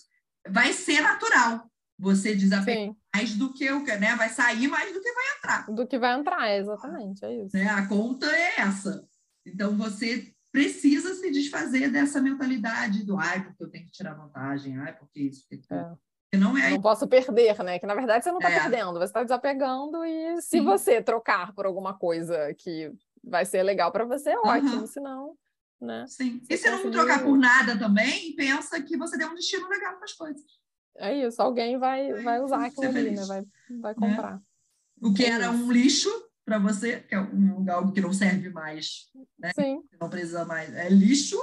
vai 0.48 0.72
ser 0.72 1.00
natural 1.00 1.70
você 1.96 2.34
desapegar 2.34 2.92
mais 3.14 3.36
do 3.36 3.52
que 3.52 3.70
o 3.70 3.84
que, 3.84 3.96
né? 3.96 4.16
Vai 4.16 4.30
sair 4.30 4.66
mais 4.68 4.92
do 4.92 5.00
que 5.00 5.12
vai 5.12 5.24
entrar. 5.36 5.66
Do 5.70 5.86
que 5.86 5.98
vai 5.98 6.18
entrar, 6.18 6.56
exatamente, 6.56 7.24
é 7.24 7.44
isso. 7.44 7.56
Né? 7.56 7.68
A 7.68 7.86
conta 7.86 8.26
é 8.26 8.60
essa. 8.60 9.04
Então 9.46 9.76
você 9.76 10.32
precisa 10.52 11.14
se 11.14 11.30
desfazer 11.30 11.90
dessa 11.90 12.20
mentalidade 12.20 13.04
do 13.04 13.16
ai, 13.16 13.44
porque 13.44 13.62
eu 13.62 13.70
tenho 13.70 13.86
que 13.86 13.92
tirar 13.92 14.14
vantagem, 14.14 14.78
ai, 14.78 14.96
porque 14.96 15.20
isso, 15.20 15.46
porque 15.48 15.72
é. 15.72 16.38
Não, 16.38 16.56
é... 16.56 16.70
não 16.70 16.80
posso 16.80 17.08
perder, 17.08 17.60
né? 17.64 17.78
Que 17.78 17.86
na 17.86 17.94
verdade 17.94 18.24
você 18.24 18.30
não 18.30 18.38
está 18.38 18.50
é. 18.50 18.60
perdendo, 18.60 18.92
você 18.92 19.04
está 19.04 19.22
desapegando 19.22 20.04
e 20.04 20.40
se 20.40 20.58
Sim. 20.58 20.64
você 20.64 21.02
trocar 21.02 21.52
por 21.52 21.66
alguma 21.66 21.94
coisa 21.94 22.54
que 22.54 22.92
vai 23.22 23.44
ser 23.44 23.62
legal 23.62 23.90
para 23.90 24.04
você, 24.04 24.30
é 24.30 24.38
ótimo, 24.38 24.80
uhum. 24.80 24.86
senão, 24.86 25.34
né? 25.80 26.04
Sim. 26.06 26.40
E 26.48 26.56
se 26.56 26.70
não 26.70 26.90
trocar 26.90 27.24
por 27.24 27.36
nada 27.36 27.76
também, 27.76 28.34
pensa 28.36 28.80
que 28.80 28.96
você 28.96 29.18
deu 29.18 29.28
um 29.28 29.34
destino 29.34 29.68
legal 29.68 29.96
para 29.96 30.04
as 30.04 30.12
coisas. 30.12 30.60
É 30.98 31.26
isso, 31.26 31.40
alguém 31.42 31.78
vai, 31.78 32.12
vai 32.22 32.40
usar 32.40 32.64
aquilo 32.64 32.88
ali, 32.88 33.10
né? 33.10 33.24
Vai, 33.24 33.42
vai 33.80 33.94
né? 33.94 34.08
comprar. 34.08 34.34
É. 34.36 35.06
O 35.06 35.14
que 35.14 35.24
é 35.24 35.30
era 35.30 35.50
um 35.50 35.72
lixo 35.72 36.10
para 36.50 36.58
você, 36.58 36.98
que 37.02 37.14
é 37.14 37.20
um, 37.20 37.70
algo 37.70 37.92
que 37.92 38.00
não 38.00 38.12
serve 38.12 38.48
mais, 38.48 39.08
né? 39.38 39.52
Sim. 39.54 39.80
Não 40.00 40.10
precisa 40.10 40.44
mais. 40.44 40.74
É 40.74 40.88
lixo, 40.88 41.40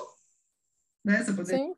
né? 1.05 1.23
Você 1.23 1.31
poder... 1.31 1.57
Sim. 1.57 1.73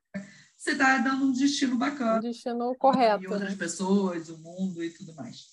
Você 0.58 0.72
está 0.72 0.98
dando 0.98 1.26
um 1.26 1.32
destino 1.32 1.78
bacana. 1.78 2.18
Um 2.18 2.22
destino 2.22 2.76
correto. 2.76 3.24
E 3.24 3.28
outras 3.28 3.52
né? 3.52 3.56
pessoas, 3.56 4.30
o 4.30 4.40
mundo 4.40 4.84
e 4.84 4.90
tudo 4.90 5.14
mais. 5.14 5.46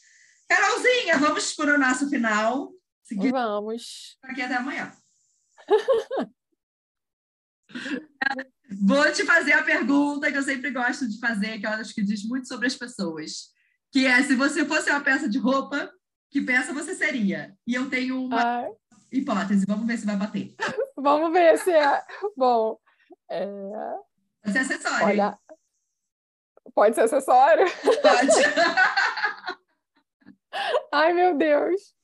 Carolzinha, 0.49 1.19
vamos 1.19 1.53
para 1.53 1.75
o 1.75 1.79
nosso 1.79 2.09
final. 2.09 2.73
Seguir... 3.05 3.31
Vamos. 3.31 4.17
Aqui 4.23 4.41
até 4.41 4.55
amanhã. 4.55 4.91
Vou 8.81 9.13
te 9.13 9.23
fazer 9.27 9.53
a 9.53 9.63
pergunta 9.63 10.33
que 10.33 10.39
eu 10.39 10.43
sempre 10.43 10.71
gosto 10.71 11.07
de 11.07 11.19
fazer, 11.19 11.61
que 11.61 11.67
eu 11.67 11.71
acho 11.71 11.95
que 11.95 12.03
diz 12.03 12.25
muito 12.25 12.49
sobre 12.49 12.69
as 12.69 12.75
pessoas. 12.75 13.51
Que 13.93 14.07
é, 14.07 14.23
se 14.23 14.35
você 14.35 14.65
fosse 14.65 14.89
uma 14.91 15.03
peça 15.03 15.29
de 15.29 15.37
roupa, 15.37 15.93
que 16.37 16.43
peça 16.43 16.75
você 16.75 16.95
seria? 16.95 17.57
E 17.67 17.75
eu 17.75 17.89
tenho 17.89 18.23
uma 18.23 18.43
Ai. 18.43 18.71
hipótese, 19.11 19.65
vamos 19.67 19.87
ver 19.87 19.97
se 19.97 20.05
vai 20.05 20.17
bater. 20.17 20.55
Vamos 20.99 21.33
ver 21.33 21.59
se 21.59 21.71
é. 21.71 22.03
Bom. 22.37 22.79
É... 23.31 23.47
Pode 24.43 24.53
ser 24.53 24.59
acessório. 24.61 25.07
Olha... 25.07 25.39
Pode 26.75 26.95
ser 26.95 27.01
acessório? 27.03 27.67
Pode. 28.03 28.29
Ai, 30.93 31.13
meu 31.13 31.37
Deus. 31.37 31.95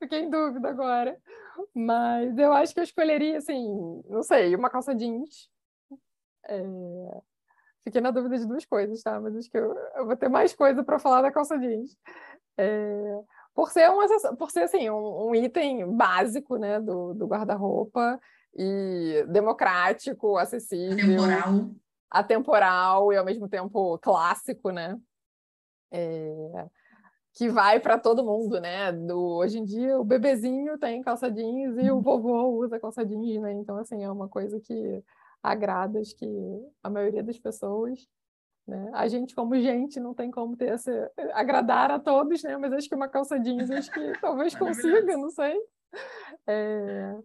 Fiquei 0.00 0.20
em 0.20 0.30
dúvida 0.30 0.68
agora. 0.68 1.16
Mas 1.72 2.36
eu 2.36 2.52
acho 2.52 2.74
que 2.74 2.80
eu 2.80 2.84
escolheria, 2.84 3.38
assim, 3.38 4.02
não 4.08 4.22
sei, 4.22 4.54
uma 4.54 4.68
calça 4.68 4.94
jeans. 4.94 5.48
É... 6.46 6.62
Fiquei 7.84 8.00
na 8.00 8.10
dúvida 8.10 8.38
de 8.38 8.46
duas 8.46 8.64
coisas, 8.64 9.02
tá? 9.02 9.20
Mas 9.20 9.36
acho 9.36 9.50
que 9.50 9.58
eu, 9.58 9.72
eu 9.96 10.06
vou 10.06 10.16
ter 10.16 10.28
mais 10.28 10.52
coisa 10.52 10.82
para 10.82 10.98
falar 10.98 11.22
da 11.22 11.32
calça 11.32 11.58
jeans. 11.58 11.96
É... 12.56 13.20
Por 13.54 13.70
ser, 13.70 13.88
um, 13.88 14.36
por 14.36 14.50
ser 14.50 14.64
assim, 14.64 14.90
um, 14.90 15.28
um 15.28 15.34
item 15.34 15.88
básico 15.96 16.56
né, 16.56 16.80
do, 16.80 17.14
do 17.14 17.26
guarda-roupa 17.26 18.18
e 18.52 19.24
democrático, 19.28 20.36
acessível. 20.36 21.22
Atemporal. 21.22 21.70
Atemporal 22.10 23.12
e 23.12 23.16
ao 23.16 23.24
mesmo 23.24 23.48
tempo 23.48 23.96
clássico, 23.98 24.70
né? 24.70 24.98
É 25.92 26.68
que 27.34 27.48
vai 27.48 27.80
para 27.80 27.98
todo 27.98 28.24
mundo, 28.24 28.60
né? 28.60 28.92
Do, 28.92 29.18
hoje 29.36 29.58
em 29.58 29.64
dia 29.64 29.98
o 29.98 30.04
bebezinho 30.04 30.78
tem 30.78 31.02
calça 31.02 31.30
jeans 31.30 31.76
e 31.78 31.90
o 31.90 32.00
vovô 32.00 32.60
usa 32.60 32.78
calça 32.78 33.04
jeans, 33.04 33.42
né? 33.42 33.52
Então, 33.52 33.76
assim, 33.76 34.04
é 34.04 34.10
uma 34.10 34.28
coisa 34.28 34.60
que 34.60 35.02
agrada 35.42 35.98
acho 35.98 36.16
que 36.16 36.26
a 36.82 36.88
maioria 36.88 37.22
das 37.22 37.38
pessoas. 37.38 38.08
Né? 38.66 38.90
A 38.94 39.06
gente, 39.08 39.34
como 39.34 39.54
gente, 39.56 40.00
não 40.00 40.14
tem 40.14 40.30
como 40.30 40.56
ter 40.56 40.70
essa, 40.70 41.12
agradar 41.32 41.90
a 41.90 41.98
todos, 41.98 42.42
né? 42.42 42.56
Mas 42.56 42.72
acho 42.72 42.88
que 42.88 42.94
uma 42.94 43.08
calça 43.08 43.38
jeans, 43.38 43.70
acho 43.70 43.90
que 43.90 44.00
talvez 44.20 44.54
consiga, 44.54 45.16
não 45.16 45.30
sei. 45.30 45.56
É, 46.46 47.16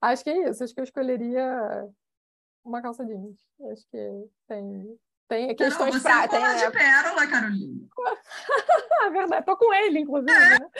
acho 0.00 0.24
que 0.24 0.30
é 0.30 0.50
isso, 0.50 0.64
acho 0.64 0.74
que 0.74 0.80
eu 0.80 0.84
escolheria 0.84 1.88
uma 2.64 2.82
calça 2.82 3.04
jeans. 3.04 3.38
Acho 3.70 3.86
que 3.90 4.28
tem 4.48 4.98
tem 5.28 5.54
questões 5.54 5.94
não, 5.94 6.00
você 6.00 6.08
é 6.08 6.26
tem, 6.26 6.56
de 6.56 6.70
pérola, 6.70 7.26
Carolina. 7.26 7.86
é 9.04 9.10
verdade, 9.10 9.44
tô 9.44 9.56
com 9.58 9.74
ele, 9.74 9.98
inclusive. 9.98 10.32
É, 10.32 10.58
né? 10.58 10.70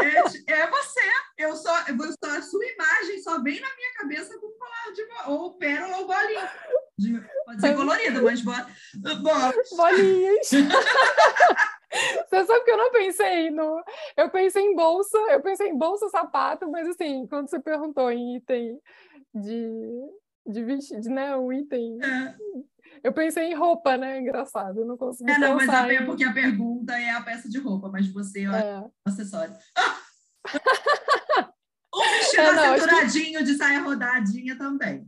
é, 0.00 0.52
é, 0.52 0.58
é, 0.62 0.70
você. 0.70 1.00
Eu 1.36 1.54
só, 1.54 1.84
eu 1.86 1.98
só, 1.98 2.30
a 2.38 2.42
sua 2.42 2.64
imagem 2.64 3.22
só 3.22 3.42
vem 3.42 3.60
na 3.60 3.76
minha 3.76 3.92
cabeça 3.98 4.38
com 4.40 4.50
colar 4.52 4.92
de 4.94 5.30
ou 5.30 5.58
pérola 5.58 5.98
ou 5.98 6.06
bolinha. 6.06 6.50
De, 7.02 7.20
pode 7.44 7.60
ser 7.60 7.76
colorido, 7.76 8.22
mas 8.22 8.40
bo... 8.42 8.52
bolinhas. 9.76 10.50
Você 12.30 12.46
sabe 12.46 12.64
que 12.64 12.70
eu 12.70 12.78
não 12.78 12.90
pensei 12.90 13.50
no. 13.50 13.84
Eu 14.16 14.30
pensei 14.30 14.62
em 14.64 14.74
bolsa, 14.74 15.18
eu 15.30 15.42
pensei 15.42 15.68
em 15.68 15.76
bolsa 15.76 16.08
sapato, 16.08 16.70
mas 16.70 16.88
assim, 16.88 17.26
quando 17.26 17.50
você 17.50 17.60
perguntou 17.60 18.10
em 18.10 18.36
item 18.36 18.80
de, 19.34 19.70
de 20.46 20.64
vestir, 20.64 21.00
né? 21.10 21.36
Um 21.36 21.52
item 21.52 21.98
é. 22.02 22.34
Eu 23.04 23.12
pensei 23.12 23.44
em 23.50 23.54
roupa, 23.54 23.96
né? 23.96 24.20
Engraçado, 24.20 24.80
eu 24.80 24.86
não 24.86 24.96
consegui 24.96 25.30
É, 25.30 25.38
não, 25.38 25.56
mas 25.56 25.68
a, 25.68 25.92
em... 25.92 26.06
porque 26.06 26.24
a 26.24 26.32
pergunta 26.32 26.98
é 26.98 27.10
a 27.10 27.20
peça 27.20 27.48
de 27.48 27.58
roupa, 27.58 27.90
mas 27.90 28.06
você 28.08 28.44
é 28.44 28.48
o 28.48 28.90
acessório. 29.04 29.54
um 31.94 32.00
vestido 32.00 32.42
é, 32.42 32.52
não, 32.52 32.74
acinturadinho 32.74 33.38
que... 33.38 33.44
de 33.44 33.54
saia 33.54 33.80
rodadinha 33.80 34.56
também. 34.56 35.06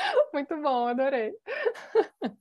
Muito 0.32 0.56
bom, 0.60 0.86
adorei. 0.86 1.32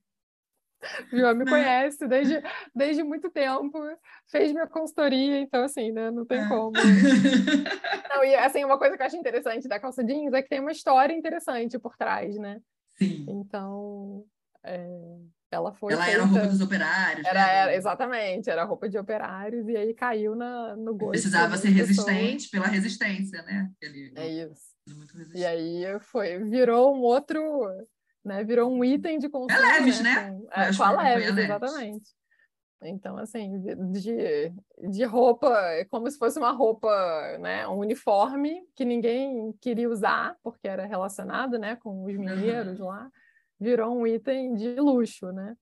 Viu, 1.12 1.36
me 1.36 1.44
né? 1.44 1.52
conhece 1.52 2.08
desde, 2.08 2.42
desde 2.74 3.04
muito 3.04 3.30
tempo, 3.30 3.78
fez 4.28 4.54
minha 4.54 4.66
consultoria, 4.66 5.42
então 5.42 5.64
assim, 5.64 5.92
né, 5.92 6.10
não 6.10 6.26
tem 6.26 6.40
é. 6.40 6.48
como. 6.48 6.72
Não, 8.10 8.24
e 8.24 8.34
assim, 8.36 8.64
uma 8.64 8.80
coisa 8.80 8.96
que 8.96 9.02
eu 9.02 9.06
acho 9.06 9.18
interessante 9.18 9.68
da 9.68 9.80
calça 9.80 10.04
jeans 10.04 10.34
é 10.34 10.42
que 10.42 10.48
tem 10.48 10.62
uma 10.62 10.72
história 10.72 11.14
interessante 11.14 11.78
por 11.78 11.98
trás, 11.98 12.38
né? 12.38 12.62
Sim. 12.98 13.26
Então, 13.28 14.26
é, 14.64 15.18
ela 15.52 15.74
foi. 15.74 15.94
Ela 15.94 16.04
feita... 16.04 16.22
era 16.22 16.28
roupa 16.28 16.48
dos 16.48 16.62
operários. 16.62 17.26
Era, 17.26 17.40
né? 17.40 17.56
era, 17.56 17.76
exatamente, 17.76 18.50
era 18.50 18.64
roupa 18.64 18.88
de 18.88 18.98
operários, 18.98 19.68
e 19.68 19.76
aí 19.76 19.94
caiu 19.94 20.36
na, 20.36 20.76
no 20.76 20.96
gosto. 20.96 21.12
Precisava 21.12 21.58
ser 21.58 21.70
resistente 21.70 22.50
pela 22.50 22.68
resistência, 22.68 23.42
né? 23.44 23.70
Ele, 23.82 24.14
é 24.16 24.28
isso. 24.28 24.70
E 25.36 25.46
aí 25.46 26.00
foi, 26.02 26.44
virou 26.44 26.96
um 26.96 27.02
outro, 27.02 27.42
né? 28.24 28.44
Virou 28.44 28.72
um 28.72 28.84
item 28.84 29.18
de 29.18 29.30
consumo. 29.30 29.60
É 29.60 29.80
leves, 29.80 30.02
né? 30.02 30.14
né? 30.14 30.32
Com, 30.32 30.62
é, 30.62 30.76
com 30.76 30.84
a 30.84 30.92
leves, 30.92 31.38
exatamente. 31.38 32.20
Então, 32.82 33.18
assim, 33.18 33.60
de, 33.92 34.54
de 34.90 35.04
roupa, 35.04 35.50
é 35.72 35.84
como 35.84 36.10
se 36.10 36.18
fosse 36.18 36.40
uma 36.40 36.52
roupa, 36.52 36.90
né, 37.40 37.68
um 37.68 37.80
uniforme 37.80 38.62
que 38.74 38.86
ninguém 38.86 39.52
queria 39.60 39.90
usar, 39.90 40.38
porque 40.42 40.66
era 40.66 40.86
relacionado, 40.86 41.60
né, 41.60 41.76
com 41.76 42.06
os 42.06 42.16
mineiros 42.16 42.80
uhum. 42.80 42.88
lá, 42.88 43.12
virou 43.60 43.98
um 43.98 44.08
item 44.08 44.54
de 44.54 44.76
luxo, 44.76 45.32
né? 45.32 45.56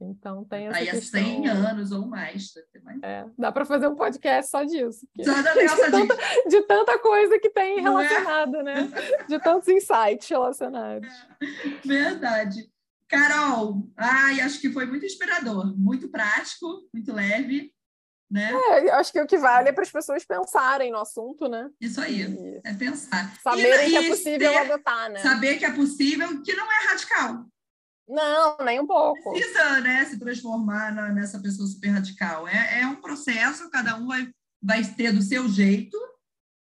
Então 0.00 0.44
tem 0.44 0.66
essa 0.66 0.78
Aí 0.78 0.90
há 0.90 1.00
100 1.00 1.48
anos 1.48 1.92
ou 1.92 2.06
mais. 2.06 2.52
mais. 2.82 3.02
É, 3.02 3.24
dá 3.38 3.52
para 3.52 3.64
fazer 3.64 3.86
um 3.86 3.94
podcast 3.94 4.50
só 4.50 4.64
disso. 4.64 5.06
Só 5.22 5.42
da 5.42 5.52
de, 5.54 5.90
tanta, 5.90 6.16
de 6.48 6.62
tanta 6.62 6.98
coisa 6.98 7.38
que 7.38 7.50
tem 7.50 7.80
relacionada, 7.80 8.58
é? 8.58 8.62
né? 8.62 8.88
De 9.28 9.38
tantos 9.38 9.68
insights 9.68 10.28
relacionados. 10.28 11.08
É, 11.40 11.86
verdade. 11.86 12.68
Carol, 13.08 13.86
ai, 13.96 14.40
acho 14.40 14.60
que 14.60 14.72
foi 14.72 14.86
muito 14.86 15.04
inspirador, 15.04 15.78
muito 15.78 16.08
prático, 16.08 16.88
muito 16.92 17.12
leve, 17.12 17.70
né? 18.32 18.50
É, 18.70 18.90
acho 18.92 19.12
que 19.12 19.20
o 19.20 19.26
que 19.26 19.36
vale 19.36 19.68
é 19.68 19.72
para 19.72 19.82
as 19.82 19.90
pessoas 19.90 20.24
pensarem 20.24 20.90
no 20.90 20.98
assunto, 20.98 21.48
né? 21.48 21.70
Isso 21.78 22.00
aí, 22.00 22.22
e... 22.22 22.60
é 22.64 22.72
pensar. 22.72 23.30
Saberem 23.42 23.90
que 23.90 23.96
é 23.96 24.08
possível 24.08 24.50
ter, 24.50 24.58
adotar, 24.58 25.10
né? 25.10 25.18
Saber 25.20 25.58
que 25.58 25.64
é 25.66 25.72
possível, 25.72 26.42
que 26.42 26.54
não 26.54 26.64
é 26.64 26.86
radical. 26.86 27.46
Não, 28.08 28.56
nem 28.64 28.80
um 28.80 28.86
pouco. 28.86 29.30
Precisa, 29.32 29.80
né, 29.80 30.04
se 30.06 30.18
transformar 30.18 30.92
na, 30.94 31.12
nessa 31.12 31.38
pessoa 31.40 31.68
super 31.68 31.88
radical. 31.88 32.48
É, 32.48 32.80
é 32.80 32.86
um 32.86 32.96
processo, 32.96 33.70
cada 33.70 33.96
um 33.96 34.06
vai, 34.06 34.30
vai 34.62 34.82
ter 34.82 35.12
do 35.12 35.22
seu 35.22 35.46
jeito, 35.48 35.96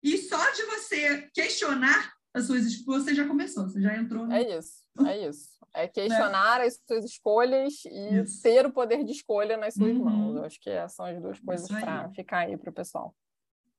e 0.02 0.18
só 0.18 0.50
de 0.50 0.62
você 0.64 1.30
questionar 1.32 2.12
as 2.34 2.46
suas 2.46 2.64
escolhas, 2.66 3.04
você 3.04 3.14
já 3.14 3.26
começou, 3.26 3.68
você 3.68 3.80
já 3.80 3.96
entrou. 3.96 4.26
No... 4.26 4.32
É 4.32 4.58
isso, 4.58 4.82
é 5.06 5.28
isso. 5.28 5.53
É 5.74 5.88
questionar 5.88 6.60
né? 6.60 6.66
as 6.66 6.80
suas 6.86 7.04
escolhas 7.04 7.84
e 7.84 8.20
Isso. 8.20 8.40
ter 8.42 8.64
o 8.64 8.72
poder 8.72 9.02
de 9.02 9.10
escolha 9.10 9.56
nas 9.56 9.74
suas 9.74 9.96
uhum. 9.96 10.04
mãos. 10.04 10.36
Eu 10.36 10.44
acho 10.44 10.60
que 10.60 10.70
são 10.88 11.04
as 11.04 11.20
duas 11.20 11.40
coisas 11.40 11.68
para 11.68 12.08
ficar 12.10 12.38
aí 12.38 12.56
para 12.56 12.70
o 12.70 12.72
pessoal. 12.72 13.14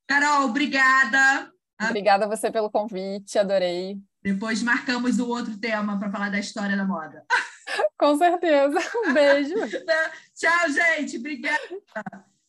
Carol, 0.05 0.49
obrigada. 0.49 1.51
Obrigada 1.81 2.25
a 2.25 2.27
você 2.27 2.51
pelo 2.51 2.69
convite, 2.69 3.39
adorei. 3.39 3.97
Depois 4.21 4.61
marcamos 4.61 5.19
o 5.19 5.29
outro 5.29 5.57
tema 5.57 5.97
para 5.99 6.11
falar 6.11 6.29
da 6.29 6.39
história 6.39 6.75
da 6.75 6.85
moda. 6.85 7.25
Com 7.97 8.17
certeza. 8.17 8.79
Um 9.05 9.13
beijo. 9.13 9.55
tchau, 10.35 10.69
gente. 10.69 11.17
Obrigada. 11.17 11.59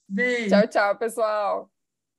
Beijo. 0.08 0.50
Tchau, 0.50 0.68
tchau, 0.68 0.96
pessoal. 0.96 1.70